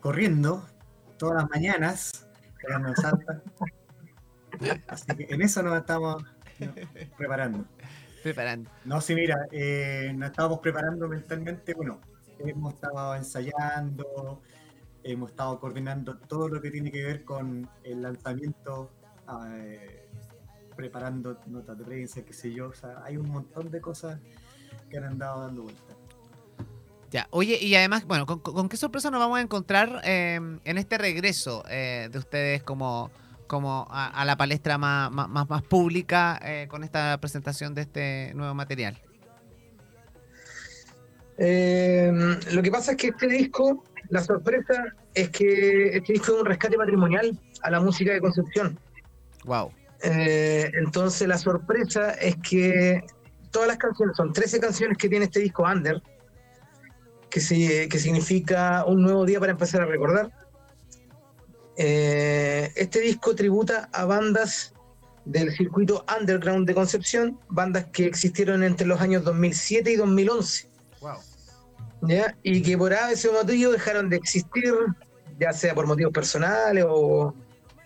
Corriendo 0.00 0.66
todas 1.18 1.42
las 1.42 1.50
mañanas. 1.50 2.26
Así 4.88 5.14
que 5.14 5.34
en 5.34 5.42
eso 5.42 5.62
nos 5.62 5.78
estamos 5.78 6.24
¿no? 6.58 6.72
preparando. 7.18 7.66
Preparando. 8.22 8.70
No, 8.86 9.02
sí, 9.02 9.14
mira, 9.14 9.36
nos 10.14 10.30
estábamos 10.30 10.60
preparando 10.60 11.06
mentalmente. 11.06 11.74
Bueno, 11.74 12.00
hemos 12.38 12.74
estado 12.74 13.14
ensayando, 13.14 14.40
hemos 15.04 15.30
estado 15.30 15.58
coordinando 15.58 16.16
todo 16.18 16.48
lo 16.48 16.60
que 16.60 16.70
tiene 16.70 16.90
que 16.90 17.02
ver 17.04 17.24
con 17.24 17.68
el 17.84 18.02
lanzamiento, 18.02 18.90
eh, 19.54 20.08
preparando 20.76 21.38
notas 21.46 21.78
de 21.78 21.84
prensa, 21.84 22.22
qué 22.24 22.32
sé 22.32 22.52
yo. 22.52 22.68
O 22.68 22.74
sea, 22.74 23.02
hay 23.04 23.16
un 23.16 23.28
montón 23.30 23.70
de 23.70 23.80
cosas 23.80 24.18
que 24.90 24.98
han 24.98 25.04
andado 25.04 25.42
dando 25.42 25.62
vueltas. 25.64 25.96
Ya, 27.10 27.26
oye, 27.30 27.58
y 27.60 27.74
además, 27.74 28.06
bueno, 28.06 28.24
¿con, 28.24 28.38
con 28.38 28.68
qué 28.70 28.78
sorpresa 28.78 29.10
nos 29.10 29.20
vamos 29.20 29.38
a 29.38 29.42
encontrar 29.42 30.00
eh, 30.04 30.40
en 30.64 30.78
este 30.78 30.96
regreso 30.96 31.62
eh, 31.68 32.08
de 32.10 32.18
ustedes 32.18 32.62
como, 32.62 33.10
como 33.46 33.86
a, 33.90 34.06
a 34.08 34.24
la 34.24 34.36
palestra 34.36 34.78
más, 34.78 35.10
más, 35.10 35.28
más- 35.28 35.62
pública 35.62 36.40
eh, 36.42 36.68
con 36.70 36.84
esta 36.84 37.18
presentación 37.20 37.74
de 37.74 37.82
este 37.82 38.32
nuevo 38.34 38.54
material? 38.54 38.98
Eh, 41.36 42.10
lo 42.52 42.62
que 42.62 42.70
pasa 42.70 42.92
es 42.92 42.96
que 42.96 43.08
este 43.08 43.26
disco, 43.26 43.84
la 44.08 44.22
sorpresa 44.22 44.84
es 45.14 45.30
que 45.30 45.96
este 45.96 46.12
disco 46.14 46.32
es 46.34 46.40
un 46.40 46.46
rescate 46.46 46.76
patrimonial 46.76 47.38
a 47.62 47.70
la 47.70 47.80
música 47.80 48.12
de 48.12 48.20
Concepción. 48.20 48.78
Wow. 49.44 49.72
Eh, 50.02 50.70
entonces 50.74 51.28
la 51.28 51.38
sorpresa 51.38 52.12
es 52.12 52.36
que 52.36 53.04
todas 53.50 53.68
las 53.68 53.78
canciones, 53.78 54.16
son 54.16 54.32
13 54.32 54.60
canciones 54.60 54.98
que 54.98 55.08
tiene 55.08 55.26
este 55.26 55.40
disco 55.40 55.64
Under, 55.64 56.02
que, 57.30 57.88
que 57.88 57.98
significa 57.98 58.84
un 58.84 59.02
nuevo 59.02 59.24
día 59.24 59.38
para 59.38 59.52
empezar 59.52 59.82
a 59.82 59.86
recordar. 59.86 60.30
Eh, 61.76 62.70
este 62.76 63.00
disco 63.00 63.34
tributa 63.34 63.88
a 63.92 64.04
bandas 64.04 64.74
del 65.24 65.52
circuito 65.52 66.04
underground 66.18 66.66
de 66.66 66.74
Concepción, 66.74 67.38
bandas 67.48 67.86
que 67.86 68.06
existieron 68.06 68.62
entre 68.62 68.86
los 68.86 69.00
años 69.00 69.24
2007 69.24 69.92
y 69.92 69.96
2011. 69.96 70.68
Wow. 71.00 71.18
¿Ya? 72.02 72.36
Y 72.42 72.62
que 72.62 72.76
por 72.76 72.92
ese 72.92 73.30
motivo 73.30 73.72
dejaron 73.72 74.08
de 74.08 74.16
existir, 74.16 74.74
ya 75.38 75.52
sea 75.52 75.74
por 75.74 75.86
motivos 75.86 76.12
personales 76.12 76.84
o, 76.86 77.34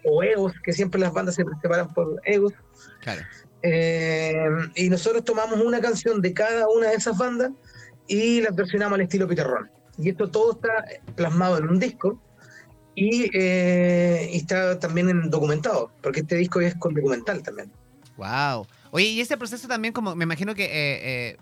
o 0.05 0.22
egos, 0.22 0.52
que 0.62 0.72
siempre 0.72 1.00
las 1.00 1.12
bandas 1.12 1.35
se 1.35 1.44
separan 1.62 1.92
por 1.92 2.20
egos. 2.24 2.52
Claro. 3.00 3.22
Eh, 3.62 4.35
y 4.76 4.88
nosotros 4.88 5.24
tomamos 5.24 5.61
una 5.61 5.81
canción 5.81 6.20
de 6.20 6.33
cada 6.33 6.68
una 6.68 6.88
de 6.88 6.96
esas 6.96 7.18
bandas 7.18 7.50
y 8.07 8.40
las 8.40 8.55
versionamos 8.55 8.94
al 8.94 9.02
estilo 9.02 9.26
Peter 9.26 9.46
Ron. 9.46 9.70
Y 9.98 10.11
esto 10.11 10.31
todo 10.31 10.52
está 10.52 10.85
plasmado 11.14 11.59
en 11.59 11.68
un 11.68 11.79
disco 11.79 12.20
y, 12.94 13.31
eh, 13.35 14.31
y 14.33 14.37
está 14.37 14.79
también 14.79 15.09
en 15.09 15.31
documentado, 15.31 15.90
porque 16.02 16.20
este 16.20 16.37
disco 16.37 16.61
es 16.61 16.74
con 16.76 16.94
documental 16.94 17.42
también. 17.42 17.72
Wow. 18.16 18.66
Oye, 18.90 19.07
y 19.07 19.20
ese 19.20 19.37
proceso 19.37 19.68
también, 19.68 19.92
como 19.92 20.14
me 20.14 20.24
imagino 20.24 20.55
que 20.55 20.68
eh, 20.70 21.37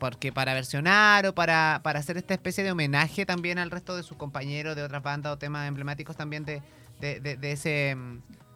porque 0.00 0.32
para 0.32 0.54
versionar 0.54 1.26
o 1.26 1.34
para, 1.34 1.80
para 1.84 2.00
hacer 2.00 2.16
esta 2.16 2.34
especie 2.34 2.64
de 2.64 2.72
homenaje 2.72 3.24
también 3.26 3.58
al 3.58 3.70
resto 3.70 3.94
de 3.96 4.02
sus 4.02 4.16
compañeros 4.16 4.74
de 4.74 4.82
otras 4.82 5.02
bandas 5.02 5.32
o 5.32 5.38
temas 5.38 5.68
emblemáticos 5.68 6.16
también 6.16 6.44
de, 6.44 6.62
de, 7.00 7.20
de- 7.20 7.36
de 7.36 7.52
ese, 7.52 7.96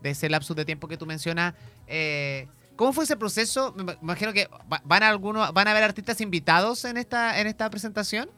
de 0.02 0.10
ese 0.10 0.28
lapsus 0.28 0.56
de 0.56 0.64
tiempo 0.64 0.88
que 0.88 0.96
tú 0.96 1.06
mencionas. 1.06 1.54
eh, 1.86 2.48
¿Cómo 2.76 2.92
fue 2.92 3.04
ese 3.04 3.16
proceso? 3.16 3.72
Me 3.76 3.96
imagino 4.02 4.32
que 4.32 4.48
va- 4.72 4.82
van 4.84 5.04
a 5.04 5.08
algunos, 5.10 5.52
van 5.52 5.68
a 5.68 5.70
haber 5.70 5.84
artistas 5.84 6.20
invitados 6.20 6.84
en 6.86 6.96
esta, 6.96 7.38
en 7.40 7.46
esta 7.46 7.70
presentación. 7.70 8.28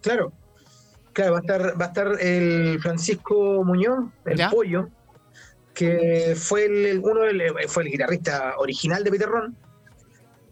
Claro, 0.00 0.32
claro, 1.12 1.32
va 1.34 1.38
a 1.38 1.40
estar, 1.42 1.80
va 1.80 1.84
a 1.84 1.88
estar 1.88 2.08
el 2.20 2.78
Francisco 2.80 3.62
Muñoz, 3.64 4.06
el 4.24 4.36
Ya. 4.38 4.50
pollo, 4.50 4.88
que 5.74 6.34
fue 6.36 6.64
el, 6.64 6.86
el- 6.86 6.98
uno 7.00 7.20
del- 7.20 7.52
fue 7.68 7.84
el 7.84 7.90
guitarrista 7.90 8.54
original 8.58 9.04
de 9.04 9.10
Peter 9.10 9.28
Ron 9.28 9.56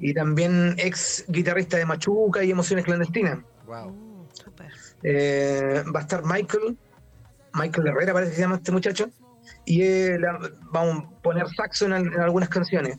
y 0.03 0.13
también 0.13 0.75
ex 0.79 1.25
guitarrista 1.29 1.79
de 1.79 1.87
Machuca 1.87 2.45
y 2.45 2.51
Emociones 2.51 2.85
Clandestinas. 2.85 3.39
Mm, 3.67 4.25
súper. 4.35 4.71
Eh, 5.03 5.83
va 5.95 6.01
a 6.01 6.03
estar 6.03 6.23
Michael, 6.25 6.77
Michael 7.55 7.87
Herrera 7.87 8.13
parece 8.13 8.31
que 8.33 8.37
se 8.37 8.43
llama 8.43 8.57
este 8.57 8.73
muchacho, 8.73 9.09
y 9.65 9.83
eh, 9.83 10.19
la- 10.19 10.39
vamos 10.73 11.05
a 11.05 11.23
poner 11.23 11.47
saxo 11.49 11.87
en, 11.87 11.93
al- 11.93 12.07
en 12.13 12.21
algunas 12.21 12.49
canciones. 12.49 12.99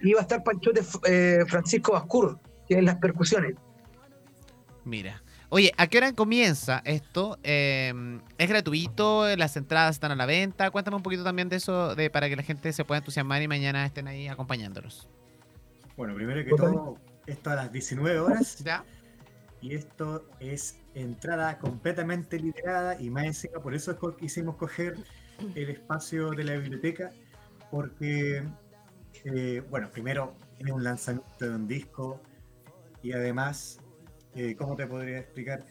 Y 0.00 0.12
va 0.12 0.20
a 0.20 0.22
estar 0.22 0.44
Panchote 0.44 0.82
eh, 1.06 1.44
Francisco 1.48 1.92
Bascur, 1.92 2.38
que 2.68 2.76
es 2.78 2.84
las 2.84 2.96
percusiones. 2.96 3.54
Mira. 4.84 5.22
Oye, 5.48 5.70
¿a 5.76 5.86
qué 5.86 5.98
hora 5.98 6.12
comienza 6.14 6.80
esto? 6.84 7.38
Eh, 7.42 7.92
¿Es 8.38 8.48
gratuito? 8.48 9.26
¿Las 9.36 9.56
entradas 9.56 9.96
están 9.96 10.10
a 10.10 10.16
la 10.16 10.24
venta? 10.26 10.70
Cuéntame 10.70 10.96
un 10.96 11.02
poquito 11.02 11.24
también 11.24 11.48
de 11.50 11.56
eso, 11.56 11.94
de 11.94 12.08
para 12.08 12.28
que 12.30 12.36
la 12.36 12.42
gente 12.42 12.72
se 12.72 12.84
pueda 12.84 12.98
entusiasmar 13.00 13.42
y 13.42 13.48
mañana 13.48 13.84
estén 13.84 14.08
ahí 14.08 14.28
acompañándonos. 14.28 15.08
Bueno, 15.96 16.14
primero 16.14 16.44
que 16.44 16.50
todo, 16.50 16.98
esto 17.26 17.50
a 17.50 17.54
las 17.56 17.72
19 17.72 18.18
horas. 18.18 18.58
¿Ya? 18.64 18.84
y 19.62 19.74
esto 19.74 20.28
es 20.40 20.80
entrada 20.94 21.58
completamente 21.58 22.38
liberada 22.38 23.00
y 23.00 23.08
más 23.08 23.24
encima 23.24 23.60
por 23.60 23.74
eso 23.74 23.96
quisimos 24.18 24.56
coger 24.56 24.96
el 25.54 25.70
espacio 25.70 26.32
de 26.32 26.44
la 26.44 26.56
biblioteca 26.56 27.12
porque 27.70 28.42
eh, 29.24 29.62
bueno 29.70 29.88
primero 29.90 30.34
es 30.58 30.70
un 30.70 30.82
lanzamiento 30.82 31.48
de 31.48 31.54
un 31.54 31.68
disco 31.68 32.20
y 33.02 33.12
además 33.12 33.78
eh, 34.34 34.56
cómo 34.56 34.76
te 34.76 34.86
podría 34.86 35.18
explicar 35.18 35.64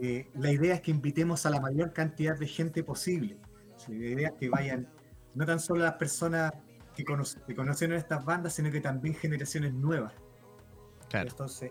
Eh, 0.00 0.28
la 0.34 0.52
idea 0.52 0.74
es 0.74 0.82
que 0.82 0.90
invitemos 0.90 1.46
a 1.46 1.50
la 1.50 1.60
mayor 1.60 1.94
cantidad 1.94 2.36
de 2.38 2.46
gente 2.46 2.84
posible. 2.84 3.38
Sí, 3.78 3.96
la 3.98 4.08
idea 4.14 4.28
es 4.28 4.34
que 4.38 4.50
vayan 4.50 4.86
no 5.34 5.46
tan 5.46 5.58
solo 5.58 5.82
las 5.82 5.94
personas 5.94 6.52
que, 6.98 7.04
cono- 7.04 7.24
que 7.46 7.54
conocieron 7.54 7.96
estas 7.96 8.24
bandas 8.24 8.54
sino 8.54 8.70
que 8.70 8.80
también 8.80 9.14
generaciones 9.14 9.72
nuevas 9.72 10.12
Claro. 11.08 11.28
entonces, 11.30 11.70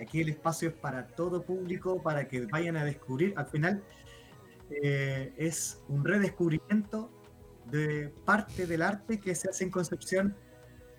aquí 0.00 0.20
el 0.20 0.28
espacio 0.28 0.68
es 0.68 0.74
para 0.76 1.06
todo 1.08 1.42
público, 1.42 2.00
para 2.02 2.28
que 2.28 2.46
vayan 2.46 2.76
a 2.76 2.84
descubrir. 2.84 3.34
Al 3.36 3.46
final, 3.46 3.82
eh, 4.70 5.32
es 5.36 5.80
un 5.88 6.04
redescubrimiento 6.04 7.10
de 7.70 8.12
parte 8.24 8.66
del 8.66 8.82
arte 8.82 9.18
que 9.18 9.34
se 9.34 9.48
hace 9.50 9.64
en 9.64 9.70
Concepción 9.70 10.36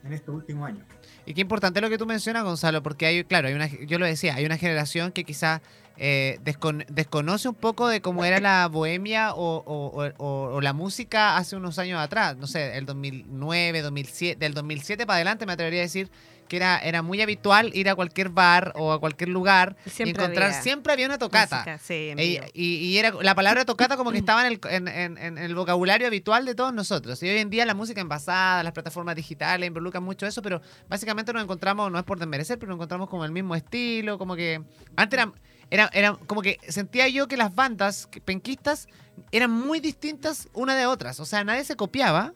en 0.03 0.11
estos 0.13 0.35
últimos 0.35 0.67
años. 0.67 0.85
Y 1.25 1.33
qué 1.33 1.41
importante 1.41 1.79
lo 1.81 1.89
que 1.89 1.97
tú 1.97 2.05
mencionas, 2.05 2.43
Gonzalo, 2.43 2.83
porque 2.83 3.05
hay, 3.05 3.23
claro, 3.23 3.47
hay 3.47 3.53
una, 3.53 3.67
yo 3.67 3.97
lo 3.99 4.05
decía, 4.05 4.35
hay 4.35 4.45
una 4.45 4.57
generación 4.57 5.11
que 5.13 5.23
quizá 5.23 5.61
eh, 6.01 6.39
descon- 6.45 6.85
desconoce 6.87 7.49
un 7.49 7.55
poco 7.55 7.87
de 7.89 8.01
cómo 8.01 8.23
era 8.23 8.39
la 8.39 8.67
bohemia 8.69 9.33
o, 9.33 9.57
o- 9.57 9.87
o- 10.03 10.13
o- 10.17 10.55
o 10.55 10.61
la 10.61 10.71
música 10.73 11.35
hace 11.37 11.55
unos 11.57 11.77
años 11.77 11.99
atrás. 11.99 12.37
No 12.37 12.47
sé, 12.47 12.77
el 12.77 12.85
2009, 12.85 13.81
2007, 13.81 14.39
del 14.39 14.53
2007 14.53 15.05
para 15.05 15.15
adelante 15.17 15.45
me 15.45 15.53
atrevería 15.53 15.81
a 15.81 15.83
decir 15.83 16.09
que 16.47 16.55
era, 16.57 16.79
era 16.79 17.03
muy 17.03 17.21
habitual 17.21 17.69
ir 17.75 17.89
a 17.89 17.95
cualquier 17.95 18.29
bar 18.29 18.71
o 18.75 18.91
a 18.91 18.99
cualquier 18.99 19.29
lugar 19.29 19.75
y 19.85 19.89
Siempre 19.91 20.23
encontrar, 20.23 20.47
había 20.49 20.61
siempre 20.63 20.93
había 20.93 21.05
una 21.05 21.19
tocata. 21.19 21.57
Música, 21.57 21.77
sí, 21.77 22.09
en 22.09 22.17
Y, 22.19 22.39
y- 22.55 22.75
y 22.87 22.97
era 22.97 23.11
la 23.21 23.35
palabra 23.35 23.65
tocata 23.65 23.97
como 23.97 24.11
que 24.11 24.17
estaba 24.17 24.47
en 24.47 24.53
el, 24.53 24.59
en- 24.71 24.87
en- 24.87 25.17
en 25.19 25.37
el 25.37 25.53
vocabulario 25.53 26.07
habitual 26.07 26.45
de 26.45 26.55
todos 26.55 26.73
nosotros. 26.73 27.21
Y 27.21 27.29
hoy 27.29 27.37
en 27.37 27.51
día 27.51 27.67
la 27.67 27.75
música 27.75 28.01
envasada, 28.01 28.63
las 28.63 28.73
plataformas 28.73 29.15
digitales 29.15 29.67
involucran 29.67 30.01
mucho 30.03 30.25
eso, 30.25 30.41
pero 30.41 30.59
básicamente 30.87 31.33
nos 31.33 31.43
encontramos, 31.43 31.91
no 31.91 31.99
es 31.99 32.03
por 32.05 32.17
desmerecer, 32.17 32.57
pero 32.57 32.69
nos 32.71 32.77
encontramos 32.77 33.09
como 33.09 33.25
el 33.25 33.31
mismo 33.31 33.53
estilo, 33.53 34.17
como 34.17 34.35
que 34.35 34.59
antes 34.95 35.19
era, 35.19 35.31
era, 35.71 35.89
era 35.93 36.13
como 36.15 36.41
que 36.41 36.57
sentía 36.67 37.07
yo 37.07 37.27
que 37.27 37.37
las 37.37 37.53
bandas 37.53 38.09
penquistas 38.25 38.87
eran 39.31 39.51
muy 39.51 39.79
distintas 39.79 40.49
una 40.53 40.75
de 40.75 40.85
otras. 40.85 41.19
O 41.19 41.25
sea, 41.25 41.43
nadie 41.43 41.63
se 41.63 41.75
copiaba. 41.75 42.33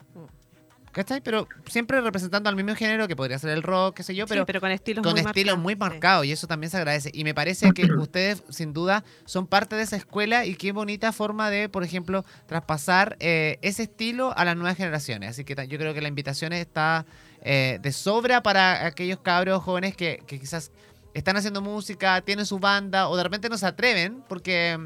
¿Cachai? 0.91 1.21
Pero 1.21 1.47
siempre 1.65 1.99
representando 2.01 2.49
al 2.49 2.55
mismo 2.55 2.75
género 2.75 3.07
que 3.07 3.15
podría 3.15 3.39
ser 3.39 3.49
el 3.49 3.63
rock, 3.63 3.95
qué 3.95 4.03
sé 4.03 4.13
yo, 4.13 4.25
Sí, 4.25 4.29
pero 4.29 4.45
pero 4.45 4.61
con 4.61 4.69
estilos 4.69 5.01
con 5.01 5.13
muy 5.13 5.21
estilos 5.21 5.57
marcados, 5.57 5.63
muy 5.63 5.73
sí. 5.73 5.79
marcados 5.79 6.25
y 6.27 6.31
eso 6.31 6.45
también 6.45 6.69
se 6.69 6.77
agradece. 6.77 7.09
Y 7.11 7.23
me 7.23 7.34
parece 7.34 7.71
que 7.71 7.86
ustedes, 7.97 8.43
sin 8.49 8.73
duda, 8.73 9.03
son 9.25 9.47
parte 9.47 9.75
de 9.75 9.81
esa 9.81 9.95
escuela 9.95 10.45
y 10.45 10.53
qué 10.53 10.71
bonita 10.71 11.11
forma 11.11 11.49
de, 11.49 11.67
por 11.67 11.84
ejemplo, 11.84 12.23
traspasar 12.45 13.17
eh, 13.19 13.57
ese 13.63 13.84
estilo 13.84 14.38
a 14.38 14.45
las 14.45 14.55
nuevas 14.55 14.77
generaciones. 14.77 15.31
Así 15.31 15.43
que 15.43 15.55
yo 15.67 15.79
creo 15.79 15.95
que 15.95 16.01
la 16.01 16.09
invitación 16.09 16.53
está 16.53 17.07
eh, 17.41 17.79
de 17.81 17.91
sobra 17.91 18.43
para 18.43 18.86
aquellos 18.86 19.17
cabros 19.19 19.63
jóvenes 19.63 19.97
que, 19.97 20.21
que 20.27 20.39
quizás 20.39 20.71
están 21.14 21.38
haciendo 21.38 21.61
música, 21.61 22.22
tienen 22.22 22.45
su 22.45 22.59
banda 22.59 23.09
o 23.09 23.18
de 23.18 23.24
repente 23.24 23.49
no 23.49 23.57
se 23.57 23.66
atreven 23.66 24.24
porque... 24.28 24.80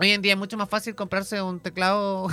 Hoy 0.00 0.12
en 0.12 0.22
día 0.22 0.34
es 0.34 0.38
mucho 0.38 0.56
más 0.56 0.68
fácil 0.68 0.94
comprarse 0.94 1.42
un 1.42 1.58
teclado 1.58 2.28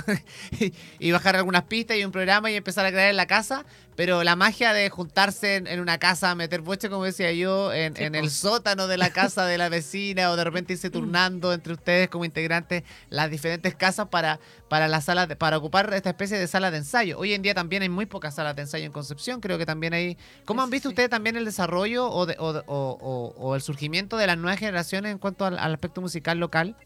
y- 1.00 1.10
bajar 1.10 1.34
algunas 1.34 1.64
pistas 1.64 1.96
y 1.96 2.04
un 2.04 2.12
programa 2.12 2.48
y 2.50 2.54
empezar 2.54 2.86
a 2.86 2.90
crear 2.92 3.10
en 3.10 3.16
la 3.16 3.26
casa, 3.26 3.64
pero 3.96 4.22
la 4.22 4.36
magia 4.36 4.72
de 4.72 4.88
juntarse 4.88 5.56
en, 5.56 5.66
en 5.66 5.80
una 5.80 5.98
casa, 5.98 6.34
meter 6.36 6.60
boche, 6.60 6.88
como 6.88 7.02
decía 7.02 7.32
yo, 7.32 7.72
en, 7.72 7.96
el 8.14 8.30
sótano 8.30 8.86
de 8.86 8.98
la 8.98 9.10
casa 9.10 9.46
de 9.46 9.58
la 9.58 9.68
vecina 9.68 10.30
o 10.30 10.36
de 10.36 10.44
repente 10.44 10.74
irse 10.74 10.90
turnando 10.90 11.52
entre 11.52 11.72
ustedes 11.72 12.08
como 12.08 12.24
integrantes 12.24 12.84
las 13.10 13.30
diferentes 13.32 13.74
casas 13.74 14.06
para, 14.10 14.38
para 14.68 14.86
la 14.86 15.00
sala 15.00 15.26
de- 15.26 15.34
para 15.34 15.56
ocupar 15.58 15.92
esta 15.92 16.10
especie 16.10 16.38
de 16.38 16.46
sala 16.46 16.70
de 16.70 16.76
ensayo. 16.78 17.18
Hoy 17.18 17.32
en 17.34 17.42
día 17.42 17.54
también 17.54 17.82
hay 17.82 17.88
muy 17.88 18.06
pocas 18.06 18.36
salas 18.36 18.54
de 18.54 18.62
ensayo 18.62 18.84
en 18.86 18.92
Concepción, 18.92 19.40
creo 19.40 19.58
que 19.58 19.66
también 19.66 19.92
hay... 19.92 20.16
¿Cómo 20.44 20.62
han 20.62 20.70
visto 20.70 20.90
ustedes 20.90 21.10
también 21.10 21.34
el 21.36 21.44
desarrollo 21.44 22.08
o, 22.08 22.26
de- 22.26 22.36
o 22.38 22.52
de- 22.52 22.62
o- 22.66 22.96
o- 23.00 23.34
o 23.36 23.54
el 23.56 23.60
surgimiento 23.60 24.16
de 24.18 24.28
las 24.28 24.38
nuevas 24.38 24.60
generaciones 24.60 25.10
en 25.10 25.18
cuanto 25.18 25.44
al, 25.46 25.58
al 25.58 25.72
aspecto 25.74 26.00
musical 26.00 26.38
local? 26.38 26.76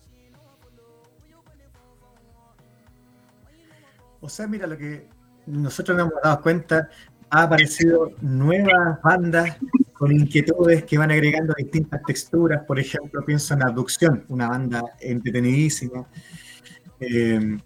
O 4.21 4.29
sea, 4.29 4.47
mira, 4.47 4.67
lo 4.67 4.77
que 4.77 5.09
nosotros 5.47 5.97
nos 5.97 6.09
hemos 6.09 6.23
dado 6.23 6.43
cuenta, 6.43 6.89
ha 7.31 7.43
aparecido 7.43 8.13
nuevas 8.21 9.01
bandas 9.03 9.57
con 9.93 10.13
inquietudes 10.13 10.85
que 10.85 10.99
van 10.99 11.11
agregando 11.11 11.55
distintas 11.57 12.03
texturas. 12.07 12.65
Por 12.65 12.79
ejemplo, 12.79 13.25
pienso 13.25 13.55
en 13.55 13.63
Abducción, 13.63 14.25
una 14.29 14.49
banda 14.49 14.83
entretenidísima. 15.01 16.07
eh, 17.01 17.57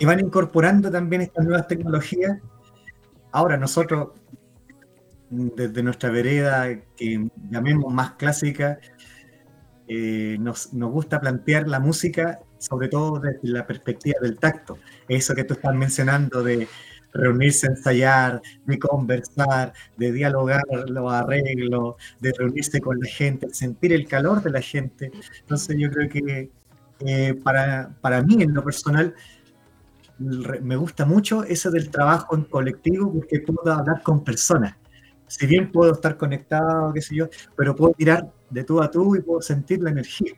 que 0.00 0.06
van 0.06 0.18
incorporando 0.18 0.90
también 0.90 1.20
estas 1.20 1.44
nuevas 1.44 1.68
tecnologías. 1.68 2.38
Ahora 3.32 3.58
nosotros, 3.58 4.08
desde 5.28 5.82
nuestra 5.82 6.10
vereda, 6.10 6.68
que 6.96 7.28
llamemos 7.50 7.92
más 7.92 8.12
clásica, 8.12 8.78
eh, 9.92 10.36
nos, 10.38 10.72
nos 10.72 10.92
gusta 10.92 11.20
plantear 11.20 11.66
la 11.66 11.80
música, 11.80 12.38
sobre 12.58 12.86
todo 12.86 13.18
desde 13.18 13.48
la 13.48 13.66
perspectiva 13.66 14.20
del 14.22 14.38
tacto. 14.38 14.78
Eso 15.08 15.34
que 15.34 15.42
tú 15.42 15.54
estás 15.54 15.74
mencionando 15.74 16.44
de 16.44 16.68
reunirse 17.12 17.66
a 17.66 17.70
ensayar, 17.70 18.40
de 18.66 18.78
conversar, 18.78 19.72
de 19.96 20.12
dialogar 20.12 20.62
los 20.86 21.12
arreglos, 21.12 21.96
de 22.20 22.32
reunirse 22.38 22.80
con 22.80 23.00
la 23.00 23.08
gente, 23.10 23.52
sentir 23.52 23.92
el 23.92 24.06
calor 24.06 24.40
de 24.44 24.50
la 24.50 24.60
gente. 24.60 25.10
Entonces 25.40 25.76
yo 25.76 25.90
creo 25.90 26.08
que 26.08 26.50
eh, 27.00 27.34
para, 27.42 27.92
para 28.00 28.22
mí 28.22 28.40
en 28.44 28.54
lo 28.54 28.62
personal 28.62 29.12
me 30.18 30.76
gusta 30.76 31.04
mucho 31.04 31.42
eso 31.42 31.68
del 31.72 31.90
trabajo 31.90 32.36
en 32.36 32.44
colectivo 32.44 33.12
porque 33.12 33.40
puedo 33.40 33.72
hablar 33.72 34.04
con 34.04 34.22
personas. 34.22 34.76
Si 35.26 35.46
bien 35.48 35.72
puedo 35.72 35.94
estar 35.94 36.16
conectado, 36.16 36.92
qué 36.92 37.02
sé 37.02 37.16
yo, 37.16 37.28
pero 37.56 37.74
puedo 37.74 37.92
mirar 37.98 38.30
de 38.50 38.64
tú 38.64 38.82
a 38.82 38.90
tú 38.90 39.16
y 39.16 39.20
puedo 39.20 39.40
sentir 39.40 39.80
la 39.82 39.90
energía. 39.90 40.32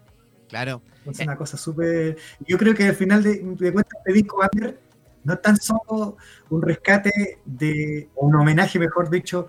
Claro. 0.48 0.82
Es 1.10 1.18
una 1.20 1.36
cosa 1.36 1.56
súper... 1.56 2.16
Yo 2.46 2.58
creo 2.58 2.74
que 2.74 2.84
al 2.86 2.94
final 2.94 3.22
de, 3.22 3.36
de 3.42 3.72
cuentas 3.72 3.98
este 3.98 4.12
disco 4.12 4.38
va 4.38 4.46
a 4.46 4.50
ser 4.56 4.78
no 5.24 5.38
tan 5.38 5.56
solo 5.56 6.16
un 6.50 6.62
rescate 6.62 7.38
de, 7.44 8.08
o 8.14 8.26
un 8.26 8.34
homenaje, 8.36 8.78
mejor 8.78 9.08
dicho, 9.10 9.46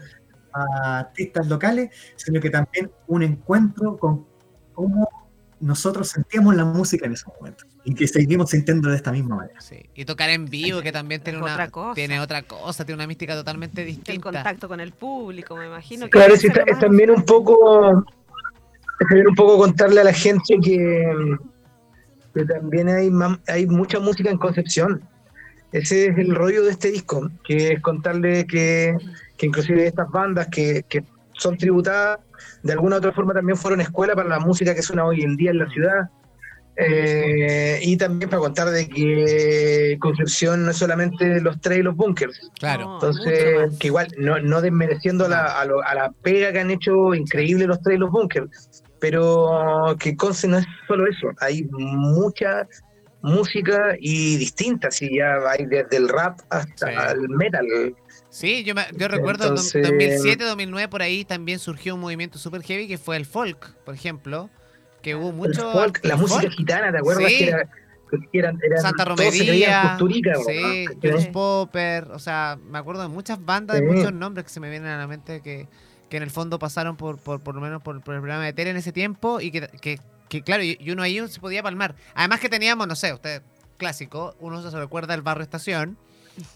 a 0.53 0.99
artistas 0.99 1.47
locales, 1.47 1.89
sino 2.15 2.39
que 2.39 2.49
también 2.49 2.91
un 3.07 3.23
encuentro 3.23 3.97
con 3.97 4.25
cómo 4.73 5.07
nosotros 5.59 6.09
sentíamos 6.09 6.55
la 6.55 6.65
música 6.65 7.05
en 7.05 7.13
ese 7.13 7.25
momento 7.39 7.65
y 7.85 7.95
que 7.95 8.07
seguimos 8.07 8.49
sintiendo 8.49 8.89
de 8.89 8.97
esta 8.97 9.11
misma 9.11 9.37
manera. 9.37 9.59
Sí. 9.61 9.77
Y 9.95 10.05
tocar 10.05 10.29
en 10.29 10.45
vivo, 10.45 10.81
que 10.81 10.91
también 10.91 11.21
tiene 11.21 11.39
Es 11.39 11.43
una, 11.43 11.53
otra 11.53 11.69
cosa. 11.69 11.95
tiene 11.95 12.19
otra 12.19 12.43
cosa, 12.43 12.85
tiene 12.85 12.97
una 12.99 13.07
mística 13.07 13.33
totalmente 13.33 13.81
El 13.81 13.87
distinta. 13.87 14.21
contacto 14.21 14.67
con 14.67 14.79
el 14.79 14.91
público, 14.91 15.55
me 15.55 15.67
imagino. 15.67 16.05
Sí. 16.05 16.11
que 16.11 16.17
Claro, 16.17 16.29
lo 16.29 16.35
es 16.35 16.43
más 16.71 16.79
también 16.79 17.11
un 17.11 17.23
poco 17.23 17.89
es 17.91 17.95
también 18.99 19.27
un 19.27 19.35
poco 19.35 19.57
contarle 19.57 20.01
a 20.01 20.05
la 20.05 20.13
gente 20.13 20.57
que, 20.61 21.37
también 22.47 22.89
hay, 22.89 23.11
hay 23.47 23.67
mucha 23.67 23.99
música 23.99 24.29
en 24.29 24.37
Concepción. 24.37 25.01
Ese 25.71 26.07
es 26.07 26.17
el 26.17 26.35
rollo 26.35 26.63
de 26.63 26.71
este 26.71 26.91
disco, 26.91 27.29
que 27.43 27.73
es 27.73 27.81
contarle 27.81 28.45
que, 28.45 28.95
que 29.37 29.45
inclusive 29.47 29.87
estas 29.87 30.09
bandas 30.11 30.47
que, 30.47 30.83
que 30.87 31.03
son 31.33 31.57
tributadas, 31.57 32.19
de 32.61 32.73
alguna 32.73 32.95
u 32.95 32.99
otra 32.99 33.11
forma 33.11 33.33
también 33.33 33.57
fueron 33.57 33.81
escuela 33.81 34.15
para 34.15 34.29
la 34.29 34.39
música 34.39 34.75
que 34.75 34.81
suena 34.81 35.05
hoy 35.05 35.21
en 35.21 35.35
día 35.35 35.51
en 35.51 35.59
la 35.59 35.69
ciudad. 35.69 36.09
Eh, 36.75 37.79
y 37.83 37.97
también 37.97 38.29
para 38.29 38.39
contar 38.41 38.69
de 38.71 38.87
que 38.89 39.97
Concepción 39.99 40.65
no 40.65 40.71
es 40.71 40.77
solamente 40.77 41.39
los 41.39 41.59
tres 41.61 41.79
y 41.79 41.83
los 41.83 41.95
bunkers. 41.95 42.51
Claro. 42.59 42.95
Entonces, 42.95 43.77
que 43.79 43.87
igual, 43.87 44.07
no, 44.17 44.39
no 44.39 44.61
desmereciendo 44.61 45.25
a 45.25 45.29
la, 45.29 45.59
a, 45.59 45.65
lo- 45.65 45.83
a 45.83 45.93
la 45.93 46.11
pega 46.23 46.51
que 46.51 46.59
han 46.59 46.71
hecho 46.71 47.13
increíble 47.13 47.67
los 47.67 47.81
tres 47.81 47.97
y 47.97 47.99
los 47.99 48.09
bunkers, 48.11 48.83
pero 48.99 49.95
que 49.99 50.15
Conce 50.15 50.47
no 50.47 50.57
es 50.57 50.65
solo 50.87 51.05
eso, 51.07 51.27
hay 51.39 51.67
mucha 51.71 52.67
música 53.21 53.95
y 53.99 54.37
distintas, 54.37 55.01
y 55.01 55.17
ya 55.17 55.37
hay 55.49 55.65
desde 55.65 55.95
el 55.97 56.09
rap 56.09 56.39
hasta 56.49 56.87
Sí. 56.87 56.93
el 57.13 57.29
metal. 57.29 57.65
Sí, 58.29 58.63
yo, 58.63 58.73
me- 58.75 58.87
yo 58.97 59.07
recuerdo 59.07 59.43
en 59.45 59.49
Entonces- 59.51 59.83
2007, 59.83 60.43
2009, 60.43 60.87
por 60.89 61.01
ahí 61.03 61.23
también 61.23 61.59
surgió 61.59 61.93
un 61.95 62.01
movimiento 62.01 62.37
super 62.39 62.61
heavy 62.63 62.87
que 62.87 62.97
fue 62.97 63.15
el 63.15 63.25
folk, 63.25 63.75
por 63.85 63.93
ejemplo, 63.95 64.49
que 65.03 65.15
hubo 65.15 65.31
mucho... 65.31 65.71
folk, 65.71 65.99
la 66.03 66.15
música 66.15 66.49
gitana, 66.49 66.91
¿te 66.91 66.97
acuerdas? 66.97 67.25
Sí. 67.27 67.37
Que, 67.37 67.47
era, 67.49 67.69
que 68.31 68.39
eran, 68.39 68.59
eran- 68.63 68.81
Santa 68.81 69.05
Romería, 69.05 69.97
sí, 69.99 70.85
Sí. 71.19 71.29
Popper, 71.31 72.05
o 72.11 72.17
sea, 72.19 72.57
me 72.69 72.79
acuerdo 72.79 73.01
de 73.03 73.07
muchas 73.09 73.43
bandas, 73.43 73.79
de 73.79 73.85
muchos 73.85 74.11
nombres 74.13 74.45
que 74.45 74.51
se 74.51 74.59
me 74.59 74.69
vienen 74.71 74.89
a 74.89 74.97
la 74.97 75.05
mente 75.07 75.41
que, 75.41 75.67
que 76.09 76.17
en 76.17 76.23
el 76.23 76.31
fondo 76.31 76.57
pasaron 76.57 76.95
por, 76.95 77.17
por, 77.19 77.41
por 77.41 77.53
lo 77.53 77.61
menos 77.61 77.81
por, 77.83 78.01
por 78.01 78.15
el 78.15 78.21
programa 78.21 78.45
de 78.45 78.53
tele 78.53 78.69
en 78.71 78.77
ese 78.77 78.91
tiempo 78.91 79.39
y 79.41 79.51
que, 79.51 79.67
que, 79.81 79.99
que, 80.29 80.41
claro, 80.41 80.63
y, 80.63 80.77
y 80.79 80.91
uno 80.91 81.03
ahí 81.03 81.19
se 81.27 81.39
podía 81.39 81.61
palmar. 81.61 81.95
Además 82.15 82.39
que 82.39 82.49
teníamos, 82.49 82.87
no 82.87 82.95
sé, 82.95 83.13
usted, 83.13 83.41
clásico, 83.77 84.35
uno 84.39 84.61
se 84.69 84.77
recuerda 84.77 85.13
el 85.15 85.21
barrio 85.21 85.43
estación, 85.43 85.97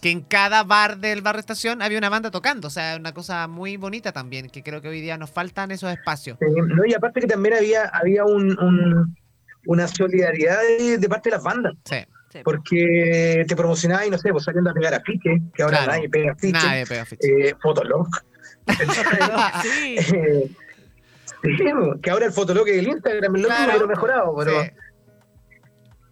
que 0.00 0.10
en 0.10 0.20
cada 0.22 0.64
bar 0.64 0.98
del 0.98 1.22
barrio 1.22 1.40
estación 1.40 1.82
había 1.82 1.98
una 1.98 2.08
banda 2.08 2.30
tocando, 2.30 2.68
o 2.68 2.70
sea, 2.70 2.96
una 2.96 3.12
cosa 3.12 3.46
muy 3.48 3.76
bonita 3.76 4.12
también, 4.12 4.48
que 4.50 4.62
creo 4.62 4.80
que 4.80 4.88
hoy 4.88 5.00
día 5.00 5.16
nos 5.16 5.30
faltan 5.30 5.70
esos 5.70 5.90
espacios. 5.92 6.36
No, 6.40 6.84
y 6.86 6.94
aparte 6.94 7.20
que 7.20 7.26
también 7.26 7.54
había, 7.54 7.84
había 7.86 8.24
un, 8.24 8.58
un- 8.60 9.16
una 9.66 9.86
solidaridad 9.86 10.58
de, 10.78 10.98
de 10.98 11.08
parte 11.08 11.30
de 11.30 11.36
las 11.36 11.44
bandas, 11.44 11.74
Sí, 11.84 11.96
Sí. 12.30 12.40
porque 12.44 13.44
te 13.48 13.56
promocionabas 13.56 14.06
y 14.06 14.10
no 14.10 14.18
sé, 14.18 14.30
pues 14.32 14.44
saliendo 14.44 14.70
a 14.70 14.74
pegar 14.74 14.92
afiches, 14.94 15.40
que 15.54 15.62
ahora 15.62 15.78
Claro. 15.78 15.92
nadie 15.92 16.08
pega 16.10 16.32
afiches, 16.32 16.62
nadie 16.64 16.86
pega 16.86 17.06
eh, 17.20 17.54
Fotolog. 17.62 18.06
Sí. 19.62 19.96
Eh, 21.44 21.56
sí, 21.56 21.64
que 22.02 22.10
ahora 22.10 22.26
el 22.26 22.32
Fotolog 22.32 22.66
es 22.68 22.78
el 22.78 22.88
Instagram, 22.88 23.36
es 23.36 23.42
lo 23.42 23.48
Claro. 23.48 23.72
pero 23.74 23.86
mejorado, 23.86 24.34
pero, 24.36 24.62
Sí. 24.62 24.70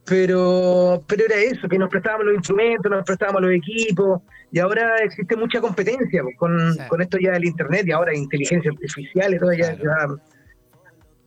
Pero, 0.06 1.02
pero 1.06 1.24
era 1.26 1.36
eso, 1.36 1.68
que 1.68 1.78
nos 1.78 1.88
prestábamos 1.90 2.26
los 2.26 2.36
instrumentos, 2.36 2.90
nos 2.90 3.04
prestábamos 3.04 3.42
los 3.42 3.52
equipos, 3.52 4.22
y 4.52 4.58
ahora 4.60 4.96
existe 4.98 5.36
mucha 5.36 5.60
competencia 5.60 6.22
pues, 6.22 6.36
con, 6.36 6.72
Sí. 6.72 6.80
con 6.88 7.02
esto 7.02 7.18
ya 7.18 7.32
del 7.32 7.44
Internet, 7.44 7.86
y 7.86 7.92
ahora 7.92 8.14
inteligencia 8.14 8.70
artificial 8.70 9.34
y 9.34 9.38
todo, 9.38 9.52
ya. 9.52 9.76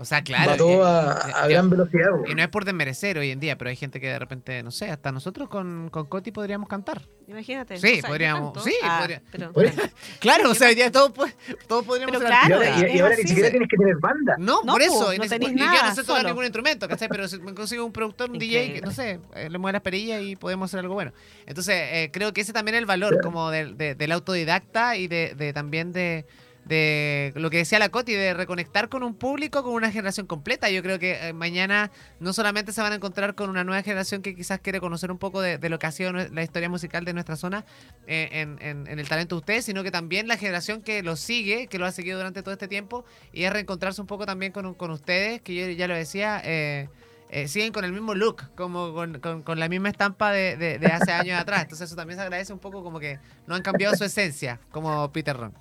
O 0.02 0.06
sea, 0.06 0.20
ya 0.20 0.24
claro. 0.24 0.56
todo 0.56 0.82
eh, 0.88 0.90
a, 0.90 1.30
eh, 1.30 1.32
a 1.36 1.44
yo- 1.44 1.50
gran 1.50 1.70
velocidad. 1.70 2.08
pues. 2.18 2.32
Y 2.32 2.36
no 2.36 2.42
es 2.42 2.48
por 2.48 2.64
desmerecer 2.64 3.18
hoy 3.18 3.32
en 3.32 3.40
día, 3.42 3.58
pero 3.58 3.70
hay 3.70 3.76
gente 3.76 4.00
que 4.00 4.08
de 4.08 4.18
repente, 4.18 4.64
no 4.64 4.72
sé, 4.72 4.90
hasta 4.90 5.12
nosotros 5.12 5.50
con, 5.50 5.90
con 5.90 6.06
Coti 6.06 6.32
podríamos 6.32 6.70
cantar. 6.70 7.02
Imagínate. 7.28 7.78
Sí, 7.80 7.98
o 7.98 8.02
sea, 8.02 8.10
podríamos- 8.10 8.64
sí, 8.64 8.74
Ah, 8.82 9.00
podría- 9.02 9.22
pero- 9.30 9.52
Oye, 9.56 9.74
Claro, 10.20 10.52
o 10.52 10.56
sea, 10.56 10.70
día 10.70 10.90
todos, 10.90 11.12
pues, 11.12 11.36
todos 11.68 11.84
podríamos 11.84 12.16
Pero 12.16 12.28
claro, 12.28 12.64
y 12.64 12.68
ahora, 12.68 12.90
y- 12.96 13.00
ahora 13.00 13.16
ni 13.18 13.24
siquiera 13.24 13.50
tienes 13.52 13.68
que 13.70 13.76
tener 13.76 13.98
banda. 13.98 14.36
No, 14.40 14.62
No, 14.64 14.72
por 14.74 14.82
po, 14.88 14.88
eso. 15.12 15.14
no 15.18 15.28
tenés 15.28 15.50
y 15.52 15.56
yo 15.60 15.66
no 15.66 15.72
nada, 15.74 15.94
sé 15.94 16.04
tocar 16.06 16.26
ningún 16.26 16.46
instrumento, 16.46 16.88
¿cachai? 16.88 17.10
Pero 17.10 17.28
si 17.28 17.38
me 17.40 17.54
consigo 17.54 17.84
un 17.86 17.92
productor, 17.92 18.32
un 18.32 18.40
DJ, 18.40 18.54
que 18.54 18.66
Increíble. 18.78 18.82
no 18.88 18.92
sé, 18.94 19.20
eh, 19.36 19.50
le 19.50 19.58
mueve 19.58 19.74
las 19.74 19.82
perillas 19.82 20.22
y 20.22 20.38
podemos 20.38 20.70
hacer 20.70 20.80
algo 20.80 20.94
bueno. 20.94 21.12
Entonces, 21.46 21.76
eh, 21.76 22.10
creo 22.14 22.32
que 22.32 22.40
ese 22.42 22.54
también 22.54 22.76
es 22.76 22.80
el 22.80 22.86
valor, 22.86 23.20
como 23.22 23.52
del, 23.52 23.78
de- 23.78 23.96
del 23.96 24.12
autodidacta 24.14 24.96
y 24.96 25.08
de, 25.10 25.36
de 25.36 25.52
también 25.52 25.92
de, 25.92 26.26
de 26.70 27.34
lo 27.36 27.50
que 27.50 27.58
decía 27.58 27.80
la 27.80 27.90
Coti, 27.90 28.14
de 28.14 28.34
reconectar 28.36 28.88
con 28.90 29.02
un 29.04 29.16
público, 29.16 29.64
con 29.64 29.74
una 29.74 29.92
generación 29.92 30.28
completa. 30.28 30.70
Yo 30.70 30.84
creo 30.84 31.00
que 31.00 31.28
eh, 31.30 31.34
mañana 31.34 31.92
no 32.20 32.32
solamente 32.32 32.72
se 32.72 32.82
van 32.82 32.92
a 32.94 32.96
encontrar 32.96 33.34
con 33.34 33.50
una 33.50 33.64
nueva 33.64 33.82
generación 33.82 34.22
que 34.22 34.36
quizás 34.36 34.60
quiere 34.60 34.80
conocer 34.80 35.12
un 35.12 35.18
poco 35.18 35.42
de, 35.42 35.58
lo 35.68 35.80
que 35.80 35.88
ha 35.88 35.92
sido 35.92 36.14
la 36.14 36.44
historia 36.44 36.70
musical 36.70 37.04
de 37.06 37.14
nuestra 37.14 37.36
zona 37.36 37.66
eh, 38.08 38.30
en 38.62 38.88
el 39.00 39.10
talento 39.10 39.36
de 39.36 39.40
ustedes, 39.40 39.66
sino 39.66 39.84
que 39.84 39.92
también 39.92 40.28
la 40.28 40.38
generación 40.38 40.82
que 40.84 41.02
lo 41.04 41.16
sigue, 41.16 41.68
que 41.68 41.80
lo 41.80 41.86
ha 41.88 41.92
seguido 41.92 42.18
durante 42.20 42.44
todo 42.44 42.54
este 42.54 42.68
tiempo, 42.68 43.04
y 43.34 43.44
es 43.46 43.52
reencontrarse 43.52 44.00
un 44.00 44.08
poco 44.08 44.26
también 44.28 44.52
con, 44.52 44.74
con 44.76 44.92
ustedes, 44.92 45.42
que 45.42 45.56
yo 45.56 45.68
ya 45.72 45.88
lo 45.88 45.96
decía. 45.96 46.42
eh, 46.46 46.88
eh, 47.32 47.48
siguen 47.48 47.72
con 47.72 47.86
el 47.86 47.92
mismo 47.92 48.16
look, 48.16 48.42
como 48.56 48.92
con, 48.96 49.20
con- 49.20 49.44
con 49.44 49.60
la 49.60 49.70
misma 49.70 49.90
estampa 49.90 50.32
de, 50.32 50.58
de- 50.58 50.80
de 50.80 50.88
hace 50.88 51.12
años 51.12 51.40
atrás. 51.40 51.62
Entonces 51.62 51.86
eso 51.88 51.96
también 51.96 52.18
se 52.18 52.24
agradece 52.24 52.52
un 52.54 52.58
poco 52.58 52.84
como 52.84 53.00
que 53.00 53.20
no 53.46 53.54
han 53.54 53.62
cambiado 53.62 53.96
su 53.96 54.04
esencia, 54.04 54.60
como 54.72 55.12
Peter 55.12 55.38
Ron. 55.38 55.54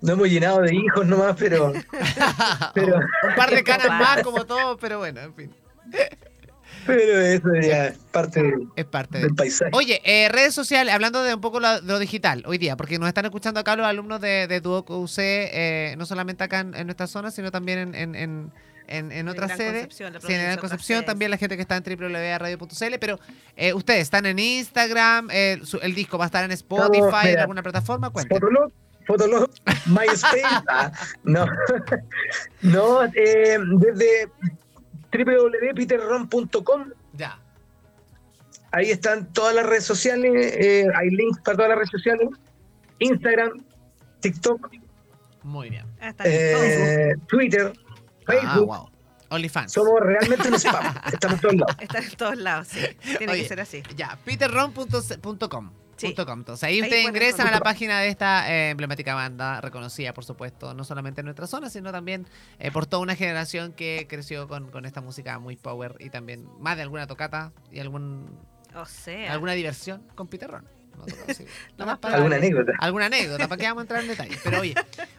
No 0.00 0.14
hemos 0.14 0.28
llenado 0.28 0.60
de 0.62 0.74
hijos 0.74 1.06
nomás, 1.06 1.36
pero, 1.38 1.72
pero, 2.74 2.96
un 2.96 3.34
par 3.36 3.50
de 3.50 3.62
caras 3.64 3.88
más 3.88 4.22
como 4.22 4.44
todo, 4.44 4.76
pero 4.76 4.98
bueno, 4.98 5.20
en 5.20 5.32
fin, 5.34 5.54
pero 6.84 7.20
eso 7.20 7.48
ya 7.62 7.86
es 7.86 7.98
parte 8.10 8.42
del, 8.42 8.68
es 8.74 8.84
parte 8.84 9.18
de... 9.18 9.24
del 9.24 9.34
paisaje. 9.36 9.70
Oye, 9.74 10.00
eh, 10.04 10.28
redes 10.28 10.52
sociales, 10.54 10.92
hablando 10.92 11.22
de 11.22 11.34
un 11.34 11.40
poco 11.40 11.60
lo, 11.60 11.80
de 11.80 11.86
lo 11.86 12.00
digital 12.00 12.42
hoy 12.46 12.58
día, 12.58 12.76
porque 12.76 12.98
nos 12.98 13.06
están 13.06 13.24
escuchando 13.26 13.60
acá 13.60 13.76
los 13.76 13.86
alumnos 13.86 14.20
de, 14.20 14.48
de 14.48 14.60
Duoc 14.60 14.90
UC, 14.90 15.18
eh, 15.18 15.94
no 15.96 16.04
solamente 16.06 16.42
acá 16.42 16.60
en, 16.60 16.74
en 16.74 16.86
nuestra 16.88 17.06
zona, 17.06 17.30
sino 17.30 17.52
también 17.52 17.78
en, 17.78 17.94
en, 17.94 18.14
en, 18.16 18.52
en, 18.88 19.12
en 19.12 19.28
otras 19.28 19.56
sedes. 19.56 19.82
Concepción, 19.82 20.12
la 20.14 20.20
Sí, 20.20 20.32
en 20.32 20.42
Gran 20.42 20.58
Concepción, 20.58 21.04
también 21.04 21.30
la 21.30 21.36
gente 21.36 21.54
que 21.54 21.62
está 21.62 21.76
en 21.76 21.84
www.radio.cl, 21.84 22.94
pero 22.98 23.20
eh, 23.54 23.72
ustedes 23.72 24.00
están 24.00 24.26
en 24.26 24.40
Instagram, 24.40 25.28
eh, 25.30 25.60
su- 25.62 25.78
el 25.78 25.94
disco 25.94 26.18
va 26.18 26.24
a 26.24 26.26
estar 26.26 26.42
en 26.44 26.50
Spotify, 26.50 27.04
en 27.22 27.28
mira, 27.28 27.42
alguna 27.42 27.62
plataforma, 27.62 28.10
cuéntanos. 28.10 28.72
Fotolog, 29.06 29.50
MySpace. 29.86 30.42
ah, 30.68 30.92
no, 31.24 31.46
no 32.62 33.04
eh, 33.04 33.58
desde 33.78 34.28
www.peterron.com. 35.12 36.84
Ya. 37.14 37.38
Ahí 38.72 38.90
están 38.90 39.30
todas 39.32 39.54
las 39.54 39.66
redes 39.66 39.84
sociales. 39.84 40.32
eh, 40.56 40.86
hay 40.94 41.10
links 41.10 41.40
para 41.42 41.56
todas 41.56 41.68
las 41.70 41.78
redes 41.78 41.90
sociales: 41.90 42.28
Instagram, 43.00 43.62
TikTok, 44.20 44.70
Muy 45.42 45.68
bien. 45.70 45.84
Ah, 46.00 46.14
eh, 46.24 47.14
Twitter, 47.26 47.72
Ah, 48.26 48.32
Facebook. 48.32 48.66
wow. 48.66 48.88
OnlyFans. 49.30 49.72
Somos 49.72 49.98
realmente 50.00 50.48
un 50.48 50.54
spam. 50.54 50.94
Estamos 51.12 51.36
en 51.36 51.40
todos 51.40 51.54
lados. 51.56 51.76
Está 51.80 51.98
en 51.98 52.10
todos 52.12 52.36
lados, 52.38 52.68
sí. 52.68 52.80
Tiene 53.18 53.32
Oye, 53.32 53.42
que 53.42 53.48
ser 53.48 53.60
así. 53.60 53.82
Ya, 53.96 54.18
peterron.com. 54.24 55.70
Sí. 55.96 56.14
Entonces 56.16 56.64
ahí 56.64 56.74
Ahí 56.76 56.82
ustedes 56.82 57.04
ingresan 57.04 57.46
a 57.46 57.50
la 57.50 57.60
página 57.60 58.00
de 58.00 58.08
esta 58.08 58.50
eh, 58.50 58.70
emblemática 58.70 59.14
banda, 59.14 59.60
reconocida 59.60 60.12
por 60.12 60.24
supuesto, 60.24 60.74
no 60.74 60.84
solamente 60.84 61.20
en 61.20 61.26
nuestra 61.26 61.46
zona, 61.46 61.70
sino 61.70 61.92
también 61.92 62.26
eh, 62.58 62.70
por 62.70 62.86
toda 62.86 63.02
una 63.02 63.14
generación 63.14 63.72
que 63.72 64.06
creció 64.08 64.48
con, 64.48 64.70
con 64.70 64.84
esta 64.84 65.00
música 65.00 65.38
muy 65.38 65.56
power 65.56 65.96
y 66.00 66.10
también 66.10 66.48
más 66.58 66.76
de 66.76 66.82
alguna 66.82 67.06
tocata 67.06 67.52
y 67.70 67.80
algún 67.80 68.38
O 68.74 68.86
sea, 68.86 69.32
alguna 69.32 69.52
diversión 69.52 70.02
con 70.14 70.28
Peter 70.28 70.50
Ron. 70.50 70.81
No 70.96 71.04
tocó, 71.06 71.34
sí. 71.34 71.44
Lo 71.78 71.86
más 71.86 71.98
para- 71.98 72.16
Alguna 72.16 72.36
anécdota. 72.36 72.72
Alguna 72.78 73.06
anécdota, 73.06 73.48
¿para 73.48 73.60
qué 73.60 73.66
vamos 73.66 73.80
a 73.80 73.82
entrar 73.82 74.02
en 74.02 74.08
detalles? 74.08 74.38
Pero 74.44 74.60
oye, 74.60 74.74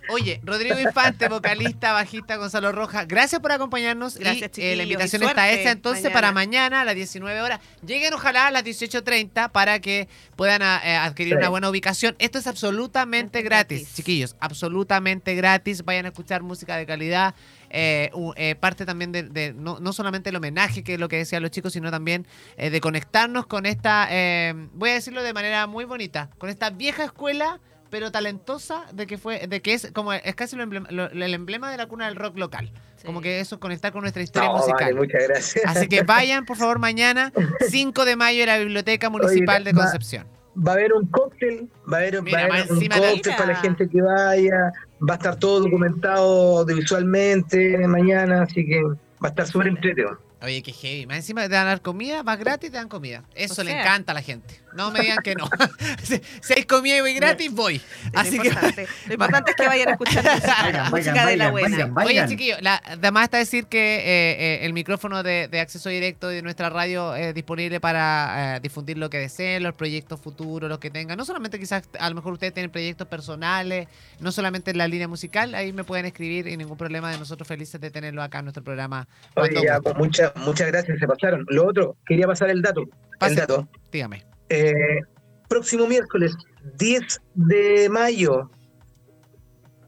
oye, 0.09 0.39
Rodrigo 0.43 0.79
Infante, 0.79 1.27
vocalista, 1.27 1.91
bajista, 1.93 2.35
Gonzalo 2.37 2.71
Rojas, 2.71 3.07
gracias 3.07 3.41
por 3.41 3.51
acompañarnos. 3.51 4.15
Gracias, 4.17 4.41
y, 4.41 4.45
eh, 4.45 4.49
chiquillos, 4.49 4.77
la 4.77 4.83
y 4.83 4.85
invitación 4.87 5.23
está 5.23 5.33
suerte 5.41 5.61
hecha 5.61 5.71
entonces 5.71 6.03
mañana. 6.03 6.13
para 6.13 6.31
mañana 6.31 6.81
a 6.81 6.85
las 6.85 6.95
19 6.95 7.41
horas. 7.41 7.59
Lleguen 7.85 8.13
ojalá 8.13 8.47
a 8.47 8.51
las 8.51 8.63
18.30 8.63 9.49
para 9.49 9.79
que 9.79 10.07
puedan 10.35 10.61
a- 10.61 10.81
eh, 10.85 10.95
adquirir 10.95 11.33
Sí. 11.33 11.37
una 11.37 11.49
buena 11.49 11.69
ubicación. 11.69 12.15
Esto 12.19 12.39
es 12.39 12.47
absolutamente 12.47 13.41
gratis. 13.41 13.93
chiquillos, 13.93 14.35
absolutamente 14.39 15.35
gratis. 15.35 15.83
Vayan 15.83 16.05
a 16.05 16.09
escuchar 16.09 16.43
música 16.43 16.77
de 16.77 16.85
calidad. 16.85 17.35
Eh, 17.73 18.11
eh, 18.37 18.55
parte 18.55 18.85
también 18.85 19.11
de, 19.11 19.23
de- 19.23 19.53
no, 19.53 19.79
no 19.79 19.91
solamente 19.91 20.29
el 20.29 20.35
homenaje, 20.37 20.83
que 20.83 20.93
es 20.93 20.99
lo 20.99 21.09
que 21.09 21.17
decían 21.17 21.41
los 21.41 21.51
chicos, 21.51 21.73
sino 21.73 21.91
también 21.91 22.25
eh, 22.55 22.69
de 22.69 22.79
conectarnos 22.79 23.47
con 23.47 23.65
esta, 23.65 24.07
eh, 24.11 24.53
voy 24.73 24.91
a 24.91 24.93
decirlo 24.93 25.23
de 25.23 25.33
manera 25.33 25.67
muy 25.67 25.83
bonita, 25.85 26.29
con 26.37 26.49
esta 26.49 26.69
vieja 26.69 27.03
escuela, 27.03 27.59
pero 27.89 28.11
talentosa, 28.11 28.85
de 28.93 29.05
que 29.05 29.17
fue, 29.17 29.45
de 29.47 29.61
que 29.61 29.73
es 29.73 29.91
como 29.93 30.13
es 30.13 30.33
casi 30.35 30.55
lo 30.55 30.63
emblema- 30.63 30.89
lo- 30.89 31.09
el 31.11 31.33
emblema 31.33 31.69
de 31.69 31.77
la 31.77 31.85
cuna 31.87 32.05
del 32.07 32.15
rock 32.15 32.37
local. 32.37 32.71
Sí. 32.95 33.05
Como 33.05 33.21
que 33.21 33.39
eso, 33.39 33.59
conectar 33.59 33.91
con 33.91 34.01
nuestra 34.01 34.23
historia 34.23 34.49
No, 34.49 34.55
musical. 34.57 34.79
vale, 34.81 34.93
muchas 34.95 35.27
gracias. 35.27 35.65
Así 35.67 35.87
que 35.87 36.01
vayan, 36.03 36.45
por 36.45 36.57
favor, 36.57 36.79
mañana, 36.79 37.31
5 37.69 38.05
de 38.05 38.15
mayo, 38.15 38.41
en 38.41 38.47
la 38.47 38.57
Biblioteca 38.57 39.09
Municipal 39.09 39.63
de 39.63 39.73
Concepción. 39.73 40.25
Va 40.55 40.71
a 40.71 40.75
haber 40.75 40.93
un 40.93 41.07
cóctel, 41.07 41.67
va 41.91 41.97
a 41.97 41.99
haber, 42.01 42.21
Mira, 42.21 42.37
va 42.47 42.55
a 42.55 42.57
haber 42.59 42.71
un 42.71 42.79
cóctel 42.79 42.99
Mira. 43.25 43.37
para 43.37 43.53
la 43.53 43.59
gente 43.59 43.89
que 43.89 44.01
vaya, 44.01 44.71
va 45.09 45.13
a 45.15 45.17
estar 45.17 45.35
todo 45.37 45.61
documentado 45.61 46.59
audiovisualmente 46.59 47.77
mañana, 47.87 48.43
así 48.43 48.65
que 48.65 48.81
va 48.83 48.97
a 49.23 49.27
estar 49.27 49.47
súper 49.47 49.67
entretenido. 49.67 50.17
Oye, 50.41 50.61
qué 50.61 50.73
heavy. 50.73 51.05
Más 51.07 51.17
encima 51.17 51.43
te 51.43 51.49
dan 51.49 51.67
dar 51.67 51.81
comida, 51.81 52.21
vas 52.23 52.37
gratis, 52.37 52.69
te 52.69 52.77
dan 52.77 52.89
comida. 52.89 53.23
Eso 53.33 53.61
O 53.61 53.63
le 53.63 53.71
sea. 53.71 53.81
encanta 53.81 54.11
a 54.11 54.15
la 54.15 54.21
gente. 54.21 54.59
No 54.75 54.91
me 54.91 55.01
digan 55.01 55.19
que 55.23 55.35
no. 55.35 55.49
Si- 56.03 56.21
si 56.41 56.53
hay 56.53 56.63
comida 56.63 56.97
y 57.09 57.13
gratis, 57.15 57.51
voy. 57.51 57.81
Así 58.13 58.37
lo, 58.37 58.43
que. 58.43 58.49
importante, 58.49 58.87
lo 59.07 59.13
importante 59.13 59.51
es 59.51 59.57
que 59.57 59.67
vayan 59.67 59.87
a 59.89 59.91
escuchar 59.91 60.23
música, 60.33 60.55
Vayan, 60.63 60.89
música 60.91 61.11
vayan, 61.13 61.27
de 61.27 61.37
la 61.37 61.51
buena. 61.51 61.85
vayan, 61.87 61.97
Oye, 62.23 62.27
chiquillo, 62.27 62.55
la, 62.61 62.81
además 62.85 63.23
está 63.25 63.37
decir 63.37 63.65
que 63.67 63.95
eh, 63.97 64.03
eh, 64.05 64.65
el 64.65 64.73
micrófono 64.73 65.23
de, 65.23 65.47
de 65.47 65.59
acceso 65.59 65.89
directo 65.89 66.27
de 66.27 66.41
nuestra 66.41 66.69
radio 66.69 67.15
es 67.15 67.33
disponible 67.33 67.79
para 67.79 68.55
eh, 68.55 68.59
difundir 68.59 68.97
lo 68.97 69.09
que 69.09 69.19
deseen, 69.19 69.63
los 69.63 69.73
proyectos 69.75 70.19
futuros, 70.19 70.69
los 70.69 70.79
que 70.79 70.89
tengan. 70.89 71.17
No 71.17 71.25
solamente 71.25 71.59
quizás, 71.59 71.83
a 71.99 72.09
lo 72.09 72.15
mejor 72.15 72.33
ustedes 72.33 72.53
tienen 72.53 72.71
proyectos 72.71 73.07
personales, 73.07 73.87
no 74.19 74.31
solamente 74.31 74.71
en 74.71 74.77
la 74.77 74.87
línea 74.87 75.07
musical, 75.07 75.55
ahí 75.55 75.71
me 75.73 75.83
pueden 75.83 76.05
escribir 76.05 76.47
y 76.47 76.57
ningún 76.57 76.77
problema 76.77 77.11
de 77.11 77.17
nosotros 77.17 77.47
felices 77.47 77.79
de 77.79 77.91
tenerlo 77.91 78.21
acá 78.23 78.39
en 78.39 78.45
nuestro 78.45 78.63
programa. 78.63 79.07
Oye, 79.35 79.61
ya, 79.63 79.79
pues, 79.79 79.95
muchas 79.95 80.35
muchas 80.37 80.67
gracias, 80.67 80.99
se 80.99 81.07
pasaron. 81.07 81.45
Lo 81.49 81.67
otro, 81.67 81.95
quería 82.05 82.27
pasar 82.27 82.49
el 82.49 82.61
dato. 82.61 82.83
Pase. 83.19 83.33
El 83.33 83.39
dato. 83.39 83.67
Dígame. 83.91 84.32
Eh, 84.53 85.01
próximo 85.49 85.87
miércoles, 85.87 86.35
10 86.77 87.21
de 87.33 87.89
mayo, 87.89 88.51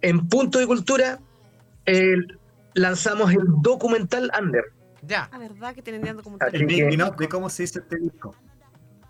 en 0.02 0.28
Punto 0.28 0.58
de 0.58 0.66
Cultura, 0.66 1.20
eh, 1.86 2.16
lanzamos 2.74 3.32
el 3.32 3.44
documental 3.62 4.32
Under. 4.42 4.64
Ya. 5.04 5.30
Ah, 5.32 5.38
¿verdad 5.38 5.76
que 5.76 5.84
tienen 5.84 6.02
Así 6.40 6.66
De, 6.66 7.30
cómo 7.30 7.48
se 7.48 7.64
hizo 7.64 7.78
este 7.78 7.98
disco. 7.98 8.36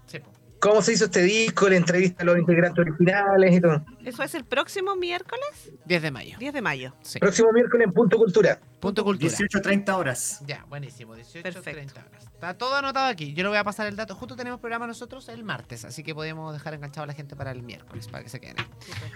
Sí. 0.08 0.20
¿Cómo 0.60 0.82
se 0.82 0.91
hizo 0.91 1.06
este 1.06 1.22
disco? 1.22 1.70
La 1.70 1.78
entrevista 1.78 2.24
a 2.24 2.26
los 2.26 2.38
integrantes 2.38 2.86
originales 2.86 3.56
y 3.56 3.62
todo. 3.62 3.86
¿Eso 4.03 4.24
es 4.24 4.36
el 4.36 4.43
próximo 4.43 4.97
miércoles? 4.97 5.72
10 5.86 6.01
de 6.01 6.12
mayo. 6.12 6.38
10 6.38 6.53
de 6.53 6.62
mayo. 6.62 6.93
Sí. 7.01 7.20
Próximo 7.20 7.53
miércoles 7.53 7.88
en 7.88 7.93
Punto 7.93 8.18
Cultura. 8.18 8.60
Punto 8.86 9.03
cultura. 9.03 9.31
18.30 9.33 9.95
horas. 9.95 10.41
Ya, 10.45 10.63
buenísimo. 10.69 11.15
18, 11.15 11.41
Perfecto. 11.43 11.71
30 11.93 12.05
horas. 12.07 12.23
Está 12.33 12.53
todo 12.57 12.75
anotado 12.75 13.07
aquí. 13.07 13.33
Yo 13.33 13.43
le 13.43 13.49
voy 13.49 13.57
a 13.57 13.63
pasar 13.63 13.88
el 13.88 13.95
dato. 13.95 14.13
Justo 14.15 14.36
tenemos 14.36 14.59
programa 14.59 14.86
nosotros 14.86 15.27
el 15.29 15.43
martes, 15.43 15.86
así 15.86 16.03
que 16.03 16.13
podemos 16.13 16.53
dejar 16.53 16.73
enganchado 16.75 17.03
a 17.03 17.07
la 17.07 17.13
gente 17.13 17.36
para 17.36 17.51
el 17.51 17.63
miércoles, 17.63 18.07
para 18.07 18.23
que 18.23 18.29
se 18.29 18.39
queden. 18.39 18.57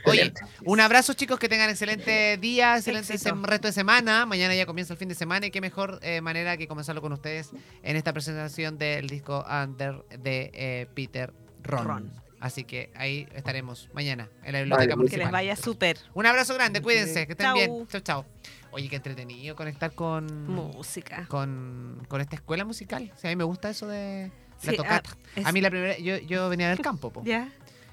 Oye, 0.06 0.34
un 0.66 0.80
abrazo 0.80 1.14
chicos, 1.14 1.38
que 1.40 1.48
tengan 1.50 1.70
excelente 1.70 2.38
día, 2.38 2.78
excelente 2.78 3.14
Éxito. 3.14 3.36
resto 3.44 3.68
de 3.68 3.74
semana. 3.74 4.26
Mañana 4.26 4.56
ya 4.56 4.66
comienza 4.66 4.94
el 4.94 5.00
fin 5.00 5.10
de 5.10 5.16
semana 5.16 5.46
y 5.46 5.52
qué 5.52 5.62
mejor 5.62 6.00
eh, 6.02 6.22
manera 6.22 6.58
que 6.58 6.68
comenzarlo 6.68 7.02
con 7.02 7.14
ustedes 7.14 7.52
en 7.84 7.96
esta 7.96 8.12
presentación 8.14 8.78
del 8.78 9.08
disco 9.08 9.46
Under 9.50 10.04
de 10.18 10.52
eh, 10.54 10.88
Peter 10.96 11.34
Ron. 11.64 11.86
Ron. 11.88 12.12
Así 12.40 12.64
que 12.64 12.90
ahí 12.96 13.28
estaremos 13.36 13.90
mañana 13.94 14.30
en 14.44 14.54
la 14.54 14.60
biblioteca 14.60 14.78
Vale, 14.78 14.88
Que 14.88 14.96
municipal. 14.96 15.26
les 15.26 15.32
vaya 15.32 15.56
súper. 15.58 15.98
Un 16.14 16.26
abrazo 16.26 16.54
grande, 16.54 16.82
cuídense, 16.82 17.28
que 17.28 17.34
estén 17.34 17.48
Chau. 17.48 17.54
bien. 17.56 17.88
Chao, 17.90 18.02
chao. 18.02 18.26
Oye, 18.72 18.88
qué 18.90 18.98
entretenido 18.98 19.56
conectar 19.56 19.94
con 19.94 20.48
Música. 20.48 21.26
con, 21.28 22.04
con 22.08 22.22
esta 22.22 22.36
escuela 22.36 22.66
musical. 22.66 23.12
Sí, 23.16 23.28
a 23.28 23.30
mí 23.32 23.36
me 23.36 23.44
gusta 23.44 23.70
eso 23.70 23.88
de 23.88 24.32
la 24.64 24.72
Sí, 24.72 24.78
tocata. 24.78 25.10
ah, 25.14 25.18
es- 25.36 25.46
A 25.46 25.52
mí 25.52 25.62
la 25.62 25.70
primera, 25.70 25.98
yo, 25.98 26.18
yo 26.18 26.50
venía 26.50 26.70
del 26.70 26.80
campo, 26.80 27.12
po. 27.12 27.24
¿Ya? 27.24 27.50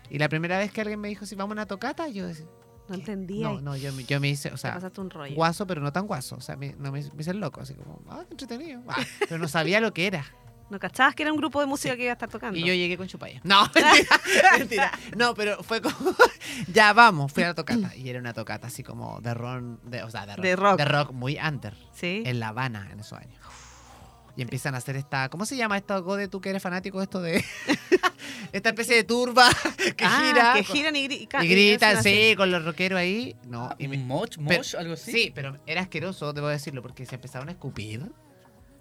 y 0.09 0.18
la 0.18 0.29
primera 0.29 0.57
vez 0.59 0.70
que 0.70 0.81
alguien 0.83 1.01
me 1.01 1.09
dijo 1.09 1.27
si 1.27 1.35
vamos 1.35 1.51
a 1.53 1.55
una 1.55 1.66
tocata, 1.66 2.07
yo 2.09 2.27
decía, 2.29 2.47
No 2.89 2.95
entendía. 2.95 3.49
no, 3.49 3.61
no, 3.61 3.77
yo, 3.77 3.93
me- 3.93 4.05
yo 4.05 4.20
me 4.20 4.29
hice, 4.29 4.53
o 4.53 4.57
sea, 4.57 4.74
pasaste 4.74 5.01
un 5.01 5.11
rollo. 5.11 5.35
guaso, 5.35 5.66
pero 5.66 5.81
no 5.81 5.93
tan 5.93 6.07
guaso. 6.07 6.37
O 6.37 6.41
sea, 6.41 6.57
me, 6.57 6.74
no 6.79 6.93
me, 6.93 7.01
me 7.03 7.20
hice 7.22 7.31
el 7.33 7.39
loco, 7.41 7.61
así 7.62 7.74
como, 7.74 8.01
ah, 8.09 8.22
qué 8.29 8.35
entretenido. 8.35 8.83
Ah, 8.87 9.03
pero 9.20 9.39
no 9.39 9.49
sabía 9.49 9.81
lo 9.81 9.93
que 9.93 10.07
era. 10.07 10.24
¿No 10.69 10.79
cachabas 10.81 11.14
que 11.14 11.23
era 11.23 11.33
un 11.33 11.39
grupo 11.39 11.61
de 11.61 11.67
música 11.67 11.95
que 11.97 12.03
iba 12.03 12.11
a 12.11 12.14
estar 12.14 12.29
tocando? 12.29 12.59
Y 12.59 12.62
yo 12.62 12.75
llegué 12.75 12.97
con 12.97 13.07
chupalla. 13.07 13.41
No, 13.45 13.62
mentira, 13.75 14.19
mentira. 14.59 14.93
No, 15.17 15.35
pero 15.35 15.62
fue 15.62 15.81
como, 15.81 15.95
ya 16.73 16.93
vamos, 16.93 17.33
fui 17.33 17.45
a 17.45 17.49
la 17.49 17.55
tocata. 17.55 17.95
Y 17.95 18.09
era 18.09 18.19
una 18.19 18.33
tocata 18.33 18.67
así 18.67 18.83
como 18.83 19.21
de 19.21 19.33
ron, 19.35 19.79
de, 19.85 20.03
o 20.03 20.11
sea, 20.11 20.27
de 20.27 20.35
rock. 20.37 20.45
De 20.45 20.57
rock. 20.57 20.79
De 20.79 20.85
rock 20.85 21.12
muy 21.12 21.39
under. 21.39 21.75
Sí. 21.93 22.23
en 22.27 22.41
La 22.41 22.49
Habana 22.49 22.89
en 22.93 22.99
esos 23.01 23.19
años. 23.19 23.39
Y 24.37 24.43
empiezan 24.43 24.75
a 24.75 24.79
hacer 24.79 24.97
esta. 24.97 25.29
¿Cómo 25.31 25.47
se 25.47 25.57
llama 25.57 25.79
esto, 25.79 26.03
Gode? 26.03 26.29
Tú 26.29 26.41
que 26.43 26.51
eres 26.51 26.62
fanático 26.62 26.99
de 26.99 27.05
esto 27.05 27.23
de. 27.23 27.43
esta 28.53 28.69
especie 28.71 28.97
de 28.97 29.05
turba 29.05 29.49
que 29.97 30.05
Ah, 30.05 30.23
gira. 30.27 30.53
Que 30.57 30.64
giran 30.64 30.95
y, 30.97 31.09
gri- 31.09 31.43
y 31.43 31.47
gritan, 31.49 31.97
así. 31.97 32.11
sí, 32.31 32.37
con 32.37 32.51
los 32.51 32.62
rockeros 32.64 32.99
ahí. 32.99 33.35
No, 33.47 33.71
y 33.79 33.89
me- 33.89 33.97
¿Un 33.97 34.07
moch, 34.07 34.37
pero- 34.47 34.59
moch, 34.59 34.75
algo 34.75 34.93
así? 34.95 35.11
Sí, 35.12 35.33
pero 35.35 35.57
era 35.67 35.81
asqueroso, 35.81 36.33
debo 36.35 36.49
decirlo, 36.49 36.83
porque 36.83 37.07
se 37.07 37.14
empezaron 37.14 37.49
a 37.49 37.53
escupir. 37.53 38.11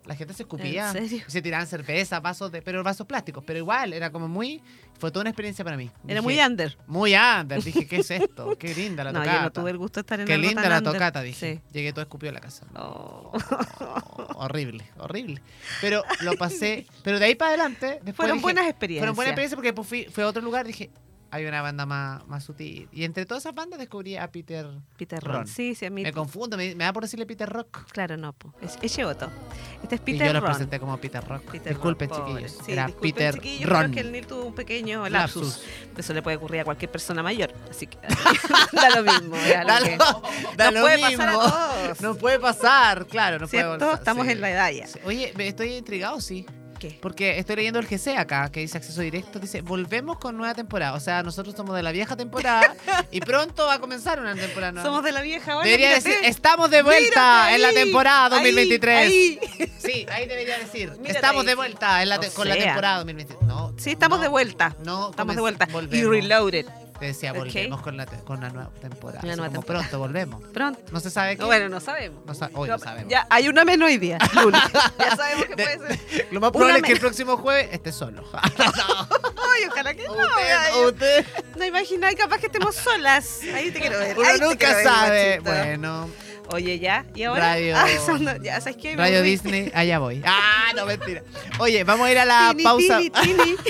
La 0.05 0.15
gente 0.15 0.33
se 0.33 0.43
escupía. 0.43 0.93
Y 1.01 1.19
Se 1.27 1.41
tiraban 1.41 1.65
cerveza, 1.67 2.19
vasos 2.19 2.51
de. 2.51 2.61
Pero 2.61 2.83
vasos 2.83 3.07
plásticos. 3.07 3.43
Pero 3.45 3.59
igual, 3.59 3.91
era 3.93 4.11
como 4.11 4.27
muy. 4.27 4.61
Fue 4.99 5.11
toda 5.11 5.21
una 5.21 5.31
experiencia 5.31 5.65
para 5.65 5.75
mí. 5.77 5.89
Era 6.07 6.21
Dije, 6.21 6.21
muy 6.21 6.39
under. 6.39 6.77
Muy 6.87 7.15
under. 7.15 7.61
Dije, 7.63 7.87
¿qué 7.87 7.97
es 7.97 8.11
esto? 8.11 8.55
Qué 8.57 8.73
linda 8.75 9.03
la 9.03 9.11
No, 9.13 9.19
tocata. 9.19 9.37
yo 9.37 9.41
no 9.43 9.51
tuve 9.51 9.71
el 9.71 9.77
gusto 9.77 9.99
de 9.99 10.01
estar 10.01 10.19
en 10.19 10.27
Qué 10.27 10.37
linda 10.37 10.61
tan 10.61 10.71
la 10.71 10.77
under. 10.77 10.93
tocata, 10.93 11.21
dije. 11.21 11.55
Sí. 11.55 11.61
Llegué 11.73 11.91
todo 11.91 12.01
escupido 12.03 12.29
a 12.29 12.33
la 12.33 12.39
casa. 12.39 12.65
Oh. 12.75 13.33
horrible, 14.35 14.85
horrible. 14.99 15.41
Pero 15.81 16.03
lo 16.21 16.33
pasé. 16.37 16.85
Pero 17.03 17.19
de 17.19 17.25
ahí 17.25 17.35
para 17.35 17.49
adelante. 17.49 17.87
Después 18.03 18.15
Fueron 18.15 18.37
dije- 18.37 18.43
buenas 18.43 18.67
experiencias. 18.69 19.01
Fueron 19.01 19.15
buenas 19.15 19.31
experiencias 19.31 19.55
porque 19.55 19.67
después 19.69 19.87
fui, 19.87 20.05
fui 20.05 20.23
a 20.23 20.27
otro 20.27 20.41
lugar. 20.41 20.65
Dije, 20.67 20.89
hay 21.31 21.45
una 21.45 21.61
banda 21.61 21.85
más, 21.85 22.25
más 22.27 22.43
sutil. 22.43 22.87
Y 22.91 23.03
entre 23.03 23.25
todas 23.25 23.43
esas 23.43 23.53
bandas 23.55 23.79
descubrí 23.79 24.15
a 24.15 24.31
Peter. 24.31 24.67
Peter 24.97 25.21
Ron. 25.23 25.35
Ron. 25.35 25.47
Sí, 25.47 25.75
sí, 25.75 25.85
a 25.85 25.89
mí. 25.89 26.03
Me 26.03 26.13
confundo, 26.13 26.55
me, 26.57 26.75
me 26.75 26.83
da 26.85 26.93
por 26.93 27.03
decirle 27.03 27.25
Peter 27.25 27.49
Rock. 27.49 27.85
Claro, 27.91 28.15
no. 28.17 28.33
po. 28.33 28.53
Es, 28.61 28.77
es. 28.81 28.97
Este 28.97 29.95
es 29.95 30.01
y 30.01 30.03
Peter 30.05 30.27
yo 30.27 30.33
lo 30.33 30.39
Ron. 30.39 30.49
presenté 30.51 30.79
como 30.79 30.97
Peter 30.97 31.23
Rock. 31.27 31.43
Peter 31.51 31.73
Disculpen, 31.73 32.09
Ron, 32.09 32.25
chiquillos. 32.27 32.51
Sí, 32.65 32.71
Era 32.71 32.85
disculpen, 32.87 33.11
Peter 33.13 33.33
chiquillos, 33.35 33.69
Ron. 33.69 33.91
Que 33.91 33.99
el 33.99 34.11
Neil 34.11 34.27
tuvo 34.27 34.45
un 34.45 34.55
pequeño 34.55 35.09
lapsus. 35.09 35.43
Lapsus. 35.57 35.97
Eso 35.97 36.13
le 36.13 36.21
puede 36.21 36.37
ocurrir 36.37 36.61
a 36.61 36.63
cualquier 36.65 36.91
persona 36.91 37.21
mayor. 37.21 37.53
Así 37.69 37.87
que 37.87 37.97
da 38.71 38.89
lo 39.01 39.03
mismo. 39.03 39.35
Da 39.35 39.79
lo, 39.79 40.23
da 40.55 40.71
lo 40.71 40.81
puede 40.81 40.97
mismo. 40.97 41.17
pasar 41.17 41.29
a 41.29 41.33
todos. 41.33 42.01
No 42.01 42.15
puede 42.15 42.39
pasar, 42.39 43.05
claro. 43.07 43.39
No 43.39 43.47
¿Cierto? 43.47 43.69
puede 43.69 43.79
pasar, 43.79 43.99
Estamos 43.99 44.25
sí. 44.25 44.31
en 44.31 44.41
la 44.41 44.51
edad 44.51 44.71
ya. 44.71 44.87
Oye, 45.05 45.33
estoy 45.37 45.73
intrigado, 45.73 46.21
sí. 46.21 46.45
¿Qué? 46.89 46.97
Porque 47.01 47.39
estoy 47.39 47.55
leyendo 47.57 47.79
el 47.79 47.87
GC 47.87 48.17
acá, 48.17 48.51
que 48.51 48.59
dice 48.59 48.77
acceso 48.77 49.01
directo, 49.01 49.39
dice, 49.39 49.61
volvemos 49.61 50.17
con 50.17 50.37
nueva 50.37 50.53
temporada. 50.53 50.93
O 50.93 50.99
sea, 50.99 51.23
nosotros 51.23 51.55
somos 51.55 51.75
de 51.75 51.83
la 51.83 51.91
vieja 51.91 52.15
temporada 52.15 52.75
y 53.11 53.19
pronto 53.21 53.65
va 53.65 53.75
a 53.75 53.79
comenzar 53.79 54.19
una 54.19 54.35
temporada 54.35 54.71
nueva. 54.71 54.87
Somos 54.87 55.03
de 55.03 55.11
la 55.11 55.21
vieja 55.21 55.53
ahora. 55.53 55.65
Debería 55.65 55.89
mírate. 55.89 56.09
decir, 56.09 56.25
estamos 56.25 56.69
de 56.69 56.81
vuelta 56.83 57.53
en 57.55 57.61
la 57.61 57.71
temporada 57.71 58.37
ahí, 58.37 58.43
2023. 58.43 58.97
ahí. 58.97 59.39
Sí, 59.79 60.05
ahí 60.11 60.27
debería 60.27 60.57
decir, 60.57 60.91
Mírate 60.91 61.11
estamos 61.11 61.45
de 61.45 61.55
vuelta 61.55 62.01
en 62.01 62.09
la 62.09 62.19
con 62.33 62.47
la 62.49 62.55
temporada 62.55 62.97
2023. 62.97 63.47
No, 63.47 63.73
Sí, 63.77 63.91
estamos 63.91 64.17
no, 64.19 64.23
de 64.23 64.29
vuelta. 64.29 64.75
No, 64.83 65.09
Estamos 65.09 65.35
de 65.35 65.41
vuelta. 65.41 65.67
Y 65.69 65.73
volvemos. 65.73 66.09
reloaded. 66.09 66.65
Te 66.99 67.05
decía, 67.07 67.33
volvemos 67.33 67.81
con, 67.81 67.97
la 67.97 68.05
te- 68.05 68.19
con 68.23 68.37
una 68.37 68.49
nueva 68.49 68.69
temporada. 68.79 69.19
Así 69.19 69.27
nueva 69.27 69.47
como 69.47 69.59
temporada. 69.59 69.83
pronto 69.89 69.99
volvemos. 69.99 70.43
Pronto. 70.53 70.79
No 70.91 70.99
se 71.01 71.09
sabe 71.09 71.35
qué. 71.35 71.41
No, 71.41 71.47
bueno, 71.47 71.67
no 71.67 71.79
sabemos. 71.81 72.25
No 72.25 72.33
sa- 72.33 72.49
hoy 72.53 72.69
no 72.69 72.79
sabemos. 72.79 73.09
Ya 73.11 73.27
hay 73.29 73.49
una 73.49 73.65
menos 73.65 73.87
hoy 73.87 73.97
día. 73.97 74.17
lunes. 74.33 74.61
ya 74.97 75.15
sabemos 75.15 75.45
que 75.45 75.55
De- 75.55 75.63
puede 75.77 75.97
ser. 75.97 76.27
Lo 76.31 76.39
más 76.39 76.51
probable 76.51 76.77
es 76.77 76.83
que 76.83 76.91
el 76.93 76.99
próximo 76.99 77.35
jueves 77.37 77.67
esté 77.71 77.91
solo. 77.91 78.23
Ay, 78.33 79.63
ojalá 79.69 79.93
que 79.93 80.05
no. 80.05 80.13
usted, 80.13 80.85
usted. 80.87 81.25
No 81.57 81.65
imagináis, 81.65 82.17
capaz 82.17 82.37
que 82.39 82.45
estemos 82.47 82.75
solas. 82.75 83.41
Ahí 83.53 83.71
te 83.71 83.79
quiero 83.79 83.99
ver. 83.99 84.17
Uno 84.17 84.27
ahí 84.27 84.39
te 84.39 84.45
nunca 84.45 84.57
quiero 84.57 84.75
ver, 84.75 84.85
sabe. 84.85 85.39
Bueno, 85.39 86.09
Oye, 86.51 86.79
ya. 86.79 87.05
¿Y 87.15 87.23
ahora? 87.23 87.53
Radio- 87.53 87.75
Ah, 87.77 87.87
son- 88.05 88.43
ya 88.43 88.59
sabes 88.61 88.77
qué. 88.77 88.91
Me 88.91 88.97
Radio. 89.03 89.21
Disney, 89.21 89.71
allá 89.73 89.99
voy. 89.99 90.21
Ah, 90.25 90.71
no, 90.75 90.85
mentira. 90.85 91.21
Oye, 91.59 91.83
vamos 91.83 92.07
a 92.07 92.11
ir 92.11 92.19
a 92.19 92.25
la 92.25 92.49
Tini, 92.51 92.63
pausa. 92.63 92.97
tini, 92.97 93.09
tini. 93.09 93.55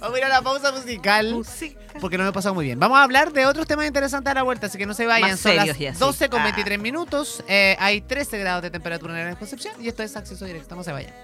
Vamos 0.00 0.16
a 0.16 0.18
ir 0.18 0.24
a 0.24 0.28
la 0.28 0.42
pausa 0.42 0.72
musical. 0.72 1.32
Música. 1.32 1.78
Porque 2.00 2.16
no 2.18 2.24
me 2.24 2.30
he 2.30 2.32
pasado 2.32 2.54
muy 2.54 2.64
bien. 2.64 2.78
Vamos 2.80 2.98
a 2.98 3.02
hablar 3.04 3.32
de 3.32 3.46
otros 3.46 3.66
temas 3.68 3.86
interesantes 3.86 4.30
a 4.30 4.34
la 4.34 4.42
vuelta, 4.42 4.66
así 4.66 4.76
que 4.78 4.84
no 4.86 4.94
se 4.94 5.06
vayan. 5.06 5.30
Más 5.30 5.40
Son 5.40 5.52
serios 5.52 5.68
las 5.68 5.78
ya, 5.78 5.92
sí. 5.94 5.98
12 6.00 6.28
con 6.28 6.40
Ah. 6.40 6.44
23 6.44 6.78
minutos. 6.80 7.44
Eh, 7.46 7.76
hay 7.78 8.00
13 8.00 8.38
grados 8.38 8.62
de 8.62 8.70
temperatura 8.70 9.18
en 9.20 9.28
la 9.30 9.36
Concepción 9.38 9.74
y 9.80 9.88
esto 9.88 10.02
es 10.02 10.16
acceso 10.16 10.44
directo. 10.44 10.74
No 10.74 10.82
se 10.82 10.90
vayan. 10.92 11.14